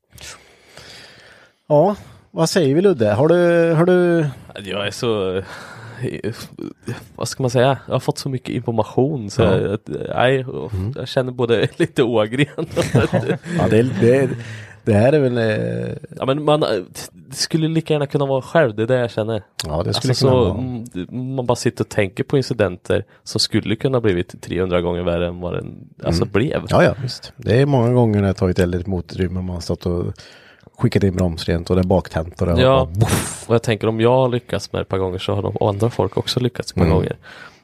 Ja, 1.67 1.95
vad 2.31 2.49
säger 2.49 2.75
vi 2.75 2.81
Ludde? 2.81 3.11
Har 3.13 3.27
du, 3.27 3.71
har 3.73 3.85
du 3.85 4.27
Jag 4.63 4.87
är 4.87 4.91
så... 4.91 5.41
Vad 7.15 7.27
ska 7.27 7.43
man 7.43 7.49
säga? 7.49 7.77
Jag 7.87 7.93
har 7.95 7.99
fått 7.99 8.17
så 8.17 8.29
mycket 8.29 8.49
information 8.49 9.29
så 9.29 9.41
Ja. 9.41 9.57
jag, 9.57 9.79
nej, 10.15 10.45
jag 10.95 11.07
känner 11.07 11.31
både 11.31 11.67
lite 11.77 12.03
ågren 12.03 12.47
och 12.57 12.85
Ja, 13.59 13.67
det 13.69 13.77
är, 13.79 13.89
det 14.01 14.17
är, 14.17 14.29
Det 14.85 14.93
här 14.93 15.13
är 15.13 15.19
väl... 15.19 15.37
Eh, 15.37 15.95
Ja 16.17 16.25
men 16.25 16.43
man, 16.43 16.59
det 17.11 17.35
skulle 17.35 17.67
lika 17.67 17.93
gärna 17.93 18.07
kunna 18.07 18.25
vara 18.25 18.41
själv, 18.41 18.75
det 18.75 18.83
är 18.83 18.87
det 18.87 18.99
jag 18.99 19.11
känner. 19.11 19.43
ja, 19.67 19.83
det 19.83 19.93
skulle 19.93 20.11
Alltså 20.11 20.27
kunna 20.27 20.31
så, 20.31 20.45
vara. 20.45 20.57
mm, 20.57 21.35
man 21.35 21.45
bara 21.45 21.55
sitter 21.55 21.83
och 21.83 21.89
tänker 21.89 22.23
på 22.23 22.37
incidenter 22.37 23.05
som 23.23 23.39
skulle 23.39 23.75
kunna 23.75 24.01
blivit 24.01 24.41
300 24.41 24.81
gånger 24.81 25.03
värre 25.03 25.27
än 25.27 25.39
vad 25.39 25.53
den 25.53 25.75
alltså 26.03 26.25
blev. 26.25 26.63
Ja, 26.69 26.83
ja, 26.83 26.93
visst. 27.01 27.33
Det 27.37 27.61
är 27.61 27.65
många 27.65 27.93
gånger 27.93 28.19
när 28.21 28.27
jag 28.27 28.37
tagit 28.37 28.59
eld 28.59 28.75
i 28.75 28.77
ett 28.77 28.87
motorutrymme 28.87 29.37
och 29.39 29.43
man 29.45 29.53
har 29.53 29.61
stått 29.61 29.85
och 29.85 30.05
skickat 30.77 31.03
in 31.03 31.15
bromsrent 31.15 31.69
och 31.69 31.75
det 31.75 31.81
är 31.81 31.87
baktänt 31.87 32.41
och 32.41 32.47
det 32.47 32.61
Ja. 32.61 32.89
bara. 32.95 33.09
Och 33.47 33.53
jag 33.55 33.63
tänker 33.63 33.87
om 33.87 33.99
jag 34.01 34.11
har 34.15 34.29
lyckats 34.29 34.71
med 34.73 34.79
det 34.79 34.81
ett 34.83 34.89
par 34.89 34.97
gånger 34.97 35.17
så 35.17 35.33
har 35.35 35.41
de 35.41 35.57
andra 35.67 35.89
folk 35.89 36.17
också 36.17 36.39
lyckats 36.39 36.71
ett 36.71 36.75
par 36.75 36.83
Mm. 36.85 36.95
gånger. 36.95 37.15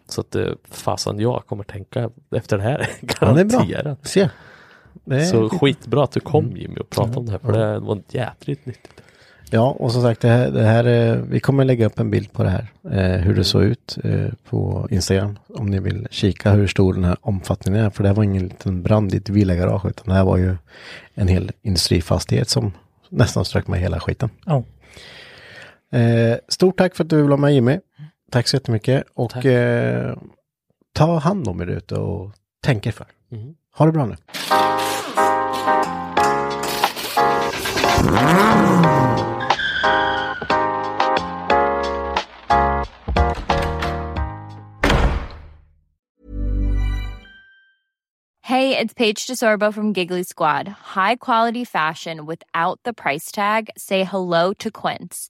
Så 0.09 0.21
att 0.21 0.35
eh, 0.35 0.45
fasen 0.71 1.19
jag 1.19 1.43
kommer 1.47 1.63
tänka 1.63 2.09
efter 2.35 2.57
det 2.57 2.63
här, 2.63 2.89
Ja, 3.21 3.31
det 3.33 3.41
är 3.41 3.45
bra. 3.45 3.59
garanterat. 3.59 3.99
Se. 4.07 4.29
Det 5.05 5.15
är 5.15 5.25
Så 5.25 5.49
skit- 5.49 5.59
skitbra 5.59 6.03
att 6.03 6.11
du 6.11 6.19
kom 6.19 6.57
Jimmy 6.57 6.75
och 6.79 6.89
pratade 6.89 7.17
om 7.17 7.25
det 7.25 7.31
här 7.31 7.39
för 7.39 7.51
det 7.51 7.79
var 7.79 8.01
jädrigt 8.09 8.65
nyttigt. 8.65 9.01
Ja, 9.53 9.71
och 9.79 9.91
som 9.91 10.01
sagt, 10.01 10.21
det 10.21 10.27
här, 10.27 10.51
det 10.51 10.63
här 10.63 10.85
eh, 10.85 11.15
vi 11.15 11.39
kommer 11.39 11.65
lägga 11.65 11.85
upp 11.85 11.99
en 11.99 12.11
bild 12.11 12.31
på 12.33 12.43
det 12.43 12.49
här. 12.49 12.67
Eh, 12.91 13.21
hur 13.21 13.35
det 13.35 13.43
såg 13.43 13.63
ut 13.63 13.97
eh, 14.03 14.27
på 14.49 14.87
Instagram. 14.91 15.39
Om 15.47 15.65
ni 15.69 15.79
vill 15.79 16.07
kika 16.11 16.51
hur 16.51 16.67
stor 16.67 16.93
den 16.93 17.03
här 17.03 17.17
omfattningen 17.21 17.85
är. 17.85 17.89
För 17.89 18.03
det 18.03 18.09
här 18.09 18.15
var 18.15 18.23
ingen 18.23 18.43
liten 18.47 18.83
brand 18.83 19.13
i 19.13 19.17
ett 19.17 19.29
villagarage. 19.29 19.85
Utan 19.85 20.07
det 20.07 20.13
här 20.13 20.23
var 20.23 20.37
ju 20.37 20.55
en 21.13 21.27
hel 21.27 21.51
industrifastighet 21.61 22.49
som 22.49 22.71
nästan 23.09 23.45
strök 23.45 23.67
med 23.67 23.79
hela 23.79 23.99
skiten. 23.99 24.29
Ja. 24.45 24.63
Eh, 25.97 26.37
stort 26.47 26.77
tack 26.77 26.95
för 26.95 27.03
att 27.03 27.09
du 27.09 27.17
vill 27.17 27.25
vara 27.29 27.37
med 27.37 27.53
Jimmy. 27.53 27.79
Tack 28.31 28.47
så 28.47 28.55
jättemycket. 28.55 29.03
Och 29.13 29.45
eh, 29.45 30.17
ta 30.93 31.17
hand 31.17 31.47
om 31.47 31.61
er 31.61 31.67
ute 31.67 31.95
och 31.95 32.31
tänk 32.63 32.87
er 32.87 32.91
för. 32.91 33.07
Mm. 33.31 33.53
Ha 33.73 33.85
det 33.85 33.93
bra 33.93 34.05
nu. 34.05 34.15
Hey, 48.43 48.77
it's 48.77 48.93
Paige 48.93 49.27
DeSorbo 49.27 49.73
from 49.73 49.93
Giggly 49.93 50.23
Squad. 50.23 50.67
High 50.67 51.15
quality 51.15 51.63
fashion 51.63 52.25
without 52.25 52.79
the 52.83 52.91
price 52.93 53.31
tag. 53.31 53.69
Say 53.77 54.03
hello 54.03 54.53
to 54.55 54.69
Quince. 54.69 55.29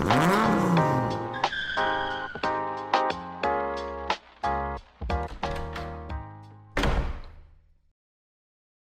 Mm-hmm. 0.00 0.37